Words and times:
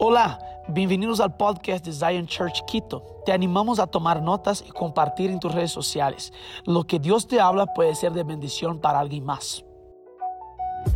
Hola, 0.00 0.38
bienvenidos 0.68 1.18
al 1.18 1.36
podcast 1.36 1.84
de 1.84 1.92
Zion 1.92 2.28
Church 2.28 2.64
Quito. 2.68 3.20
Te 3.26 3.32
animamos 3.32 3.80
a 3.80 3.86
tomar 3.88 4.22
notas 4.22 4.62
y 4.64 4.70
compartir 4.70 5.28
en 5.28 5.40
tus 5.40 5.52
redes 5.52 5.72
sociales. 5.72 6.32
Lo 6.64 6.86
que 6.86 7.00
Dios 7.00 7.26
te 7.26 7.40
habla 7.40 7.66
puede 7.74 7.96
ser 7.96 8.12
de 8.12 8.22
bendición 8.22 8.80
para 8.80 9.00
alguien 9.00 9.24
más. 9.24 9.64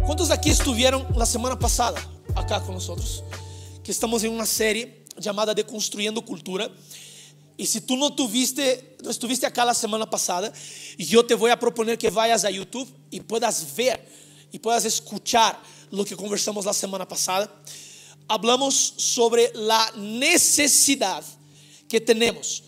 ¿Cuántos 0.06 0.28
de 0.28 0.34
aquí 0.34 0.50
estuvieron 0.50 1.04
la 1.16 1.26
semana 1.26 1.58
pasada 1.58 2.00
acá 2.36 2.62
con 2.62 2.74
nosotros? 2.74 3.24
Que 3.82 3.90
estamos 3.90 4.22
en 4.22 4.34
una 4.34 4.46
serie 4.46 5.04
llamada 5.16 5.52
Deconstruyendo 5.52 6.24
Cultura. 6.24 6.70
Y 7.56 7.66
si 7.66 7.80
tú 7.80 7.96
no 7.96 8.14
tuviste, 8.14 8.98
no 9.02 9.10
estuviste 9.10 9.46
acá 9.46 9.64
la 9.64 9.74
semana 9.74 10.08
pasada, 10.08 10.52
yo 10.96 11.26
te 11.26 11.34
voy 11.34 11.50
a 11.50 11.58
proponer 11.58 11.98
que 11.98 12.08
vayas 12.08 12.44
a 12.44 12.50
YouTube 12.50 12.88
y 13.10 13.18
puedas 13.18 13.74
ver 13.74 14.08
y 14.52 14.60
puedas 14.60 14.84
escuchar 14.84 15.58
lo 15.90 16.04
que 16.04 16.14
conversamos 16.14 16.64
la 16.64 16.72
semana 16.72 17.08
pasada. 17.08 17.50
Hablamos 18.28 18.94
sobre 18.96 19.50
la 19.54 19.92
necesidad 19.96 21.24
que 21.88 22.00
tenemos 22.00 22.64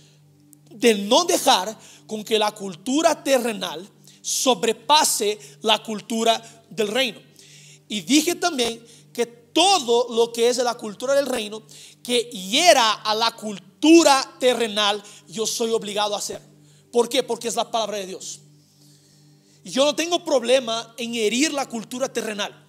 de 0.71 0.95
no 0.95 1.25
dejar 1.25 1.79
con 2.07 2.25
que 2.25 2.39
la 2.39 2.53
cultura 2.53 3.23
terrenal 3.23 3.89
sobrepase 4.21 5.39
la 5.63 5.83
cultura 5.83 6.43
del 6.71 6.89
reino. 6.89 7.21
Y 7.89 8.01
dije 8.01 8.35
también 8.35 8.85
que 9.13 9.27
todo 9.27 10.15
lo 10.15 10.33
que 10.33 10.49
es 10.49 10.57
de 10.57 10.65
la 10.65 10.75
cultura 10.75 11.15
del 11.15 11.27
reino, 11.27 11.63
que 12.03 12.23
hiera 12.31 12.93
a 12.93 13.15
la 13.15 13.31
cultura 13.33 14.37
terrenal, 14.41 15.03
yo 15.29 15.47
soy 15.47 15.71
obligado 15.71 16.15
a 16.15 16.19
hacer. 16.19 16.41
¿Por 16.91 17.09
qué? 17.09 17.23
Porque 17.23 17.49
es 17.49 17.55
la 17.55 17.71
palabra 17.71 17.99
de 17.99 18.07
Dios. 18.07 18.41
Yo 19.65 19.85
no 19.85 19.95
tengo 19.95 20.25
problema 20.25 20.95
en 20.99 21.15
herir 21.15 21.53
la 21.53 21.67
cultura 21.69 22.13
terrenal. 22.13 22.64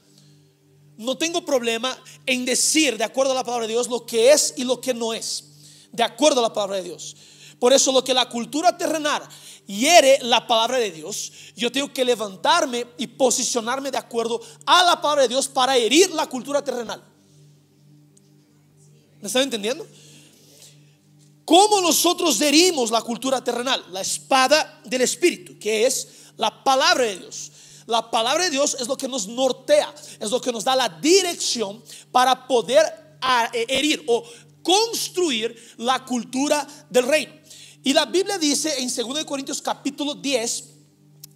No 0.97 1.17
tengo 1.17 1.45
problema 1.45 1.97
en 2.25 2.45
decir, 2.45 2.97
de 2.97 3.03
acuerdo 3.03 3.33
a 3.33 3.35
la 3.35 3.43
palabra 3.43 3.67
de 3.67 3.73
Dios, 3.73 3.87
lo 3.87 4.05
que 4.05 4.31
es 4.31 4.53
y 4.57 4.63
lo 4.63 4.79
que 4.79 4.93
no 4.93 5.13
es. 5.13 5.45
De 5.91 6.03
acuerdo 6.03 6.39
a 6.39 6.43
la 6.43 6.53
palabra 6.53 6.77
de 6.77 6.83
Dios. 6.83 7.15
Por 7.59 7.73
eso 7.73 7.91
lo 7.91 8.03
que 8.03 8.13
la 8.13 8.29
cultura 8.29 8.77
terrenal 8.77 9.23
hiere 9.65 10.19
la 10.21 10.45
palabra 10.45 10.77
de 10.77 10.91
Dios, 10.91 11.31
yo 11.55 11.71
tengo 11.71 11.91
que 11.91 12.05
levantarme 12.05 12.85
y 12.97 13.07
posicionarme 13.07 13.91
de 13.91 13.97
acuerdo 13.97 14.39
a 14.65 14.83
la 14.83 15.01
palabra 15.01 15.23
de 15.23 15.29
Dios 15.29 15.47
para 15.47 15.75
herir 15.75 16.11
la 16.11 16.27
cultura 16.27 16.63
terrenal. 16.63 17.03
¿Me 19.21 19.27
están 19.27 19.43
entendiendo? 19.43 19.87
¿Cómo 21.45 21.81
nosotros 21.81 22.39
herimos 22.41 22.91
la 22.91 23.01
cultura 23.01 23.43
terrenal? 23.43 23.83
La 23.91 24.01
espada 24.01 24.81
del 24.85 25.01
Espíritu, 25.01 25.57
que 25.59 25.85
es 25.85 26.07
la 26.37 26.63
palabra 26.63 27.05
de 27.05 27.17
Dios. 27.17 27.51
La 27.85 28.09
palabra 28.09 28.45
de 28.45 28.49
Dios 28.49 28.77
es 28.79 28.87
lo 28.87 28.97
que 28.97 29.07
nos 29.07 29.27
nortea, 29.27 29.93
es 30.19 30.31
lo 30.31 30.41
que 30.41 30.51
nos 30.51 30.63
da 30.63 30.75
la 30.75 30.89
dirección 30.89 31.83
para 32.11 32.47
poder 32.47 33.19
herir 33.53 34.03
o 34.07 34.23
construir 34.63 35.55
la 35.77 36.03
cultura 36.03 36.67
del 36.89 37.05
reino. 37.05 37.33
Y 37.83 37.93
la 37.93 38.05
Biblia 38.05 38.39
dice 38.39 38.73
en 38.79 38.93
2 38.93 39.25
Corintios 39.25 39.61
capítulo 39.61 40.15
10, 40.15 40.63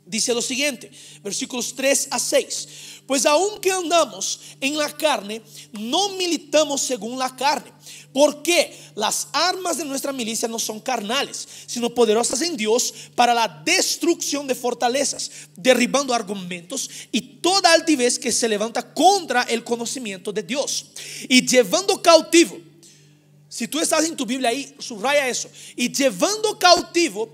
dice 0.10 0.34
lo 0.34 0.42
siguiente, 0.42 0.92
versículos 1.24 1.74
3 1.76 2.08
a 2.12 2.20
6. 2.20 2.68
Pues 3.06 3.26
aunque 3.26 3.72
andamos 3.72 4.40
en 4.62 4.78
la 4.78 4.96
carne, 4.96 5.42
no 5.72 6.10
militamos 6.10 6.82
según 6.82 7.18
la 7.18 7.36
carne. 7.36 7.72
Porque 8.14 8.76
las 8.96 9.28
armas 9.32 9.78
de 9.78 9.86
nuestra 9.86 10.12
milicia 10.12 10.48
no 10.48 10.60
son 10.60 10.80
carnales, 10.80 11.48
sino 11.68 11.94
poderosas 11.94 12.42
en 12.42 12.58
Dios 12.58 12.94
para 13.16 13.34
la 13.34 13.48
destrucción 13.66 14.48
de 14.48 14.56
fortalezas, 14.56 15.32
derribando 15.56 16.14
argumentos 16.14 16.90
y 17.12 17.22
toda 17.22 17.74
altivez 17.74 18.18
que 18.20 18.32
se 18.32 18.50
levanta 18.50 18.94
contra 18.94 19.44
el 19.44 19.64
conocimiento 19.64 20.32
de 20.32 20.44
Dios 20.44 20.88
y 21.28 21.46
llevando 21.46 22.02
cautivo. 22.02 22.60
Si 23.48 23.68
tú 23.68 23.80
estás 23.80 24.06
en 24.06 24.16
tu 24.16 24.26
Biblia 24.26 24.50
ahí, 24.50 24.76
subraya 24.78 25.28
eso. 25.28 25.50
Y 25.76 25.92
llevando 25.92 26.60
cautivo 26.60 27.34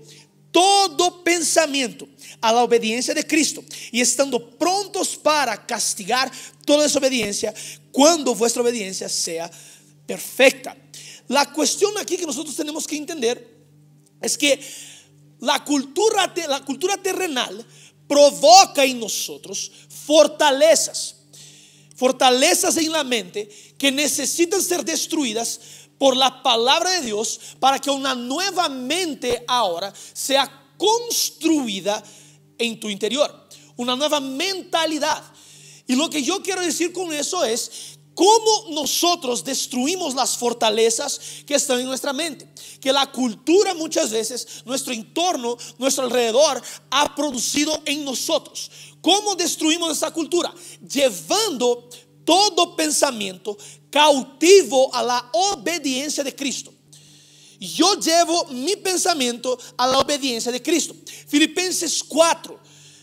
todo 0.56 1.22
pensamiento 1.22 2.08
a 2.40 2.50
la 2.50 2.62
obediencia 2.62 3.12
de 3.12 3.26
Cristo 3.26 3.62
y 3.92 4.00
estando 4.00 4.56
prontos 4.56 5.14
para 5.14 5.66
castigar 5.66 6.32
toda 6.64 6.84
desobediencia 6.84 7.52
cuando 7.92 8.34
vuestra 8.34 8.62
obediencia 8.62 9.06
sea 9.06 9.50
perfecta. 10.06 10.74
La 11.28 11.52
cuestión 11.52 11.92
aquí 11.98 12.16
que 12.16 12.24
nosotros 12.24 12.56
tenemos 12.56 12.86
que 12.86 12.96
entender 12.96 13.54
es 14.22 14.38
que 14.38 14.58
la 15.40 15.62
cultura, 15.62 16.32
la 16.48 16.64
cultura 16.64 16.96
terrenal 16.96 17.62
provoca 18.08 18.82
en 18.82 18.98
nosotros 18.98 19.70
fortalezas, 20.06 21.16
fortalezas 21.96 22.78
en 22.78 22.92
la 22.92 23.04
mente 23.04 23.46
que 23.76 23.92
necesitan 23.92 24.62
ser 24.62 24.82
destruidas 24.86 25.60
por 25.98 26.16
la 26.16 26.42
palabra 26.42 26.90
de 26.92 27.02
Dios 27.02 27.40
para 27.58 27.78
que 27.78 27.90
una 27.90 28.14
nueva 28.14 28.68
mente 28.68 29.44
ahora 29.48 29.92
sea 30.12 30.50
construida 30.76 32.02
en 32.58 32.78
tu 32.80 32.88
interior, 32.88 33.48
una 33.76 33.96
nueva 33.96 34.20
mentalidad. 34.20 35.22
Y 35.86 35.94
lo 35.94 36.10
que 36.10 36.22
yo 36.22 36.42
quiero 36.42 36.62
decir 36.62 36.92
con 36.92 37.12
eso 37.12 37.44
es 37.44 37.96
cómo 38.14 38.70
nosotros 38.70 39.44
destruimos 39.44 40.14
las 40.14 40.36
fortalezas 40.36 41.20
que 41.46 41.54
están 41.54 41.80
en 41.80 41.86
nuestra 41.86 42.12
mente. 42.12 42.48
Que 42.80 42.92
la 42.92 43.12
cultura 43.12 43.74
muchas 43.74 44.10
veces, 44.10 44.62
nuestro 44.64 44.92
entorno, 44.92 45.56
nuestro 45.78 46.04
alrededor, 46.04 46.60
ha 46.90 47.14
producido 47.14 47.80
en 47.84 48.04
nosotros. 48.04 48.70
¿Cómo 49.00 49.36
destruimos 49.36 49.92
esa 49.92 50.10
cultura? 50.10 50.52
Llevando 50.80 51.88
todo 52.26 52.76
pensamiento 52.76 53.56
cautivo 53.88 54.94
a 54.94 55.02
la 55.02 55.30
obediencia 55.32 56.22
de 56.22 56.34
Cristo. 56.34 56.74
Yo 57.58 57.98
llevo 57.98 58.44
mi 58.48 58.76
pensamiento 58.76 59.58
a 59.78 59.86
la 59.86 60.00
obediencia 60.00 60.52
de 60.52 60.60
Cristo. 60.60 60.94
Filipenses 61.26 62.04
4 62.04 62.60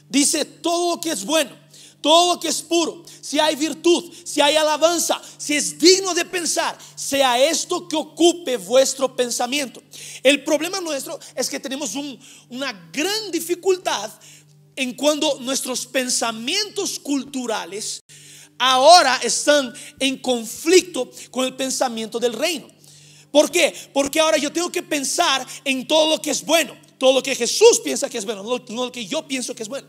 dice 0.07 0.45
todo 0.45 0.95
lo 0.95 1.01
que 1.01 1.09
es 1.09 1.25
bueno 1.25 1.63
todo 2.03 2.33
lo 2.33 2.39
que 2.39 2.49
es 2.49 2.61
puro, 2.61 3.01
si 3.21 3.39
hay 3.39 3.55
virtud, 3.55 4.11
si 4.25 4.41
hay 4.41 4.57
alabanza, 4.57 5.21
si 5.37 5.55
es 5.55 5.79
digno 5.79 6.13
de 6.13 6.25
pensar, 6.25 6.77
sea 6.95 7.41
esto 7.41 7.87
que 7.87 7.95
ocupe 7.95 8.57
vuestro 8.57 9.15
pensamiento. 9.15 9.81
El 10.21 10.43
problema 10.43 10.81
nuestro 10.81 11.17
es 11.33 11.49
que 11.49 11.61
tenemos 11.61 11.95
una 12.49 12.89
gran 12.91 13.31
dificultad 13.31 14.11
en 14.75 14.93
cuando 14.95 15.39
nuestros 15.39 15.85
pensamientos 15.85 16.99
culturales 16.99 18.03
ahora 18.71 19.19
están 19.23 19.73
en 19.99 20.17
conflicto 20.17 21.09
con 21.31 21.45
el 21.45 21.55
pensamiento 21.55 22.19
del 22.19 22.33
reino. 22.33 22.67
¿Por 23.31 23.49
qué? 23.49 23.73
Porque 23.93 24.19
ahora 24.19 24.37
yo 24.37 24.51
tengo 24.51 24.71
que 24.71 24.83
pensar 24.83 25.45
en 25.65 25.87
todo 25.87 26.15
lo 26.15 26.21
que 26.21 26.31
es 26.31 26.45
bueno, 26.45 26.75
todo 26.97 27.13
lo 27.13 27.23
que 27.23 27.35
Jesús 27.35 27.81
piensa 27.83 28.09
que 28.09 28.17
es 28.17 28.25
bueno, 28.25 28.43
no 28.43 28.85
lo 28.85 28.91
que 28.91 29.05
yo 29.05 29.27
pienso 29.27 29.55
que 29.55 29.63
es 29.63 29.69
bueno 29.69 29.87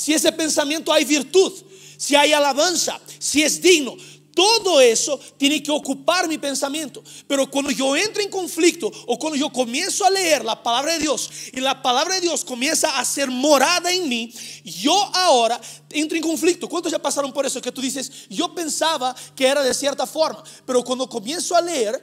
si 0.00 0.14
ese 0.14 0.32
pensamiento 0.32 0.90
hay 0.94 1.04
virtud, 1.04 1.52
si 1.98 2.16
hay 2.16 2.32
alabanza, 2.32 2.98
si 3.18 3.42
es 3.42 3.60
digno. 3.60 3.94
Todo 4.34 4.80
eso 4.80 5.18
tiene 5.36 5.62
que 5.62 5.70
ocupar 5.70 6.28
mi 6.28 6.38
pensamiento. 6.38 7.02
Pero 7.26 7.50
cuando 7.50 7.70
yo 7.70 7.96
entro 7.96 8.22
en 8.22 8.30
conflicto 8.30 8.90
o 9.06 9.18
cuando 9.18 9.36
yo 9.36 9.50
comienzo 9.50 10.04
a 10.04 10.10
leer 10.10 10.44
la 10.44 10.62
palabra 10.62 10.92
de 10.92 11.00
Dios 11.00 11.30
y 11.52 11.60
la 11.60 11.82
palabra 11.82 12.14
de 12.14 12.20
Dios 12.20 12.44
comienza 12.44 12.98
a 12.98 13.04
ser 13.04 13.28
morada 13.28 13.92
en 13.92 14.08
mí, 14.08 14.32
yo 14.64 14.94
ahora 15.14 15.60
entro 15.90 16.16
en 16.16 16.22
conflicto. 16.22 16.68
¿Cuántos 16.68 16.92
ya 16.92 16.98
pasaron 17.00 17.32
por 17.32 17.44
eso? 17.44 17.60
Que 17.60 17.72
tú 17.72 17.80
dices, 17.80 18.28
yo 18.28 18.54
pensaba 18.54 19.14
que 19.34 19.46
era 19.46 19.62
de 19.62 19.74
cierta 19.74 20.06
forma, 20.06 20.42
pero 20.64 20.84
cuando 20.84 21.08
comienzo 21.08 21.56
a 21.56 21.60
leer, 21.60 22.02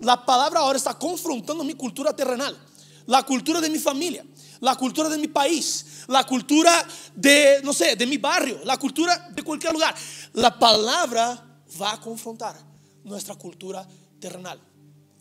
la 0.00 0.24
palabra 0.24 0.60
ahora 0.60 0.78
está 0.78 0.94
confrontando 0.98 1.62
mi 1.62 1.74
cultura 1.74 2.14
terrenal, 2.14 2.58
la 3.06 3.22
cultura 3.22 3.60
de 3.60 3.70
mi 3.70 3.78
familia, 3.78 4.24
la 4.60 4.76
cultura 4.76 5.08
de 5.08 5.18
mi 5.18 5.28
país, 5.28 6.04
la 6.06 6.24
cultura 6.24 6.86
de, 7.14 7.60
no 7.64 7.72
sé, 7.72 7.96
de 7.96 8.06
mi 8.06 8.18
barrio, 8.18 8.60
la 8.64 8.76
cultura 8.76 9.30
de 9.30 9.42
cualquier 9.42 9.72
lugar. 9.72 9.94
La 10.34 10.56
palabra 10.58 11.42
va 11.80 11.92
a 11.92 12.00
confrontar 12.00 12.56
nuestra 13.04 13.34
cultura 13.34 13.86
terrenal. 14.18 14.60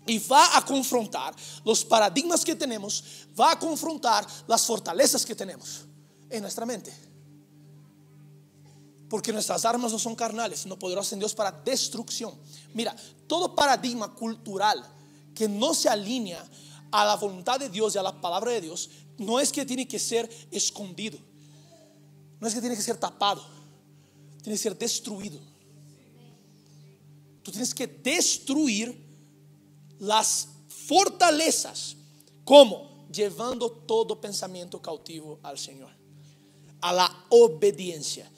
Y 0.06 0.18
va 0.19 0.57
a 0.57 0.65
confrontar 0.65 1.36
los 1.63 1.86
paradigmas 1.86 2.44
que 2.44 2.56
tenemos, 2.56 3.03
va 3.39 3.51
a 3.51 3.59
confrontar 3.59 4.25
las 4.47 4.65
fortalezas 4.65 5.24
que 5.25 5.36
tenemos 5.36 5.86
en 6.30 6.41
nuestra 6.41 6.65
mente. 6.65 6.91
Porque 9.07 9.31
nuestras 9.31 9.65
armas 9.65 9.91
no 9.91 10.00
son 10.00 10.15
carnales, 10.15 10.62
sino 10.62 10.77
poderosas 10.77 11.13
en 11.13 11.19
Dios 11.19 11.36
para 11.36 11.51
destrucción. 11.51 12.33
Mira, 12.74 12.95
todo 13.27 13.56
paradigma 13.56 14.13
cultural 14.13 14.83
que 15.36 15.47
no 15.47 15.74
se 15.74 15.89
alinea 15.89 16.44
a 16.91 17.06
la 17.06 17.15
voluntad 17.15 17.59
de 17.59 17.69
Dios 17.69 17.94
y 17.94 17.97
a 18.00 18.03
la 18.03 18.19
palabra 18.19 18.51
de 18.51 18.62
Dios 18.62 18.89
no 19.19 19.39
es 19.39 19.51
que 19.51 19.66
tiene 19.66 19.88
que 19.88 20.00
ser 20.00 20.30
escondido, 20.51 21.19
no 22.39 22.48
es 22.48 22.54
que 22.54 22.62
tiene 22.62 22.75
que 22.75 22.81
ser 22.81 22.98
tapado, 22.98 23.45
tiene 24.42 24.57
que 24.57 24.63
ser 24.63 24.77
destruido. 24.77 25.39
Tú 27.44 27.51
tienes 27.51 27.74
que 27.74 27.88
destruir 27.88 28.95
las 30.00 30.48
fortalezas. 30.68 31.95
¿Cómo? 32.44 33.07
Llevando 33.12 33.71
todo 33.71 34.19
pensamiento 34.19 34.81
cautivo 34.81 35.39
al 35.44 35.57
Señor. 35.57 35.92
A 36.81 36.94
la 36.94 37.25
obediencia. 37.30 38.30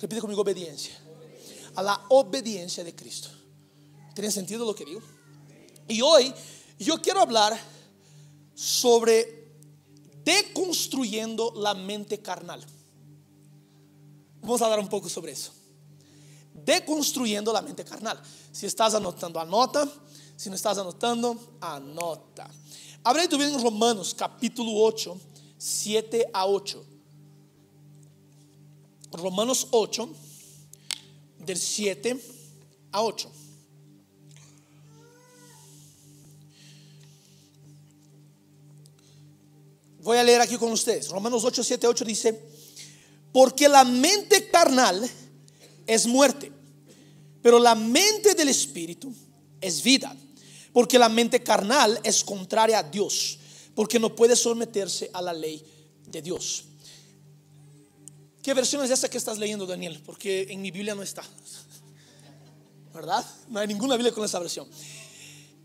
Repite 0.00 0.20
conmigo 0.20 0.42
obediencia. 0.42 0.98
A 1.74 1.82
la 1.82 2.06
obediencia 2.08 2.82
de 2.82 2.94
Cristo. 2.94 3.28
¿Tiene 4.14 4.30
sentido 4.30 4.64
lo 4.64 4.74
que 4.74 4.84
digo? 4.84 5.02
Y 5.88 6.00
hoy 6.00 6.32
yo 6.78 7.00
quiero 7.02 7.20
hablar 7.20 7.58
sobre 8.54 9.43
deconstruyendo 10.24 11.52
la 11.56 11.74
mente 11.74 12.20
carnal. 12.20 12.64
Vamos 14.40 14.60
a 14.60 14.64
hablar 14.64 14.80
un 14.80 14.88
poco 14.88 15.08
sobre 15.08 15.32
eso. 15.32 15.52
Deconstruyendo 16.52 17.52
la 17.52 17.62
mente 17.62 17.84
carnal. 17.84 18.20
Si 18.52 18.66
estás 18.66 18.94
anotando, 18.94 19.40
anota. 19.40 19.88
Si 20.36 20.48
no 20.48 20.56
estás 20.56 20.78
anotando, 20.78 21.56
anota. 21.60 22.48
Abre 23.02 23.28
tu 23.28 23.40
en 23.40 23.62
Romanos 23.62 24.14
capítulo 24.14 24.72
8, 24.82 25.16
7 25.58 26.30
a 26.32 26.46
8. 26.46 26.84
Romanos 29.12 29.68
8, 29.70 30.08
del 31.38 31.58
7 31.58 32.20
a 32.92 33.02
8. 33.02 33.30
Voy 40.04 40.18
a 40.18 40.22
leer 40.22 40.42
aquí 40.42 40.56
con 40.58 40.70
ustedes. 40.70 41.08
Romanos 41.08 41.42
8, 41.44 41.64
7, 41.64 41.86
8 41.86 42.04
dice, 42.04 42.40
porque 43.32 43.68
la 43.68 43.84
mente 43.84 44.50
carnal 44.50 45.10
es 45.86 46.06
muerte, 46.06 46.52
pero 47.42 47.58
la 47.58 47.74
mente 47.74 48.34
del 48.34 48.50
Espíritu 48.50 49.12
es 49.60 49.82
vida. 49.82 50.14
Porque 50.74 50.98
la 50.98 51.08
mente 51.08 51.42
carnal 51.42 51.98
es 52.02 52.22
contraria 52.22 52.80
a 52.80 52.82
Dios, 52.82 53.38
porque 53.74 53.98
no 53.98 54.14
puede 54.14 54.36
someterse 54.36 55.08
a 55.12 55.22
la 55.22 55.32
ley 55.32 55.64
de 56.06 56.20
Dios. 56.20 56.64
¿Qué 58.42 58.52
versión 58.52 58.84
es 58.84 58.90
esa 58.90 59.08
que 59.08 59.16
estás 59.16 59.38
leyendo, 59.38 59.64
Daniel? 59.66 60.02
Porque 60.04 60.48
en 60.50 60.60
mi 60.60 60.70
Biblia 60.70 60.94
no 60.94 61.02
está. 61.02 61.22
¿Verdad? 62.92 63.24
No 63.48 63.60
hay 63.60 63.68
ninguna 63.68 63.96
Biblia 63.96 64.12
con 64.12 64.24
esa 64.24 64.38
versión. 64.38 64.68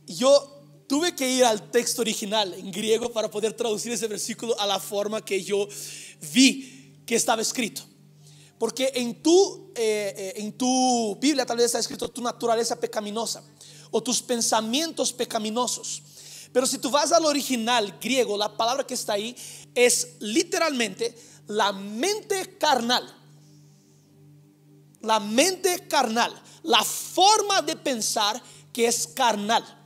Yo 0.05 0.58
tuve 0.89 1.15
que 1.15 1.29
ir 1.29 1.45
al 1.45 1.69
texto 1.69 2.01
original 2.01 2.51
en 2.55 2.71
griego 2.71 3.13
para 3.13 3.29
poder 3.29 3.53
traducir 3.53 3.91
ese 3.91 4.07
versículo 4.07 4.59
a 4.59 4.65
la 4.65 4.79
forma 4.79 5.23
que 5.23 5.41
yo 5.43 5.67
vi 6.33 7.03
que 7.05 7.13
estaba 7.13 7.43
escrito. 7.43 7.83
Porque 8.57 8.91
en 8.95 9.21
tu, 9.21 9.71
eh, 9.75 10.13
eh, 10.17 10.33
en 10.37 10.51
tu 10.53 11.15
Biblia 11.21 11.45
tal 11.45 11.57
vez 11.57 11.67
está 11.67 11.77
escrito 11.77 12.09
tu 12.09 12.23
naturaleza 12.23 12.75
pecaminosa 12.75 13.43
o 13.91 14.01
tus 14.01 14.19
pensamientos 14.23 15.13
pecaminosos. 15.13 16.01
Pero 16.51 16.65
si 16.65 16.79
tú 16.79 16.89
vas 16.89 17.11
al 17.11 17.23
original 17.23 17.99
griego, 18.01 18.35
la 18.35 18.57
palabra 18.57 18.85
que 18.85 18.95
está 18.95 19.13
ahí 19.13 19.35
es 19.75 20.15
literalmente 20.19 21.15
la 21.45 21.71
mente 21.71 22.57
carnal. 22.57 23.15
La 25.01 25.19
mente 25.19 25.87
carnal, 25.87 26.33
la 26.63 26.83
forma 26.83 27.61
de 27.61 27.75
pensar 27.75 28.41
que 28.73 28.87
es 28.87 29.05
carnal 29.05 29.78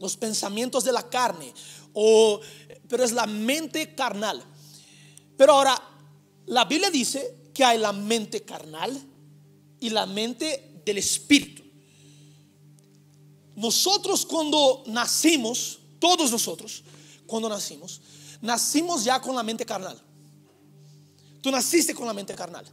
los 0.00 0.16
pensamientos 0.16 0.84
de 0.84 0.92
la 0.92 1.08
carne, 1.08 1.52
o, 1.92 2.40
pero 2.88 3.04
es 3.04 3.12
la 3.12 3.26
mente 3.26 3.94
carnal. 3.94 4.42
Pero 5.36 5.52
ahora, 5.54 5.80
la 6.46 6.64
Biblia 6.64 6.90
dice 6.90 7.50
que 7.54 7.64
hay 7.64 7.78
la 7.78 7.92
mente 7.92 8.42
carnal 8.42 8.98
y 9.80 9.90
la 9.90 10.06
mente 10.06 10.82
del 10.84 10.98
espíritu. 10.98 11.62
Nosotros 13.54 14.26
cuando 14.26 14.84
nacimos, 14.86 15.78
todos 15.98 16.30
nosotros, 16.30 16.84
cuando 17.26 17.48
nacimos, 17.48 18.00
nacimos 18.42 19.04
ya 19.04 19.20
con 19.20 19.34
la 19.34 19.42
mente 19.42 19.64
carnal. 19.64 20.00
Tú 21.40 21.50
naciste 21.50 21.94
con 21.94 22.06
la 22.06 22.12
mente 22.12 22.34
carnal. 22.34 22.66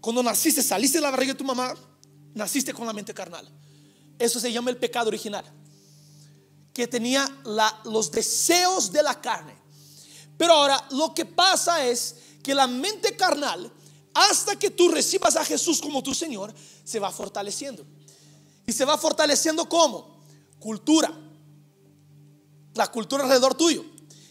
Cuando 0.00 0.22
naciste, 0.22 0.62
saliste 0.62 0.98
de 0.98 1.02
la 1.02 1.10
barriga 1.10 1.32
de 1.32 1.38
tu 1.38 1.44
mamá, 1.44 1.74
naciste 2.34 2.72
con 2.72 2.86
la 2.86 2.92
mente 2.92 3.12
carnal. 3.12 3.46
Eso 4.18 4.40
se 4.40 4.52
llama 4.52 4.70
el 4.70 4.76
pecado 4.76 5.08
original 5.08 5.44
que 6.74 6.88
tenía 6.88 7.24
los 7.84 8.10
deseos 8.10 8.90
de 8.90 9.02
la 9.02 9.20
carne. 9.20 9.56
Pero 10.36 10.52
ahora 10.54 10.84
lo 10.90 11.14
que 11.14 11.24
pasa 11.24 11.86
es 11.86 12.16
que 12.42 12.54
la 12.54 12.66
mente 12.66 13.16
carnal, 13.16 13.72
hasta 14.12 14.56
que 14.56 14.70
tú 14.70 14.88
recibas 14.88 15.36
a 15.36 15.44
Jesús 15.44 15.80
como 15.80 16.02
tu 16.02 16.12
Señor, 16.12 16.52
se 16.84 16.98
va 16.98 17.12
fortaleciendo. 17.12 17.86
Y 18.66 18.72
se 18.72 18.84
va 18.84 18.98
fortaleciendo 18.98 19.68
como 19.68 20.20
cultura. 20.58 21.12
La 22.74 22.88
cultura 22.88 23.22
alrededor 23.22 23.54
tuyo, 23.54 23.84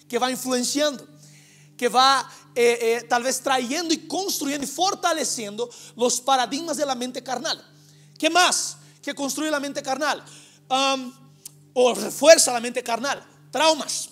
que 0.09 0.19
va 0.19 0.29
influenciando, 0.29 1.07
que 1.77 1.87
va 1.87 2.29
eh, 2.55 2.77
eh, 2.81 3.05
tal 3.07 3.23
vez 3.23 3.39
trayendo 3.39 3.93
y 3.93 4.05
construyendo 4.05 4.65
y 4.65 4.69
fortaleciendo 4.69 5.69
los 5.95 6.19
paradigmas 6.19 6.75
de 6.75 6.85
la 6.85 6.93
mente 6.93 7.23
carnal. 7.23 7.65
¿Qué 8.19 8.29
más 8.29 8.77
que 9.01 9.15
construye 9.15 9.49
la 9.49 9.61
mente 9.61 9.81
carnal? 9.81 10.23
Um, 10.69 11.22
o 11.73 11.93
refuerza 11.93 12.53
la 12.53 12.59
mente 12.59 12.83
carnal. 12.83 13.23
Traumas. 13.51 14.09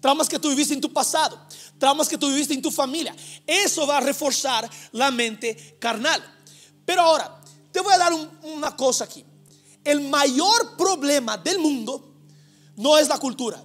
Traumas 0.00 0.28
que 0.28 0.38
tú 0.38 0.48
viviste 0.48 0.74
en 0.74 0.80
tu 0.80 0.92
pasado. 0.92 1.40
Traumas 1.78 2.08
que 2.08 2.18
tú 2.18 2.28
viviste 2.28 2.54
en 2.54 2.62
tu 2.62 2.70
familia. 2.70 3.14
Eso 3.46 3.86
va 3.86 3.98
a 3.98 4.00
reforzar 4.00 4.68
la 4.92 5.10
mente 5.10 5.76
carnal. 5.80 6.22
Pero 6.84 7.02
ahora, 7.02 7.40
te 7.72 7.80
voy 7.80 7.92
a 7.92 7.98
dar 7.98 8.12
una 8.42 8.76
cosa 8.76 9.04
aquí. 9.04 9.24
El 9.84 10.00
mayor 10.00 10.76
problema 10.76 11.36
del 11.36 11.58
mundo 11.58 12.14
no 12.76 12.98
es 12.98 13.08
la 13.08 13.18
cultura. 13.18 13.62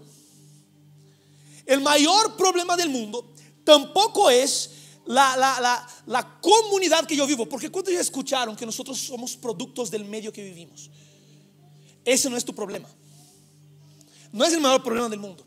El 1.65 1.81
mayor 1.81 2.35
problema 2.35 2.75
del 2.75 2.89
mundo 2.89 3.33
tampoco 3.63 4.29
es 4.29 4.71
la, 5.05 5.85
la, 6.05 6.39
comunidad 6.41 7.05
que 7.05 7.15
yo 7.15 7.25
vivo. 7.25 7.47
Porque 7.47 7.69
cuando 7.69 7.91
ya 7.91 7.99
escucharon 7.99 8.55
que 8.55 8.65
nosotros 8.65 8.99
somos 8.99 9.35
productos 9.35 9.89
del 9.89 10.05
medio 10.05 10.31
que 10.33 10.43
vivimos. 10.43 10.89
Ese 12.05 12.29
no 12.29 12.37
es 12.37 12.45
tu 12.45 12.53
problema. 12.53 12.89
No 14.31 14.45
es 14.45 14.53
el 14.53 14.61
mayor 14.61 14.83
problema 14.83 15.09
del 15.09 15.19
mundo. 15.19 15.45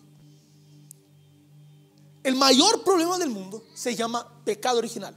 El 2.23 2.37
mayor 2.37 2.83
problema 2.85 3.19
del 3.19 3.31
mundo 3.31 3.67
se 3.75 3.95
llama 3.95 4.27
pecado 4.45 4.79
original. 4.79 5.15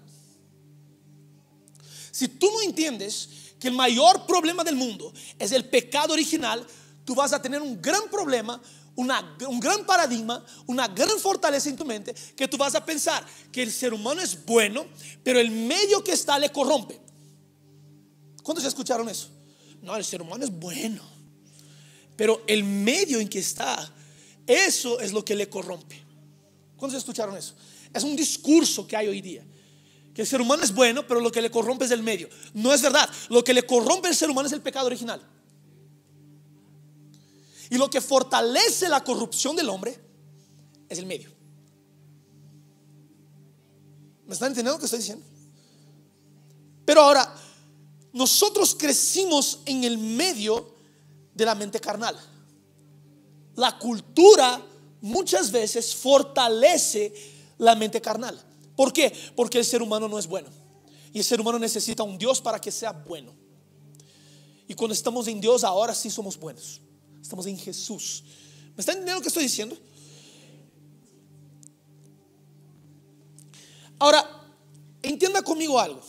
Si 2.11 2.27
tú 2.27 2.49
no 2.51 2.61
entiendes 2.61 3.29
que 3.59 3.67
el 3.67 3.73
mayor 3.73 4.25
problema 4.25 4.63
del 4.63 4.75
mundo 4.75 5.13
es 5.37 5.51
el 5.51 5.65
pecado 5.65 6.13
original, 6.13 6.65
tú 7.05 7.15
vas 7.15 7.31
a 7.33 7.41
tener 7.41 7.61
un 7.61 7.81
gran 7.81 8.09
problema, 8.09 8.61
un 8.95 9.59
gran 9.59 9.85
paradigma, 9.85 10.43
una 10.65 10.87
gran 10.87 11.19
fortaleza 11.19 11.69
en 11.69 11.75
tu 11.75 11.85
mente, 11.85 12.15
que 12.35 12.47
tú 12.47 12.57
vas 12.57 12.73
a 12.75 12.83
pensar 12.83 13.25
que 13.51 13.61
el 13.63 13.71
ser 13.71 13.93
humano 13.93 14.21
es 14.21 14.43
bueno, 14.45 14.85
pero 15.23 15.39
el 15.39 15.51
medio 15.51 16.03
que 16.03 16.11
está 16.13 16.39
le 16.39 16.51
corrompe. 16.51 16.99
¿Cuántos 18.43 18.65
escucharon 18.65 19.07
eso? 19.07 19.29
No, 19.81 19.95
el 19.95 20.03
ser 20.03 20.21
humano 20.21 20.43
es 20.43 20.51
bueno. 20.51 21.16
Pero 22.17 22.41
el 22.47 22.63
medio 22.63 23.19
en 23.19 23.29
que 23.29 23.39
está, 23.39 23.93
eso 24.45 24.99
es 24.99 25.13
lo 25.13 25.23
que 25.23 25.35
le 25.35 25.47
corrompe. 25.47 26.03
¿Cuántos 26.75 26.97
escucharon 26.97 27.37
eso? 27.37 27.53
Es 27.93 28.03
un 28.03 28.15
discurso 28.15 28.85
que 28.85 28.97
hay 28.97 29.07
hoy 29.07 29.21
día. 29.21 29.45
Que 30.13 30.23
el 30.23 30.27
ser 30.27 30.41
humano 30.41 30.63
es 30.63 30.73
bueno, 30.73 31.05
pero 31.07 31.21
lo 31.21 31.31
que 31.31 31.41
le 31.41 31.51
corrompe 31.51 31.85
es 31.85 31.91
el 31.91 32.01
medio. 32.01 32.27
No 32.53 32.73
es 32.73 32.81
verdad. 32.81 33.07
Lo 33.29 33.43
que 33.43 33.53
le 33.53 33.63
corrompe 33.63 34.07
al 34.07 34.15
ser 34.15 34.29
humano 34.29 34.47
es 34.47 34.53
el 34.53 34.61
pecado 34.61 34.87
original. 34.87 35.21
Y 37.69 37.77
lo 37.77 37.89
que 37.89 38.01
fortalece 38.01 38.89
la 38.89 39.03
corrupción 39.03 39.55
del 39.55 39.69
hombre 39.69 39.99
es 40.89 40.97
el 40.97 41.05
medio. 41.05 41.29
¿Me 44.25 44.33
están 44.33 44.47
entendiendo 44.47 44.73
lo 44.73 44.79
que 44.79 44.85
estoy 44.85 44.99
diciendo? 44.99 45.25
Pero 46.83 47.01
ahora, 47.01 47.33
nosotros 48.13 48.73
crecimos 48.73 49.59
en 49.65 49.83
el 49.83 49.97
medio 49.97 50.76
de 51.37 51.45
la 51.45 51.53
mente 51.53 51.79
carnal. 51.79 52.17
La 53.55 53.77
cultura 53.77 54.59
muchas 55.01 55.51
veces 55.51 55.95
fortalece 55.95 57.13
la 57.59 57.75
mente 57.75 58.01
carnal. 58.01 58.39
¿Por 58.75 58.91
qué? 58.91 59.13
Porque 59.35 59.59
el 59.59 59.65
ser 59.65 59.81
humano 59.81 60.07
no 60.07 60.17
es 60.17 60.25
bueno. 60.25 60.49
Y 61.13 61.19
el 61.19 61.23
ser 61.23 61.39
humano 61.39 61.59
necesita 61.59 62.03
un 62.03 62.17
Dios 62.17 62.41
para 62.41 62.59
que 62.59 62.71
sea 62.71 62.91
bueno. 62.91 63.33
Y 64.67 64.73
cuando 64.73 64.93
estamos 64.93 65.27
en 65.27 65.39
Dios, 65.39 65.63
ahora 65.63 65.93
sí 65.93 66.09
somos 66.09 66.37
buenos. 66.37 66.81
Estamos 67.21 67.45
en 67.45 67.57
Jesús. 67.57 68.23
¿Me 68.75 68.81
están 68.81 68.95
entendiendo 68.95 69.19
lo 69.19 69.21
que 69.21 69.29
estoy 69.29 69.43
diciendo? 69.43 69.77
Ahora, 73.99 74.27
entienda 75.01 75.41
conmigo 75.41 75.79
algo. 75.79 76.01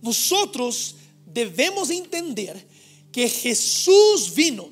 Nosotros 0.00 0.96
debemos 1.26 1.90
entender 1.90 2.73
que 3.14 3.28
Jesús 3.28 4.34
vino 4.34 4.68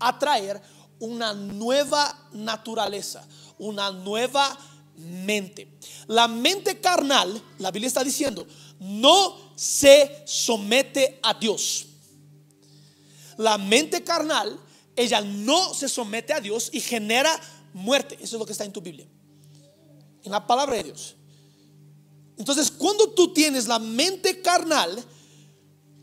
a 0.00 0.18
traer 0.18 0.60
una 0.98 1.32
nueva 1.32 2.28
naturaleza, 2.32 3.24
una 3.56 3.92
nueva 3.92 4.58
mente. 4.96 5.78
La 6.08 6.26
mente 6.26 6.80
carnal, 6.80 7.40
la 7.60 7.70
Biblia 7.70 7.86
está 7.86 8.02
diciendo, 8.02 8.48
no 8.80 9.52
se 9.54 10.24
somete 10.26 11.20
a 11.22 11.34
Dios. 11.34 11.86
La 13.36 13.58
mente 13.58 14.02
carnal, 14.02 14.58
ella 14.96 15.20
no 15.20 15.72
se 15.72 15.88
somete 15.88 16.32
a 16.32 16.40
Dios 16.40 16.70
y 16.72 16.80
genera 16.80 17.30
muerte. 17.74 18.16
Eso 18.16 18.34
es 18.34 18.40
lo 18.40 18.44
que 18.44 18.52
está 18.52 18.64
en 18.64 18.72
tu 18.72 18.80
Biblia. 18.80 19.06
En 20.24 20.32
la 20.32 20.44
palabra 20.44 20.74
de 20.74 20.82
Dios. 20.82 21.14
Entonces, 22.38 22.72
cuando 22.72 23.10
tú 23.10 23.32
tienes 23.32 23.68
la 23.68 23.78
mente 23.78 24.42
carnal, 24.42 25.04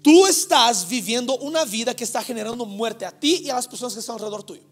tú 0.02 0.26
estás 0.26 0.88
viviendo 0.88 1.38
una 1.38 1.66
vida 1.66 1.96
que 1.96 2.04
está 2.04 2.24
generando 2.24 2.66
muerte 2.66 3.06
a 3.06 3.12
ti 3.12 3.42
y 3.44 3.50
a 3.50 3.56
las 3.56 3.68
personas 3.68 3.94
que 3.94 4.00
están 4.00 4.16
alrededor 4.16 4.44
tuyo. 4.44 4.64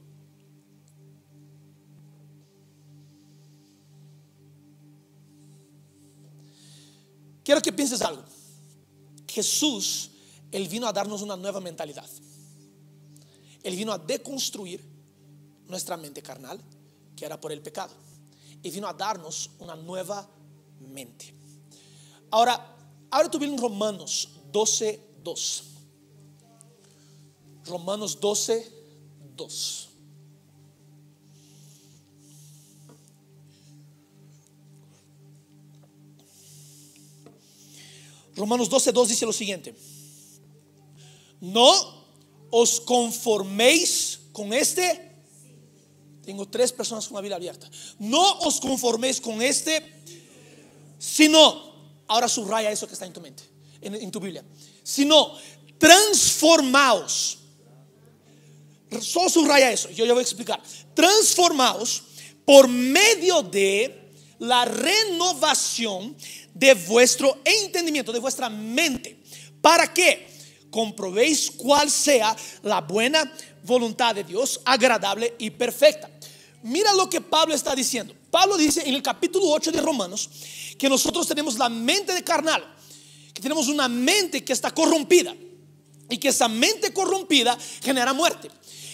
Quiero 7.43 7.61
que 7.61 7.73
pienses 7.73 8.01
algo. 8.03 8.23
Jesús, 9.27 10.11
Él 10.51 10.67
vino 10.67 10.87
a 10.87 10.93
darnos 10.93 11.21
una 11.21 11.35
nueva 11.35 11.59
mentalidad. 11.59 12.07
Él 13.63 13.75
vino 13.75 13.91
a 13.91 13.97
deconstruir 13.97 14.83
nuestra 15.67 15.97
mente 15.97 16.21
carnal, 16.21 16.59
que 17.15 17.25
era 17.25 17.39
por 17.39 17.51
el 17.51 17.61
pecado. 17.61 17.93
Y 18.61 18.69
vino 18.69 18.87
a 18.87 18.93
darnos 18.93 19.49
una 19.59 19.75
nueva 19.75 20.29
mente. 20.79 21.33
Ahora, 22.31 22.75
ahora 23.09 23.31
tú 23.31 23.43
en 23.43 23.57
Romanos 23.57 24.29
12, 24.51 25.08
2. 25.23 25.63
Romanos 27.65 28.19
12, 28.19 28.71
2. 29.35 29.89
Romanos 38.35 38.69
12, 38.69 38.91
2 38.93 39.09
dice 39.09 39.25
lo 39.25 39.33
siguiente. 39.33 39.75
No 41.41 41.69
os 42.51 42.79
conforméis 42.79 44.19
con 44.31 44.53
este. 44.53 45.07
Tengo 46.23 46.47
tres 46.47 46.71
personas 46.71 47.07
con 47.07 47.15
la 47.15 47.21
Biblia 47.21 47.35
abierta. 47.35 47.69
No 47.99 48.39
os 48.39 48.59
conforméis 48.59 49.19
con 49.19 49.41
este, 49.41 49.83
sino, 50.97 51.73
ahora 52.07 52.27
subraya 52.27 52.71
eso 52.71 52.87
que 52.87 52.93
está 52.93 53.05
en 53.05 53.13
tu 53.13 53.19
mente, 53.19 53.43
en, 53.81 53.95
en 53.95 54.11
tu 54.11 54.19
Biblia. 54.19 54.43
Sino, 54.83 55.33
transformaos. 55.77 57.37
Solo 59.01 59.29
subraya 59.29 59.71
eso, 59.71 59.89
yo 59.91 60.05
ya 60.05 60.13
voy 60.13 60.21
a 60.21 60.23
explicar. 60.23 60.61
Transformaos 60.93 62.03
por 62.45 62.67
medio 62.67 63.43
de 63.43 64.11
la 64.39 64.65
renovación 64.65 66.15
de 66.53 66.73
vuestro 66.73 67.39
entendimiento, 67.45 68.11
de 68.11 68.19
vuestra 68.19 68.49
mente. 68.49 69.19
¿Para 69.61 69.93
que 69.93 70.29
Comprobéis 70.69 71.51
cuál 71.51 71.89
sea 71.89 72.35
la 72.63 72.81
buena 72.81 73.31
voluntad 73.63 74.13
de 74.13 74.23
Dios, 74.23 74.61
agradable 74.65 75.35
y 75.39 75.49
perfecta. 75.49 76.09
Mira 76.63 76.93
lo 76.93 77.09
que 77.09 77.21
Pablo 77.21 77.55
está 77.55 77.75
diciendo. 77.75 78.13
Pablo 78.29 78.57
dice 78.57 78.87
en 78.87 78.93
el 78.93 79.01
capítulo 79.01 79.47
8 79.47 79.71
de 79.71 79.81
Romanos 79.81 80.29
que 80.77 80.89
nosotros 80.89 81.27
tenemos 81.27 81.57
la 81.57 81.69
mente 81.69 82.13
de 82.13 82.23
carnal, 82.23 82.63
que 83.39 83.43
tenemos 83.43 83.69
una 83.69 83.87
mente 83.87 84.43
que 84.43 84.51
está 84.51 84.71
corrompida 84.71 85.33
y 86.09 86.17
que 86.17 86.27
esa 86.27 86.49
mente 86.49 86.91
corrompida 86.91 87.57
genera 87.81 88.11
muerte. 88.11 88.49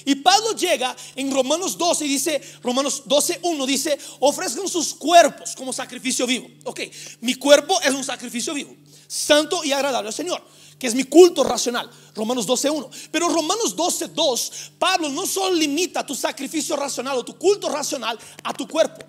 Y 0.06 0.14
Pablo 0.16 0.52
llega 0.52 0.96
en 1.16 1.32
Romanos 1.34 1.76
12 1.80 2.06
y 2.06 2.10
dice, 2.10 2.40
Romanos 2.62 3.04
12, 3.06 3.40
1 3.42 3.66
dice, 3.66 3.98
ofrezcan 4.20 4.68
sus 4.68 4.94
cuerpos 4.94 5.56
como 5.56 5.74
sacrificio 5.74 6.28
vivo. 6.28 6.48
Ok, 6.66 6.82
mi 7.22 7.34
cuerpo 7.34 7.82
es 7.82 7.90
un 7.90 8.04
sacrificio 8.04 8.54
vivo, 8.54 8.76
santo 9.08 9.64
y 9.64 9.72
agradable 9.72 10.10
al 10.10 10.14
Señor, 10.14 10.44
que 10.78 10.86
es 10.86 10.94
mi 10.94 11.06
culto 11.06 11.44
racional. 11.44 11.90
Romanos 12.14 12.46
12, 12.46 12.70
1. 12.70 12.90
Pero 13.12 13.30
Romanos 13.30 13.76
12, 13.76 14.10
2, 14.10 14.52
Pablo 14.78 15.10
no 15.10 15.26
solo 15.26 15.56
limita 15.56 16.06
tu 16.06 16.14
sacrificio 16.14 16.76
racional 16.76 17.18
o 17.18 17.26
tu 17.26 17.36
culto 17.36 17.68
racional 17.68 18.20
a 18.44 18.54
tu 18.54 18.68
cuerpo. 18.68 19.04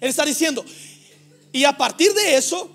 Él 0.00 0.10
está 0.10 0.26
diciendo, 0.26 0.62
y 1.50 1.64
a 1.64 1.74
partir 1.74 2.12
de 2.12 2.36
eso, 2.36 2.70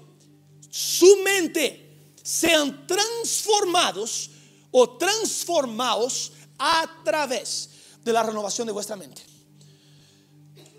su 0.71 1.17
mente 1.17 1.86
sean 2.27 2.85
transformados 2.85 4.31
o 4.69 4.97
transformados 4.97 6.33
a 6.59 7.01
través 7.05 7.69
de 8.03 8.11
la 8.11 8.21
renovación 8.21 8.67
de 8.67 8.73
vuestra 8.73 8.97
mente. 8.97 9.21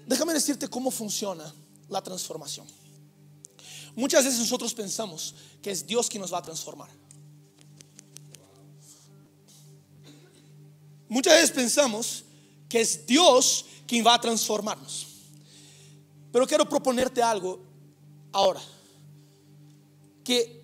Déjame 0.07 0.35
decirte 0.35 0.69
cómo 0.69 0.91
funciona 0.91 1.51
la 1.89 2.03
transformación. 2.03 2.67
Muchas 3.97 4.27
veces 4.27 4.41
nosotros 4.41 4.75
pensamos 4.75 5.35
que 5.63 5.71
es 5.71 5.87
Dios 5.87 6.11
quien 6.11 6.21
nos 6.21 6.31
va 6.31 6.39
a 6.39 6.43
transformar. 6.43 6.91
Muchas 11.09 11.33
veces 11.33 11.51
pensamos 11.51 12.25
que 12.69 12.83
es 12.83 13.07
Dios 13.07 13.65
quien 13.87 14.07
va 14.07 14.13
a 14.13 14.21
transformarnos. 14.21 15.07
Pero 16.31 16.47
quiero 16.47 16.69
proponerte 16.69 17.23
algo 17.23 17.59
ahora. 18.33 18.61
Que 20.23 20.58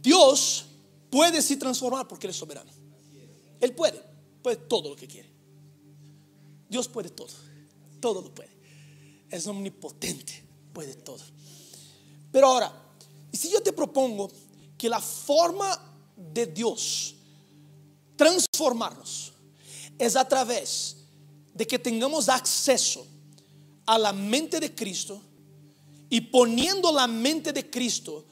Dios 0.00 0.66
puede 1.10 1.42
sí 1.42 1.56
transformar 1.56 2.08
porque 2.08 2.26
Él 2.26 2.30
es 2.30 2.36
soberano. 2.36 2.70
Él 3.60 3.74
puede 3.74 4.14
puede 4.44 4.56
todo 4.58 4.90
lo 4.90 4.94
que 4.96 5.08
quiere. 5.08 5.30
Dios 6.68 6.86
puede 6.86 7.08
todo, 7.08 7.32
todo 7.98 8.20
lo 8.20 8.34
puede. 8.34 8.50
Es 9.30 9.46
omnipotente, 9.46 10.44
puede 10.74 10.94
todo. 10.94 11.24
Pero 12.30 12.48
ahora, 12.48 12.70
si 13.32 13.50
yo 13.50 13.62
te 13.62 13.72
propongo 13.72 14.30
que 14.76 14.90
la 14.90 15.00
forma 15.00 15.80
de 16.14 16.46
Dios 16.46 17.14
transformarnos 18.16 19.32
es 19.98 20.14
a 20.14 20.28
través 20.28 20.98
de 21.54 21.66
que 21.66 21.78
tengamos 21.78 22.28
acceso 22.28 23.06
a 23.86 23.98
la 23.98 24.12
mente 24.12 24.60
de 24.60 24.74
Cristo 24.74 25.22
y 26.10 26.20
poniendo 26.20 26.92
la 26.92 27.06
mente 27.06 27.50
de 27.50 27.70
Cristo 27.70 28.26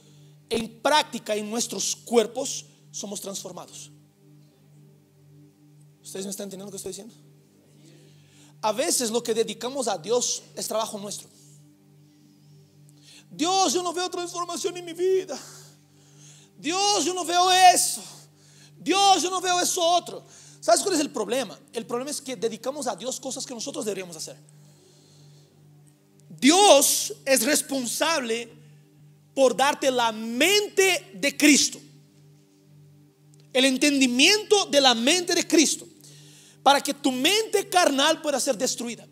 en 0.53 0.81
práctica 0.81 1.35
en 1.35 1.51
nuestros 1.51 1.97
cuerpos, 1.97 2.67
somos 2.91 3.21
transformados. 3.21 3.91
¿Ustedes 6.03 6.27
me 6.27 6.31
están 6.31 6.45
entendiendo 6.45 6.67
lo 6.67 6.71
que 6.71 6.77
estoy 6.77 6.91
diciendo? 6.91 7.15
A 8.61 8.73
veces 8.73 9.11
lo 9.11 9.23
que 9.23 9.35
dedicamos 9.35 9.89
a 9.89 9.97
Dios 9.97 10.43
es 10.55 10.69
trabajo 10.69 10.99
nuestro. 10.99 11.29
Dios, 13.31 13.73
yo 13.73 13.83
no 13.83 13.93
veo 13.93 14.11
transformación 14.11 14.77
en 14.77 14.85
mi 14.85 14.93
vida. 14.93 15.41
Dios, 16.59 17.05
yo 17.05 17.15
no 17.15 17.25
veo 17.25 17.51
eso. 17.51 18.03
Dios, 18.79 19.23
yo 19.23 19.31
no 19.31 19.41
veo 19.41 19.59
eso 19.61 19.83
otro. 19.83 20.25
¿Sabes 20.61 20.83
cuál 20.83 20.95
es 20.95 21.01
el 21.01 21.11
problema? 21.11 21.59
El 21.73 21.87
problema 21.87 22.11
es 22.11 22.21
que 22.21 22.37
dedicamos 22.37 22.87
a 22.87 22.95
Dios 22.95 23.19
cosas 23.19 23.47
que 23.47 23.55
nosotros 23.55 23.85
deberíamos 23.85 24.17
hacer. 24.17 24.37
Dios 26.29 27.15
es 27.25 27.43
responsable 27.45 28.62
por 29.35 29.57
darte 29.57 29.91
la 29.91 30.13
mente 30.13 31.11
de 31.15 31.37
Cristo. 31.37 31.81
El 33.53 33.65
entendimiento 33.67 34.67
de 34.67 34.81
la 34.81 34.95
mente 34.95 35.35
de 35.35 35.47
Cristo 35.47 35.87
para 36.63 36.81
que 36.81 36.95
tu 36.95 37.11
mente 37.11 37.69
carnal 37.69 38.21
pueda 38.23 38.39
ser 38.41 38.57
destruida. 38.57 39.07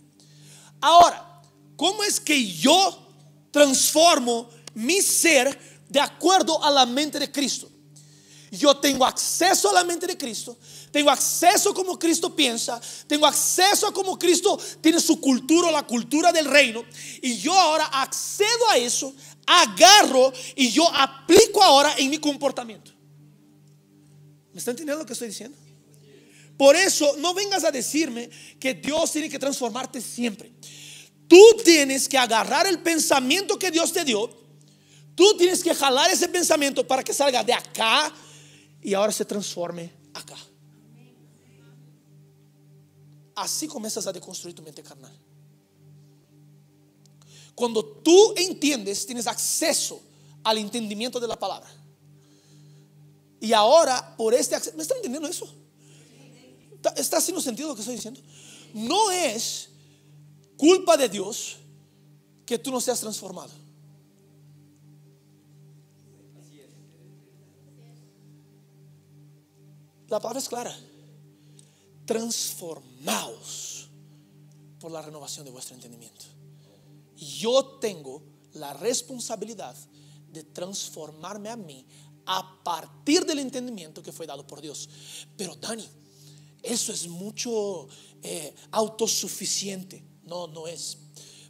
Ahora, 0.81 1.43
¿cómo 1.77 2.03
es 2.03 2.21
que 2.21 2.47
yo 2.53 3.09
transformo 3.51 4.49
mi 4.75 5.01
ser 5.03 5.59
de 5.89 6.01
acuerdo 6.01 6.63
a 6.63 6.71
la 6.71 6.87
mente 6.87 7.19
de 7.19 7.31
Cristo? 7.31 7.69
Yo 8.53 8.77
tengo 8.77 9.05
acceso 9.05 9.71
a 9.71 9.75
la 9.75 9.85
mente 9.85 10.09
de 10.09 10.19
Cristo, 10.19 10.59
tengo 10.91 11.09
acceso 11.09 11.71
a 11.71 11.75
cómo 11.75 11.97
Cristo 11.97 12.35
piensa, 12.35 12.81
tengo 13.07 13.25
acceso 13.25 13.87
a 13.87 13.93
cómo 13.93 14.19
Cristo 14.19 14.59
tiene 14.81 14.99
su 15.01 15.21
cultura, 15.21 15.71
la 15.71 15.87
cultura 15.87 16.33
del 16.33 16.47
reino, 16.47 16.85
y 17.23 17.39
yo 17.39 17.57
ahora 17.57 17.85
accedo 17.87 18.71
a 18.71 18.77
eso, 18.77 19.15
agarro 19.51 20.33
y 20.55 20.71
yo 20.71 20.89
aplico 20.95 21.63
ahora 21.63 21.95
en 21.99 22.09
mi 22.11 22.19
comportamiento. 22.19 22.93
¿Me 24.53 24.59
está 24.59 24.71
entendiendo 24.71 25.03
lo 25.03 25.07
que 25.07 25.13
estoy 25.13 25.29
diciendo? 25.29 25.59
Por 26.57 26.77
eso 26.77 27.17
no 27.19 27.35
vengas 27.35 27.65
a 27.65 27.71
decirme 27.71 28.31
que 28.59 28.75
Dios 28.75 29.11
tiene 29.13 29.29
que 29.29 29.39
transformarte 29.39 30.01
siempre. 30.01 30.53
Tú 31.27 31.43
tienes 31.65 32.09
que 32.09 32.19
agarrar 32.19 32.67
el 32.67 32.81
pensamiento 32.81 33.59
que 33.59 33.71
Dios 33.71 33.93
te 33.93 34.05
dio. 34.05 34.29
Tú 35.15 35.37
tienes 35.37 35.63
que 35.63 35.75
jalar 35.75 36.11
ese 36.11 36.29
pensamiento 36.29 36.87
para 36.87 37.03
que 37.03 37.13
salga 37.13 37.43
de 37.43 37.53
acá 37.53 38.13
y 38.83 38.95
ahora 38.95 39.13
se 39.13 39.25
transforme 39.25 39.91
acá. 40.15 40.37
Así 43.35 43.67
comienzas 43.67 44.07
a 44.07 44.13
deconstruir 44.13 44.55
tu 44.55 44.63
mente 44.63 44.83
carnal. 44.83 45.17
Cuando 47.61 47.85
tú 47.85 48.33
entiendes, 48.39 49.05
tienes 49.05 49.27
acceso 49.27 50.01
al 50.43 50.57
entendimiento 50.57 51.21
de 51.21 51.29
la 51.29 51.39
palabra. 51.39 51.71
Y 53.39 53.53
ahora, 53.53 54.17
por 54.17 54.33
este 54.33 54.55
acceso, 54.55 54.75
¿me 54.79 54.83
están 54.83 54.97
entendiendo 54.97 55.29
eso? 55.29 55.47
¿Está 56.97 57.19
haciendo 57.19 57.43
sentido 57.43 57.69
lo 57.69 57.75
que 57.75 57.83
estoy 57.83 57.97
diciendo? 57.97 58.19
No 58.73 59.11
es 59.11 59.69
culpa 60.57 60.97
de 60.97 61.11
Dios 61.11 61.59
que 62.47 62.59
tú 62.59 62.71
no 62.71 62.81
seas 62.81 62.99
transformado. 62.99 63.51
La 70.09 70.19
palabra 70.19 70.39
es 70.39 70.49
clara. 70.49 70.75
Transformaos 72.07 73.91
por 74.81 74.91
la 74.91 75.03
renovación 75.03 75.45
de 75.45 75.51
vuestro 75.51 75.75
entendimiento. 75.75 76.40
Yo 77.21 77.79
tengo 77.81 78.23
la 78.55 78.73
responsabilidad 78.73 79.77
de 80.33 80.43
transformarme 80.45 81.51
a 81.51 81.57
mí 81.57 81.87
a 82.27 82.63
partir 82.63 83.25
del 83.27 83.41
entendimiento 83.41 84.03
que 84.03 84.13
fue 84.13 84.27
dado 84.27 84.47
por 84.47 84.61
Dios. 84.61 84.89
Pero 85.37 85.55
Dani, 85.57 85.89
eso 86.63 86.93
es 86.93 87.07
mucho 87.09 87.89
eh, 88.23 88.55
autosuficiente. 88.71 90.03
No, 90.25 90.47
no 90.47 90.67
es. 90.67 90.97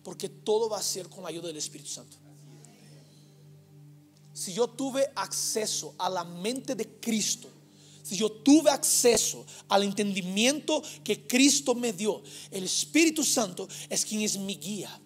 Porque 0.03 0.29
todo 0.29 0.69
va 0.69 0.79
a 0.79 0.83
ser 0.83 1.09
con 1.09 1.23
la 1.23 1.29
ayuda 1.29 1.49
del 1.49 1.59
Espíritu 1.59 1.91
Santo. 1.91 2.17
Si 4.33 4.55
yo 4.55 4.69
tuve 4.69 5.11
acceso 5.15 5.95
a 5.99 6.09
la 6.09 6.25
mente 6.25 6.75
de 6.75 6.99
Cristo, 6.99 7.49
si 8.03 8.17
yo 8.17 8.31
tuve 8.31 8.71
acceso 8.71 9.45
al 9.69 9.83
entendimiento 9.83 10.83
que 11.05 11.27
Cristo 11.27 11.75
me 11.75 11.93
dio, 11.93 12.23
el 12.51 12.65
Espíritu 12.65 13.23
Santo 13.23 13.69
es 13.89 14.05
quien 14.05 14.23
es 14.23 14.39
mi 14.39 14.57
guía, 14.57 15.00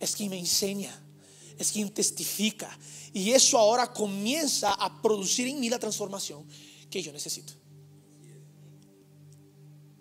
es 0.00 0.14
quien 0.14 0.30
me 0.30 0.38
enseña, 0.38 0.92
es 1.58 1.72
quien 1.72 1.90
testifica. 1.90 2.76
Y 3.12 3.30
eso 3.30 3.58
ahora 3.58 3.92
comienza 3.92 4.72
a 4.72 5.00
producir 5.00 5.48
en 5.48 5.60
mí 5.60 5.68
la 5.68 5.78
transformación 5.78 6.44
que 6.90 7.02
yo 7.02 7.12
necesito. 7.12 7.52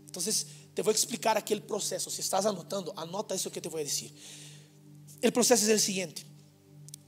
Entonces, 0.05 0.47
te 0.73 0.81
voy 0.81 0.91
a 0.91 0.93
explicar 0.93 1.37
aquí 1.37 1.53
el 1.53 1.61
proceso. 1.61 2.09
Si 2.09 2.21
estás 2.21 2.45
anotando, 2.45 2.93
anota 2.97 3.35
eso 3.35 3.51
que 3.51 3.61
te 3.61 3.69
voy 3.69 3.81
a 3.81 3.83
decir. 3.83 4.13
El 5.21 5.31
proceso 5.31 5.63
es 5.63 5.69
el 5.69 5.79
siguiente. 5.79 6.23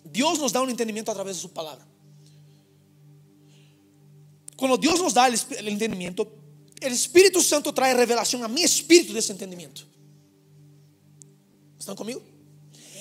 Dios 0.03 0.39
nos 0.39 0.53
da 0.53 0.61
un 0.61 0.69
entendimiento 0.69 1.11
a 1.11 1.15
través 1.15 1.35
de 1.35 1.41
su 1.41 1.51
palabra. 1.51 1.85
Cuando 4.55 4.77
Dios 4.77 4.99
nos 4.99 5.13
da 5.13 5.27
el, 5.27 5.39
el 5.57 5.67
entendimiento, 5.67 6.31
el 6.79 6.93
Espíritu 6.93 7.41
Santo 7.41 7.73
trae 7.73 7.93
revelación 7.93 8.43
a 8.43 8.47
mi 8.47 8.63
espíritu 8.63 9.13
de 9.13 9.19
ese 9.19 9.31
entendimiento. 9.33 9.81
¿Están 11.77 11.95
conmigo? 11.95 12.34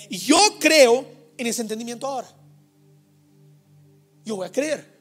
Y 0.08 0.18
yo 0.18 0.38
creo 0.58 1.06
en 1.36 1.46
ese 1.46 1.62
entendimiento 1.62 2.06
ahora. 2.06 2.28
Yo 4.24 4.36
voy 4.36 4.46
a 4.46 4.52
creer. 4.52 4.94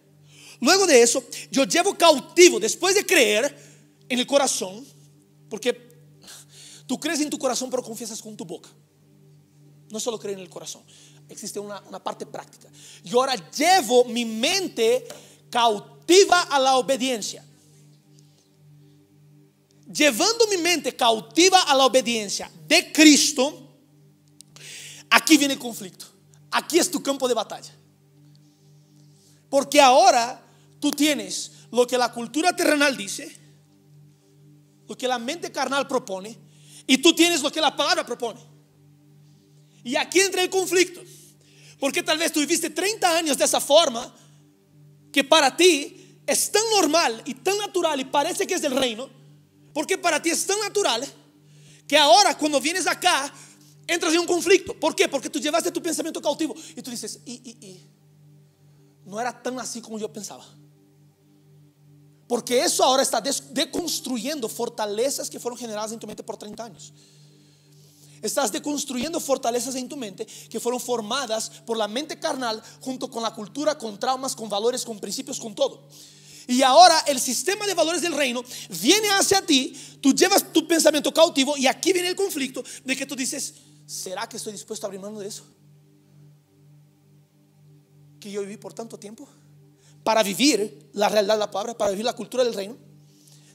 Luego 0.59 0.87
de 0.87 1.01
eso, 1.01 1.23
yo 1.51 1.65
llevo 1.65 1.97
cautivo, 1.97 2.59
después 2.59 2.95
de 2.95 3.05
creer 3.05 3.55
en 4.07 4.19
el 4.19 4.27
corazón, 4.27 4.85
porque 5.49 5.91
tú 6.85 6.99
crees 6.99 7.19
en 7.19 7.29
tu 7.29 7.37
corazón, 7.37 7.69
pero 7.69 7.83
confiesas 7.83 8.21
con 8.21 8.35
tu 8.37 8.45
boca. 8.45 8.69
No 9.89 9.99
solo 9.99 10.17
creer 10.17 10.37
en 10.37 10.43
el 10.43 10.49
corazón, 10.49 10.81
existe 11.29 11.59
una, 11.59 11.81
una 11.81 12.01
parte 12.01 12.25
práctica. 12.25 12.69
Yo 13.03 13.19
ahora 13.19 13.35
llevo 13.51 14.05
mi 14.05 14.25
mente 14.25 15.05
cautiva 15.49 16.43
a 16.43 16.59
la 16.59 16.77
obediencia. 16.77 17.45
Llevando 19.91 20.47
mi 20.47 20.57
mente 20.57 20.95
cautiva 20.95 21.61
a 21.63 21.75
la 21.75 21.85
obediencia 21.85 22.49
de 22.67 22.91
Cristo, 22.91 23.62
aquí 25.13 25.37
viene 25.37 25.53
el 25.53 25.59
conflicto. 25.59 26.05
Aquí 26.51 26.79
es 26.79 26.89
tu 26.89 27.01
campo 27.01 27.27
de 27.27 27.33
batalla. 27.33 27.71
Porque 29.49 29.79
ahora 29.79 30.43
tú 30.79 30.91
tienes 30.91 31.51
lo 31.71 31.85
que 31.85 31.97
la 31.97 32.11
cultura 32.11 32.55
terrenal 32.55 32.97
dice, 32.97 33.31
lo 34.87 34.97
que 34.97 35.07
la 35.07 35.19
mente 35.19 35.51
carnal 35.51 35.87
propone, 35.87 36.37
y 36.87 36.97
tú 36.97 37.13
tienes 37.13 37.41
lo 37.41 37.51
que 37.51 37.61
la 37.61 37.75
palabra 37.75 38.05
propone. 38.05 38.39
Y 39.83 39.95
aquí 39.95 40.19
entra 40.19 40.41
el 40.41 40.49
conflicto. 40.49 41.01
Porque 41.79 42.01
tal 42.01 42.17
vez 42.17 42.31
tú 42.31 42.39
viviste 42.39 42.69
30 42.69 43.17
años 43.17 43.37
de 43.37 43.45
esa 43.45 43.61
forma, 43.61 44.13
que 45.11 45.23
para 45.23 45.55
ti 45.55 46.19
es 46.25 46.51
tan 46.51 46.63
normal 46.71 47.21
y 47.25 47.35
tan 47.35 47.57
natural 47.57 47.99
y 47.99 48.05
parece 48.05 48.47
que 48.47 48.55
es 48.55 48.61
del 48.61 48.75
reino, 48.75 49.09
porque 49.73 49.97
para 49.97 50.21
ti 50.21 50.31
es 50.31 50.45
tan 50.45 50.59
natural 50.59 51.05
que 51.87 51.97
ahora 51.97 52.37
cuando 52.37 52.59
vienes 52.59 52.87
acá 52.87 53.31
entras 53.87 54.13
en 54.13 54.19
un 54.19 54.27
conflicto. 54.27 54.77
¿Por 54.79 54.95
qué? 54.95 55.07
Porque 55.07 55.29
tú 55.29 55.39
llevaste 55.39 55.71
tu 55.71 55.81
pensamiento 55.81 56.21
cautivo 56.21 56.55
y 56.75 56.81
tú 56.81 56.91
dices, 56.91 57.19
y, 57.25 57.33
y, 57.33 57.67
y, 57.67 57.89
no 59.05 59.19
era 59.19 59.41
tan 59.41 59.59
así 59.59 59.81
como 59.81 59.99
yo 59.99 60.11
pensaba. 60.11 60.45
Porque 62.27 62.61
eso 62.61 62.83
ahora 62.83 63.03
está 63.03 63.21
deconstruyendo 63.51 64.47
fortalezas 64.47 65.29
que 65.29 65.39
fueron 65.39 65.57
generadas 65.57 65.91
en 65.91 65.99
tu 65.99 66.07
mente 66.07 66.23
por 66.23 66.37
30 66.37 66.63
años. 66.63 66.93
Estás 68.21 68.53
deconstruyendo 68.53 69.19
fortalezas 69.19 69.75
en 69.75 69.89
tu 69.89 69.97
mente 69.97 70.25
que 70.49 70.59
fueron 70.59 70.79
formadas 70.79 71.49
por 71.65 71.75
la 71.75 71.89
mente 71.89 72.17
carnal 72.17 72.63
junto 72.79 73.11
con 73.11 73.21
la 73.21 73.33
cultura, 73.33 73.77
con 73.77 73.99
traumas, 73.99 74.33
con 74.33 74.47
valores, 74.47 74.85
con 74.85 74.97
principios, 74.97 75.39
con 75.39 75.53
todo. 75.53 75.89
Y 76.47 76.61
ahora 76.61 76.97
el 77.07 77.19
sistema 77.19 77.67
de 77.67 77.73
valores 77.73 78.01
del 78.01 78.13
reino 78.13 78.41
viene 78.69 79.09
hacia 79.09 79.41
ti, 79.41 79.77
tú 80.01 80.13
llevas 80.13 80.51
tu 80.51 80.65
pensamiento 80.67 81.13
cautivo 81.13 81.57
y 81.57 81.67
aquí 81.67 81.91
viene 81.91 82.07
el 82.07 82.15
conflicto 82.15 82.63
de 82.83 82.95
que 82.95 83.05
tú 83.05 83.15
dices, 83.15 83.55
¿será 83.93 84.27
que 84.27 84.37
estoy 84.37 84.53
dispuesto 84.53 84.85
a 84.85 84.87
abrir 84.87 84.99
mano 84.99 85.19
de 85.19 85.27
eso? 85.27 85.43
Que 88.19 88.31
yo 88.31 88.41
viví 88.41 88.57
por 88.57 88.73
tanto 88.73 88.97
tiempo 88.97 89.27
para 90.03 90.23
vivir 90.23 90.89
la 90.93 91.09
realidad 91.09 91.35
de 91.35 91.39
la 91.39 91.51
palabra, 91.51 91.77
para 91.77 91.91
vivir 91.91 92.05
la 92.05 92.13
cultura 92.13 92.43
del 92.43 92.53
reino. 92.53 92.75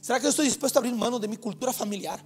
¿Será 0.00 0.18
que 0.18 0.24
yo 0.24 0.30
estoy 0.30 0.46
dispuesto 0.46 0.78
a 0.78 0.80
abrir 0.80 0.94
mano 0.94 1.18
de 1.18 1.26
mi 1.26 1.36
cultura 1.36 1.72
familiar 1.72 2.22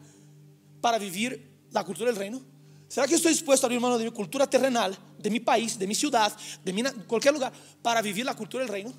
para 0.81 0.99
vivir 0.99 1.67
la 1.71 1.85
cultura 1.85 2.11
del 2.11 2.19
reino? 2.19 2.41
¿Será 2.87 3.09
que 3.09 3.15
estoy 3.15 3.33
dispuesto 3.33 3.65
a 3.65 3.69
abrir 3.69 3.81
mano 3.81 3.97
de 3.97 4.05
mi 4.05 4.11
cultura 4.11 4.47
terrenal, 4.47 4.97
de 5.19 5.31
mi 5.31 5.41
país, 5.41 5.79
de 5.79 5.87
mi 5.87 5.95
ciudad, 5.95 6.37
de 6.63 6.93
cualquier 7.07 7.33
lugar, 7.33 7.53
para 7.81 8.03
vivir 8.03 8.27
la 8.27 8.37
cultura 8.37 8.63
del 8.63 8.71
reino? 8.71 8.91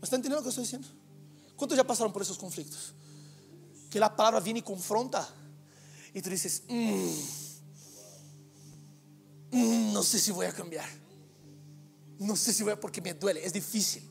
¿Me 0.00 0.02
está 0.02 0.16
entendiendo 0.16 0.36
lo 0.36 0.42
que 0.42 0.48
estoy 0.48 0.64
diciendo? 0.64 0.88
¿Cuántos 1.54 1.76
ya 1.76 1.84
pasaron 1.84 2.12
por 2.14 2.22
esos 2.22 2.38
conflictos? 2.38 2.94
Que 3.90 4.00
la 4.00 4.16
palabra 4.16 4.40
viene 4.40 4.60
y 4.60 4.62
confronta. 4.62 5.28
Y 6.16 6.22
tú 6.22 6.30
dices, 6.30 6.62
mm, 6.66 7.10
mm, 9.52 9.92
no 9.92 10.02
sé 10.02 10.18
si 10.18 10.32
voy 10.32 10.46
a 10.46 10.52
cambiar. 10.52 10.88
No 12.18 12.34
sé 12.34 12.54
si 12.54 12.62
voy 12.62 12.72
a, 12.72 12.80
porque 12.80 13.02
me 13.02 13.12
duele, 13.12 13.44
es 13.44 13.52
difícil. 13.52 14.08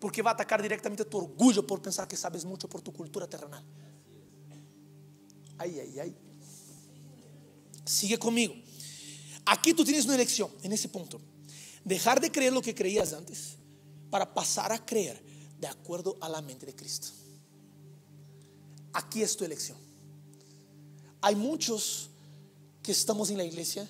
Porque 0.00 0.22
va 0.22 0.32
a 0.32 0.34
atacar 0.34 0.60
directamente 0.60 1.04
tu 1.04 1.18
orgullo 1.18 1.64
por 1.64 1.80
pensar 1.80 2.08
que 2.08 2.16
sabes 2.16 2.44
mucho 2.44 2.68
por 2.68 2.80
tu 2.80 2.92
cultura 2.92 3.28
terrenal. 3.28 3.64
Ay, 5.56 5.78
ay, 5.78 6.00
ay. 6.00 6.16
Sigue 7.84 8.18
conmigo. 8.18 8.54
Aquí 9.44 9.72
tú 9.72 9.84
tienes 9.84 10.04
una 10.04 10.16
elección 10.16 10.50
en 10.64 10.72
ese 10.72 10.88
punto. 10.88 11.20
Dejar 11.84 12.20
de 12.20 12.32
creer 12.32 12.52
lo 12.52 12.60
que 12.60 12.74
creías 12.74 13.12
antes 13.12 13.56
para 14.10 14.34
pasar 14.34 14.72
a 14.72 14.84
creer 14.84 15.22
de 15.60 15.68
acuerdo 15.68 16.18
a 16.20 16.28
la 16.28 16.42
mente 16.42 16.66
de 16.66 16.74
Cristo. 16.74 17.06
Aquí 18.94 19.22
es 19.22 19.36
tu 19.36 19.44
elección. 19.44 19.85
Hay 21.20 21.34
muchos 21.34 22.10
que 22.82 22.92
estamos 22.92 23.30
en 23.30 23.38
la 23.38 23.44
iglesia 23.44 23.88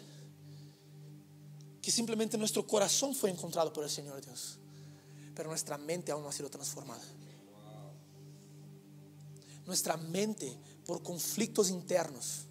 que 1.82 1.90
simplemente 1.90 2.36
nuestro 2.36 2.66
corazón 2.66 3.14
fue 3.14 3.30
encontrado 3.30 3.72
por 3.72 3.84
el 3.84 3.90
Señor 3.90 4.20
Dios, 4.24 4.58
pero 5.34 5.48
nuestra 5.48 5.78
mente 5.78 6.10
aún 6.10 6.22
no 6.22 6.28
ha 6.28 6.32
sido 6.32 6.50
transformada. 6.50 7.04
Nuestra 9.66 9.96
mente 9.96 10.56
por 10.84 11.02
conflictos 11.02 11.70
internos, 11.70 12.46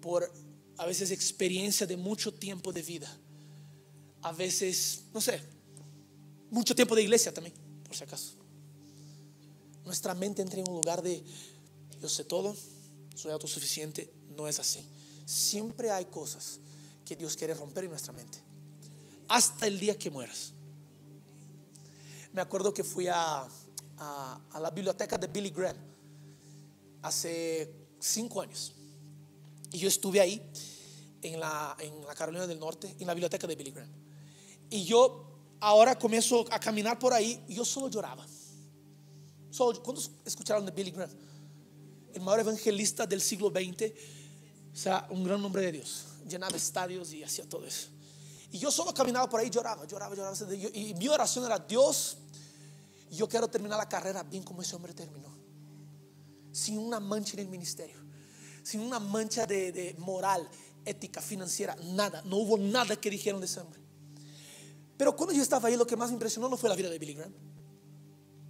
por 0.00 0.32
a 0.76 0.86
veces 0.86 1.10
experiencia 1.10 1.86
de 1.86 1.96
mucho 1.96 2.32
tiempo 2.32 2.72
de 2.72 2.82
vida, 2.82 3.14
a 4.22 4.32
veces, 4.32 5.02
no 5.12 5.20
sé, 5.20 5.40
mucho 6.50 6.74
tiempo 6.74 6.94
de 6.94 7.02
iglesia 7.02 7.32
también, 7.32 7.54
por 7.84 7.94
si 7.94 8.04
acaso. 8.04 8.34
Nuestra 9.84 10.14
mente 10.14 10.42
entra 10.42 10.60
en 10.60 10.68
un 10.68 10.76
lugar 10.76 11.02
de, 11.02 11.22
yo 12.00 12.08
sé 12.08 12.24
todo, 12.24 12.56
soy 13.18 13.32
autosuficiente, 13.32 14.12
no 14.36 14.46
es 14.46 14.60
así. 14.60 14.86
Siempre 15.26 15.90
hay 15.90 16.04
cosas 16.04 16.60
que 17.04 17.16
Dios 17.16 17.36
quiere 17.36 17.52
romper 17.52 17.84
en 17.84 17.90
nuestra 17.90 18.12
mente, 18.12 18.38
hasta 19.26 19.66
el 19.66 19.78
día 19.78 19.98
que 19.98 20.10
mueras. 20.10 20.52
Me 22.32 22.40
acuerdo 22.40 22.72
que 22.72 22.84
fui 22.84 23.08
a, 23.08 23.48
a, 23.98 24.60
la 24.60 24.70
biblioteca 24.70 25.18
de 25.18 25.26
Billy 25.26 25.50
Graham 25.50 25.76
hace 27.02 27.72
cinco 27.98 28.40
años. 28.40 28.72
Y 29.72 29.78
yo 29.78 29.88
estuve 29.88 30.20
ahí, 30.20 30.40
en 31.20 31.40
la, 31.40 31.76
en 31.80 32.00
la 32.06 32.14
Carolina 32.14 32.46
del 32.46 32.60
Norte, 32.60 32.94
en 33.00 33.06
la 33.06 33.14
biblioteca 33.14 33.46
de 33.48 33.56
Billy 33.56 33.72
Graham. 33.72 33.90
Y 34.70 34.84
yo 34.84 35.56
ahora 35.58 35.98
comienzo 35.98 36.44
a 36.52 36.60
caminar 36.60 36.98
por 36.98 37.12
ahí 37.12 37.42
y 37.48 37.54
yo 37.54 37.64
solo 37.64 37.88
lloraba. 37.88 38.24
Solo, 39.50 39.82
¿Cuántos 39.82 40.12
escucharon 40.24 40.64
de 40.64 40.70
Billy 40.70 40.92
Graham? 40.92 41.27
El 42.18 42.24
mayor 42.24 42.40
evangelista 42.40 43.06
del 43.06 43.20
siglo 43.20 43.50
XX, 43.50 43.92
o 44.72 44.76
sea, 44.76 45.06
un 45.10 45.22
gran 45.22 45.40
nombre 45.40 45.62
de 45.62 45.70
Dios. 45.70 46.06
Llenaba 46.28 46.56
estadios 46.56 47.12
y 47.12 47.22
hacía 47.22 47.48
todo 47.48 47.64
eso. 47.64 47.86
Y 48.50 48.58
yo 48.58 48.72
solo 48.72 48.92
caminaba 48.92 49.28
por 49.28 49.38
ahí, 49.38 49.50
lloraba, 49.50 49.86
lloraba, 49.86 50.16
lloraba. 50.16 50.36
Y 50.74 50.94
mi 50.94 51.06
oración 51.06 51.44
era, 51.44 51.60
Dios, 51.60 52.16
yo 53.12 53.28
quiero 53.28 53.46
terminar 53.46 53.78
la 53.78 53.88
carrera 53.88 54.24
bien 54.24 54.42
como 54.42 54.62
ese 54.62 54.74
hombre 54.74 54.92
terminó 54.92 55.28
sin 56.50 56.78
una 56.78 56.98
mancha 56.98 57.34
en 57.34 57.40
el 57.40 57.48
ministerio, 57.48 57.96
sin 58.64 58.80
una 58.80 58.98
mancha 58.98 59.46
de, 59.46 59.70
de 59.70 59.94
moral, 59.98 60.48
ética, 60.84 61.22
financiera, 61.22 61.76
nada. 61.84 62.20
No 62.24 62.36
hubo 62.38 62.58
nada 62.58 62.96
que 62.96 63.10
dijeron 63.10 63.40
de 63.40 63.46
ese 63.46 63.60
hombre. 63.60 63.80
Pero 64.96 65.14
cuando 65.14 65.32
yo 65.34 65.42
estaba 65.42 65.68
ahí, 65.68 65.76
lo 65.76 65.86
que 65.86 65.96
más 65.96 66.10
me 66.10 66.14
impresionó 66.14 66.48
no 66.48 66.56
fue 66.56 66.68
la 66.68 66.74
vida 66.74 66.90
de 66.90 66.98
Billy 66.98 67.14
Graham. 67.14 67.32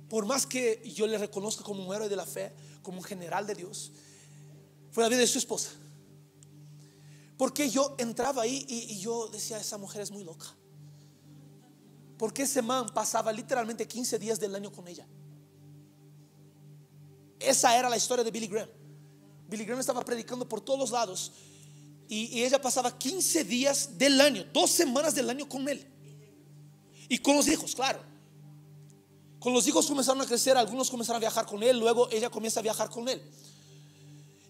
Por 0.08 0.24
más 0.24 0.46
que 0.46 0.82
yo 0.94 1.06
le 1.06 1.18
reconozca 1.18 1.62
como 1.62 1.86
un 1.86 1.94
héroe 1.94 2.08
de 2.08 2.16
la 2.16 2.24
fe, 2.24 2.52
como 2.82 2.98
un 2.98 3.04
general 3.04 3.46
de 3.46 3.54
Dios, 3.54 3.92
fue 4.90 5.02
la 5.02 5.08
vida 5.08 5.20
de 5.20 5.26
su 5.26 5.38
esposa. 5.38 5.70
Porque 7.36 7.70
yo 7.70 7.94
entraba 7.98 8.42
ahí 8.42 8.66
y, 8.68 8.98
yo 8.98 9.28
decía, 9.28 9.58
esa 9.58 9.78
mujer 9.78 10.02
es 10.02 10.10
muy 10.10 10.24
loca. 10.24 10.46
Porque 12.18 12.42
ese 12.42 12.62
man 12.62 12.92
pasaba 12.92 13.32
literalmente 13.32 13.86
15 13.86 14.18
días 14.18 14.40
del 14.40 14.54
año 14.56 14.72
con 14.72 14.88
ella. 14.88 15.06
Esa 17.38 17.78
era 17.78 17.88
la 17.88 17.96
historia 17.96 18.24
de 18.24 18.30
Billy 18.32 18.48
Graham. 18.48 18.68
Billy 19.48 19.64
Graham 19.64 19.78
estaba 19.78 20.04
predicando 20.04 20.48
por 20.48 20.60
todos 20.60 20.90
lados 20.90 21.32
y, 22.08 22.42
ella 22.42 22.60
pasaba 22.60 22.96
15 22.98 23.44
días 23.44 23.98
del 23.98 24.20
año, 24.20 24.44
dos 24.52 24.70
semanas 24.70 25.14
del 25.14 25.28
año 25.28 25.48
con 25.48 25.68
él. 25.68 25.86
Y 27.08 27.18
con 27.18 27.36
los 27.36 27.46
hijos, 27.48 27.74
claro. 27.74 28.00
Con 29.38 29.52
los 29.52 29.66
hijos 29.68 29.86
comenzaron 29.86 30.20
a 30.20 30.26
crecer, 30.26 30.56
algunos 30.56 30.90
comenzaron 30.90 31.18
a 31.18 31.20
viajar 31.20 31.46
con 31.46 31.62
él, 31.62 31.78
luego 31.78 32.08
ella 32.10 32.28
comienza 32.28 32.60
a 32.60 32.62
viajar 32.62 32.90
con 32.90 33.08
él. 33.08 33.22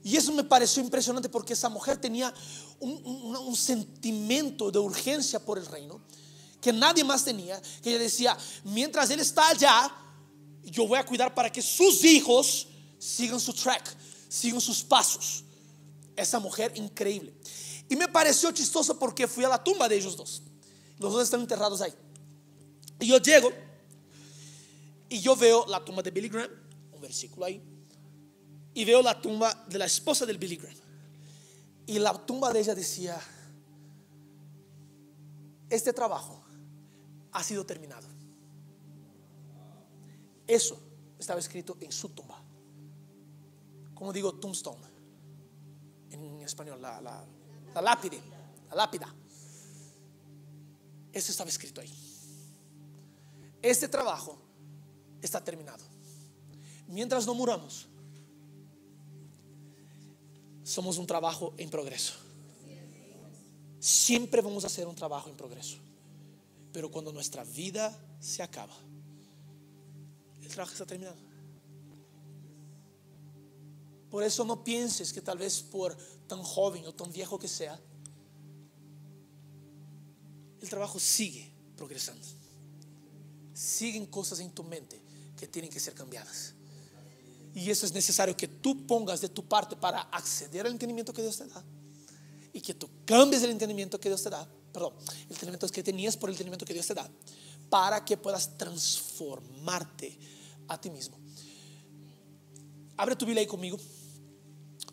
Y 0.02 0.16
eso 0.16 0.32
me 0.32 0.44
pareció 0.44 0.82
impresionante 0.82 1.28
porque 1.28 1.52
esa 1.52 1.68
mujer 1.68 1.98
tenía 1.98 2.32
un, 2.80 3.56
sentimiento 3.56 4.70
de 4.70 4.78
urgencia 4.78 5.38
por 5.38 5.58
el 5.58 5.66
reino 5.66 6.00
que 6.60 6.72
nadie 6.72 7.04
más 7.04 7.24
tenía, 7.24 7.60
que 7.82 7.90
ella 7.90 7.98
decía, 7.98 8.36
mientras 8.64 9.10
él 9.10 9.20
está 9.20 9.48
allá, 9.48 9.92
yo 10.64 10.88
voy 10.88 10.98
a 10.98 11.04
cuidar 11.04 11.34
para 11.34 11.52
que 11.52 11.62
sus 11.62 12.04
hijos 12.04 12.66
sigan 12.98 13.38
su 13.38 13.52
track, 13.52 13.96
sigan 14.28 14.60
sus 14.60 14.82
pasos. 14.82 15.44
Esa 16.16 16.40
mujer 16.40 16.72
increíble. 16.76 17.32
Y 17.88 17.94
me 17.94 18.08
pareció 18.08 18.50
chistoso 18.50 18.98
porque 18.98 19.28
fui 19.28 19.44
a 19.44 19.48
la 19.48 19.62
tumba 19.62 19.88
de 19.88 19.96
ellos 19.96 20.16
dos. 20.16 20.42
Los 20.98 21.12
dos 21.12 21.22
están 21.22 21.40
enterrados 21.40 21.80
ahí. 21.80 21.92
Y 22.98 23.06
yo 23.06 23.18
llego 23.18 23.52
y 25.08 25.20
yo 25.20 25.36
veo 25.36 25.64
la 25.66 25.84
tumba 25.84 26.02
de 26.02 26.10
Billy 26.10 26.28
Graham, 26.28 26.50
un 26.92 27.00
versículo 27.00 27.46
ahí, 27.46 27.62
y 28.74 28.84
veo 28.84 29.02
la 29.02 29.20
tumba 29.20 29.64
de 29.68 29.78
la 29.78 29.86
esposa 29.86 30.26
del 30.26 30.38
Billy 30.38 30.56
Graham. 30.56 30.76
Y 31.86 31.98
la 31.98 32.14
tumba 32.26 32.52
de 32.52 32.60
ella 32.60 32.74
decía, 32.74 33.18
este 35.70 35.92
trabajo 35.92 36.44
ha 37.32 37.42
sido 37.42 37.64
terminado. 37.64 38.06
Eso 40.46 40.78
estaba 41.18 41.40
escrito 41.40 41.76
en 41.80 41.92
su 41.92 42.10
tumba. 42.10 42.42
Como 43.94 44.12
digo, 44.12 44.34
tombstone. 44.34 44.86
En 46.10 46.40
español, 46.40 46.80
la, 46.80 47.00
la, 47.00 47.24
la 47.74 47.82
lápide, 47.82 48.20
la 48.70 48.76
lápida. 48.76 49.14
Eso 51.12 51.32
estaba 51.32 51.50
escrito 51.50 51.80
ahí. 51.80 51.92
Este 53.60 53.88
trabajo 53.88 54.47
está 55.22 55.42
terminado. 55.42 55.84
Mientras 56.88 57.26
no 57.26 57.34
muramos, 57.34 57.86
somos 60.62 60.98
un 60.98 61.06
trabajo 61.06 61.54
en 61.56 61.70
progreso. 61.70 62.14
Siempre 63.78 64.40
vamos 64.40 64.64
a 64.64 64.66
hacer 64.66 64.86
un 64.86 64.94
trabajo 64.94 65.30
en 65.30 65.36
progreso. 65.36 65.76
Pero 66.72 66.90
cuando 66.90 67.12
nuestra 67.12 67.44
vida 67.44 67.96
se 68.20 68.42
acaba, 68.42 68.76
el 70.42 70.48
trabajo 70.48 70.72
está 70.72 70.86
terminado. 70.86 71.16
Por 74.10 74.22
eso 74.22 74.44
no 74.44 74.64
pienses 74.64 75.12
que 75.12 75.20
tal 75.20 75.38
vez 75.38 75.62
por 75.62 75.96
tan 76.26 76.42
joven 76.42 76.86
o 76.86 76.94
tan 76.94 77.12
viejo 77.12 77.38
que 77.38 77.48
sea, 77.48 77.78
el 80.60 80.68
trabajo 80.68 80.98
sigue 80.98 81.50
progresando. 81.76 82.26
Siguen 83.52 84.06
cosas 84.06 84.40
en 84.40 84.50
tu 84.52 84.64
mente 84.64 85.07
que 85.38 85.46
tienen 85.46 85.70
que 85.70 85.80
ser 85.80 85.94
cambiadas. 85.94 86.54
Y 87.54 87.70
eso 87.70 87.86
es 87.86 87.92
necesario 87.92 88.36
que 88.36 88.48
tú 88.48 88.86
pongas 88.86 89.20
de 89.20 89.28
tu 89.28 89.46
parte 89.46 89.76
para 89.76 90.02
acceder 90.02 90.66
al 90.66 90.72
entendimiento 90.72 91.12
que 91.12 91.22
Dios 91.22 91.38
te 91.38 91.46
da. 91.46 91.64
Y 92.52 92.60
que 92.60 92.74
tú 92.74 92.88
cambies 93.04 93.42
el 93.42 93.50
entendimiento 93.50 93.98
que 93.98 94.08
Dios 94.08 94.22
te 94.22 94.30
da. 94.30 94.46
Perdón, 94.72 94.92
el 95.08 95.32
entendimiento 95.32 95.68
que 95.68 95.82
tenías 95.82 96.16
por 96.16 96.28
el 96.28 96.34
entendimiento 96.34 96.66
que 96.66 96.74
Dios 96.74 96.86
te 96.86 96.94
da. 96.94 97.08
Para 97.70 98.04
que 98.04 98.16
puedas 98.16 98.56
transformarte 98.56 100.18
a 100.66 100.80
ti 100.80 100.90
mismo. 100.90 101.16
Abre 102.96 103.16
tu 103.16 103.24
Biblia 103.24 103.40
ahí 103.40 103.46
conmigo. 103.46 103.78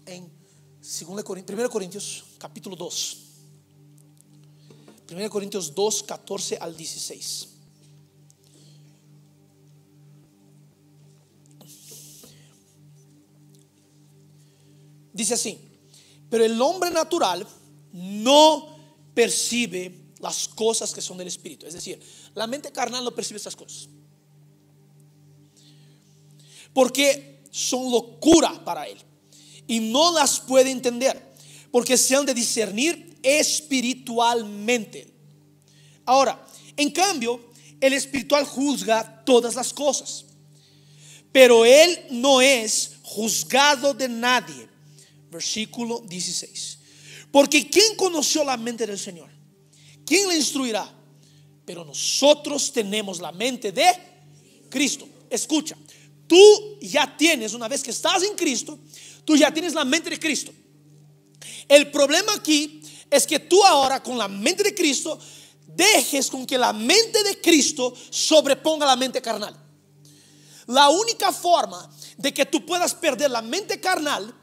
En 0.05 0.31
1 1.07 1.23
Corintios 1.23 2.23
capítulo 2.37 2.75
2. 2.75 3.17
1 5.11 5.29
Corintios 5.29 5.73
2, 5.73 6.03
14 6.03 6.57
al 6.57 6.75
16. 6.75 7.54
Dice 15.15 15.35
así, 15.35 15.57
pero 16.29 16.43
el 16.43 16.61
hombre 16.61 16.91
natural 16.91 17.47
no 17.93 18.67
percibe 19.13 19.95
las 20.19 20.49
cosas 20.49 20.93
que 20.93 21.01
son 21.01 21.17
del 21.17 21.29
Espíritu. 21.29 21.65
Es 21.65 21.73
decir, 21.73 22.01
la 22.33 22.47
mente 22.47 22.69
carnal 22.69 23.01
no 23.01 23.15
percibe 23.15 23.37
estas 23.37 23.55
cosas. 23.55 23.87
Porque 26.73 27.43
son 27.49 27.89
locura 27.89 28.61
para 28.65 28.85
él. 28.87 28.97
Y 29.67 29.79
no 29.79 30.11
las 30.11 30.41
puede 30.41 30.69
entender. 30.69 31.33
Porque 31.71 31.97
se 31.97 32.13
han 32.13 32.25
de 32.25 32.33
discernir 32.33 33.17
espiritualmente. 33.23 35.13
Ahora, 36.03 36.45
en 36.75 36.91
cambio, 36.91 37.39
el 37.79 37.93
espiritual 37.93 38.43
juzga 38.43 39.23
todas 39.23 39.55
las 39.55 39.71
cosas. 39.71 40.25
Pero 41.31 41.63
él 41.63 42.07
no 42.11 42.41
es 42.41 42.97
juzgado 43.01 43.93
de 43.93 44.09
nadie 44.09 44.64
versículo 45.35 46.01
16. 46.07 46.79
Porque 47.31 47.69
¿quién 47.69 47.95
conoció 47.95 48.43
la 48.43 48.57
mente 48.57 48.87
del 48.87 48.99
Señor? 48.99 49.29
¿Quién 50.05 50.27
le 50.29 50.35
instruirá? 50.35 50.89
Pero 51.65 51.83
nosotros 51.83 52.71
tenemos 52.71 53.19
la 53.19 53.31
mente 53.31 53.71
de 53.71 53.87
Cristo. 54.69 55.07
Escucha, 55.29 55.75
tú 56.27 56.77
ya 56.81 57.17
tienes, 57.17 57.53
una 57.53 57.67
vez 57.67 57.83
que 57.83 57.91
estás 57.91 58.23
en 58.23 58.35
Cristo, 58.35 58.79
tú 59.25 59.35
ya 59.35 59.51
tienes 59.51 59.73
la 59.73 59.83
mente 59.83 60.09
de 60.09 60.19
Cristo. 60.19 60.53
El 61.67 61.91
problema 61.91 62.33
aquí 62.35 62.81
es 63.09 63.25
que 63.25 63.39
tú 63.39 63.63
ahora 63.63 64.01
con 64.01 64.17
la 64.17 64.27
mente 64.27 64.63
de 64.63 64.75
Cristo 64.75 65.19
dejes 65.67 66.29
con 66.29 66.45
que 66.45 66.57
la 66.57 66.71
mente 66.71 67.23
de 67.23 67.41
Cristo 67.41 67.93
sobreponga 68.09 68.85
la 68.85 68.95
mente 68.95 69.21
carnal. 69.21 69.55
La 70.67 70.89
única 70.89 71.31
forma 71.31 71.89
de 72.17 72.33
que 72.33 72.45
tú 72.45 72.65
puedas 72.65 72.93
perder 72.93 73.29
la 73.29 73.41
mente 73.41 73.79
carnal 73.79 74.33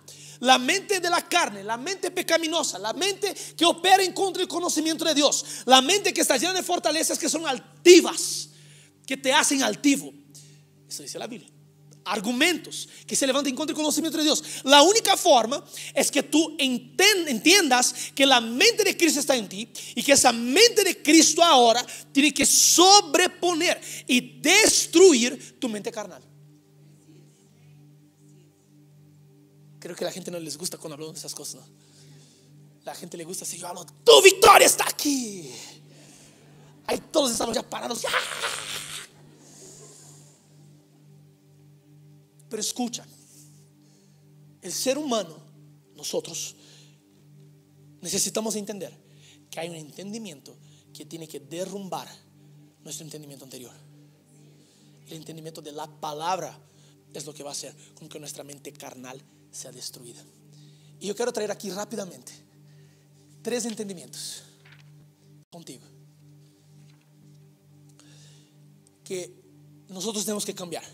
la 0.42 0.59
mente 0.59 0.98
de 0.98 1.09
la 1.09 1.22
carne, 1.28 1.62
la 1.62 1.76
mente 1.76 2.11
pecaminosa, 2.11 2.78
la 2.78 2.92
mente 2.92 3.33
que 3.57 3.64
opera 3.64 4.02
en 4.02 4.12
contra 4.12 4.40
del 4.40 4.48
conocimiento 4.48 5.05
de 5.05 5.14
Dios, 5.14 5.44
la 5.66 5.81
mente 5.81 6.12
que 6.12 6.20
está 6.20 6.37
llena 6.37 6.52
de 6.52 6.64
fortalezas 6.64 7.16
que 7.16 7.28
son 7.28 7.46
altivas, 7.46 8.48
que 9.07 9.16
te 9.16 9.33
hacen 9.33 9.62
altivo. 9.62 10.12
Eso 10.88 11.05
dice 11.05 11.18
la 11.18 11.28
Biblia. 11.28 11.48
Argumentos 12.05 12.88
que 13.07 13.14
se 13.14 13.24
levantan 13.24 13.50
en 13.50 13.57
contra 13.57 13.72
del 13.72 13.81
conocimiento 13.81 14.18
de 14.18 14.24
Dios. 14.24 14.42
La 14.64 14.83
única 14.83 15.16
forma 15.16 15.64
es 15.94 16.11
que 16.11 16.24
tú 16.24 16.57
entiendas 16.59 17.94
que 18.12 18.26
la 18.26 18.40
mente 18.40 18.83
de 18.83 18.96
Cristo 18.96 19.20
está 19.20 19.37
en 19.37 19.48
ti 19.48 19.68
y 19.94 20.02
que 20.02 20.11
esa 20.11 20.33
mente 20.33 20.83
de 20.83 21.00
Cristo 21.00 21.44
ahora 21.44 21.87
tiene 22.11 22.35
que 22.35 22.44
sobreponer 22.44 23.81
y 24.09 24.40
destruir 24.40 25.61
tu 25.61 25.68
mente 25.68 25.92
carnal. 25.92 26.32
Creo 29.83 29.97
que 29.97 30.05
a 30.05 30.07
la 30.07 30.12
gente 30.12 30.31
no 30.31 30.38
les 30.38 30.57
gusta 30.57 30.79
cuando 30.79 30.95
hablamos 30.95 31.14
de 31.14 31.18
esas 31.18 31.35
cosas, 31.35 31.57
¿no? 31.57 31.66
La 32.85 32.95
gente 32.95 33.16
le 33.16 33.25
gusta 33.25 33.45
si 33.45 33.59
yo 33.59 33.66
hablo, 33.66 33.85
tu 34.05 34.23
victoria 34.23 34.64
está 34.64 34.88
aquí. 34.88 35.51
Ahí 36.87 37.03
todos 37.11 37.33
estamos 37.33 37.53
ya 37.53 37.68
parados. 37.68 38.05
Pero 42.49 42.61
escucha, 42.61 43.05
el 44.61 44.73
ser 44.73 44.99
humano, 44.99 45.37
nosotros, 45.97 46.55
necesitamos 48.03 48.55
entender 48.55 48.97
que 49.51 49.59
hay 49.59 49.68
un 49.68 49.75
entendimiento 49.75 50.55
que 50.95 51.07
tiene 51.07 51.27
que 51.27 51.40
derrumbar 51.40 52.09
nuestro 52.85 53.05
entendimiento 53.05 53.45
anterior. 53.45 53.75
El 55.09 55.14
entendimiento 55.14 55.61
de 55.61 55.73
la 55.73 55.88
palabra 55.88 56.57
es 57.12 57.27
lo 57.27 57.35
que 57.35 57.42
va 57.42 57.51
a 57.51 57.53
hacer 57.53 57.75
con 57.95 58.09
que 58.09 58.21
nuestra 58.21 58.45
mente 58.45 58.73
carnal 58.73 59.21
sea 59.52 59.70
destruida. 59.70 60.24
Y 60.98 61.06
yo 61.06 61.14
quiero 61.14 61.32
traer 61.32 61.50
aquí 61.52 61.70
rápidamente 61.70 62.32
tres 63.42 63.64
entendimientos 63.66 64.44
contigo 65.50 65.84
que 69.04 69.42
nosotros 69.88 70.24
tenemos 70.24 70.44
que 70.44 70.54
cambiar 70.54 70.84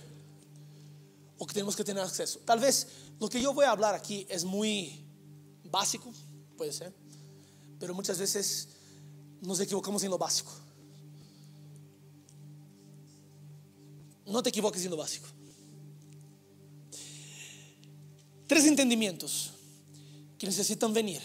o 1.39 1.47
que 1.47 1.55
tenemos 1.55 1.77
que 1.77 1.85
tener 1.85 2.03
acceso. 2.03 2.41
Tal 2.41 2.59
vez 2.59 2.89
lo 3.21 3.29
que 3.29 3.41
yo 3.41 3.55
voy 3.55 3.65
a 3.65 3.71
hablar 3.71 3.95
aquí 3.95 4.27
es 4.29 4.45
muy 4.45 5.05
básico, 5.65 6.13
puede 6.57 6.73
ser, 6.73 6.93
pero 7.79 7.95
muchas 7.95 8.19
veces 8.19 8.69
nos 9.41 9.61
equivocamos 9.61 10.03
en 10.03 10.11
lo 10.11 10.19
básico. 10.19 10.51
No 14.27 14.43
te 14.43 14.49
equivoques 14.49 14.85
en 14.85 14.91
lo 14.91 14.97
básico. 14.97 15.29
Tres 18.49 18.65
entendimientos 18.65 19.53
que 20.39 20.47
necesitan 20.47 20.95
venir 20.95 21.21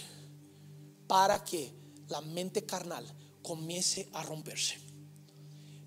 para 1.07 1.41
que 1.43 1.71
la 2.09 2.19
mente 2.19 2.65
carnal 2.65 3.05
comience 3.41 4.09
a 4.11 4.23
romperse. 4.23 4.75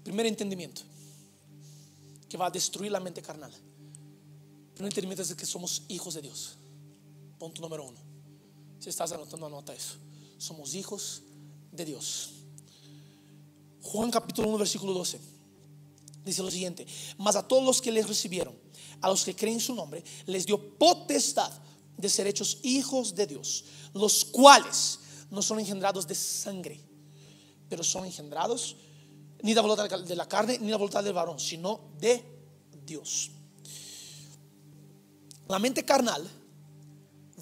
Primer 0.03 0.25
entendimiento 0.25 0.83
que 2.27 2.39
va 2.39 2.47
a 2.47 2.51
destruir 2.51 2.91
la 2.91 3.01
mente 3.01 3.21
carnal. 3.21 3.53
Primer 4.75 4.91
entendimiento 4.91 5.23
es 5.23 5.35
que 5.35 5.45
somos 5.45 5.83
hijos 5.89 6.15
de 6.15 6.23
Dios. 6.23 6.57
Punto 7.39 7.61
número 7.61 7.85
uno. 7.85 7.99
Si 8.79 8.89
estás 8.89 9.13
anotando, 9.13 9.47
anota 9.47 9.75
eso. 9.75 9.97
Somos 10.39 10.75
hijos 10.75 11.23
de 11.71 11.85
Dios. 11.85 12.31
Juan 13.83 14.11
capítulo 14.11 14.49
1, 14.49 14.59
versículo 14.59 14.95
12. 14.95 15.21
Dice 16.25 16.43
lo 16.43 16.51
siguiente, 16.51 16.87
mas 17.19 17.37
a 17.37 17.47
todos 17.47 17.63
los 17.63 17.81
que 17.81 17.93
les 17.93 18.09
recibieron, 18.09 18.55
a 19.01 19.09
los 19.09 19.25
que 19.25 19.35
creen 19.35 19.55
en 19.55 19.61
su 19.61 19.75
nombre, 19.75 20.03
les 20.27 20.47
dio 20.47 20.77
potestad 20.79 21.53
de 21.97 22.09
ser 22.09 22.27
hechos 22.27 22.59
hijos 22.63 23.15
de 23.15 23.27
Dios, 23.27 23.65
los 23.95 24.25
cuales 24.25 24.99
no 25.31 25.43
son 25.43 25.59
engendrados 25.61 26.07
de 26.07 26.15
sangre, 26.15 26.81
pero 27.69 27.83
son 27.83 28.05
engendrados 28.05 28.77
ni 29.43 29.51
de 29.51 29.57
la 29.57 29.63
voluntad 29.63 30.01
de 30.01 30.17
la 30.17 30.29
carne, 30.29 30.59
ni 30.59 30.67
de 30.67 30.71
la 30.73 30.77
voluntad 30.77 31.05
del 31.05 31.13
varón, 31.13 31.39
sino 31.39 31.93
de 31.99 32.25
Dios. 32.85 33.31
La 35.49 35.59
mente 35.59 35.85
carnal 35.85 36.29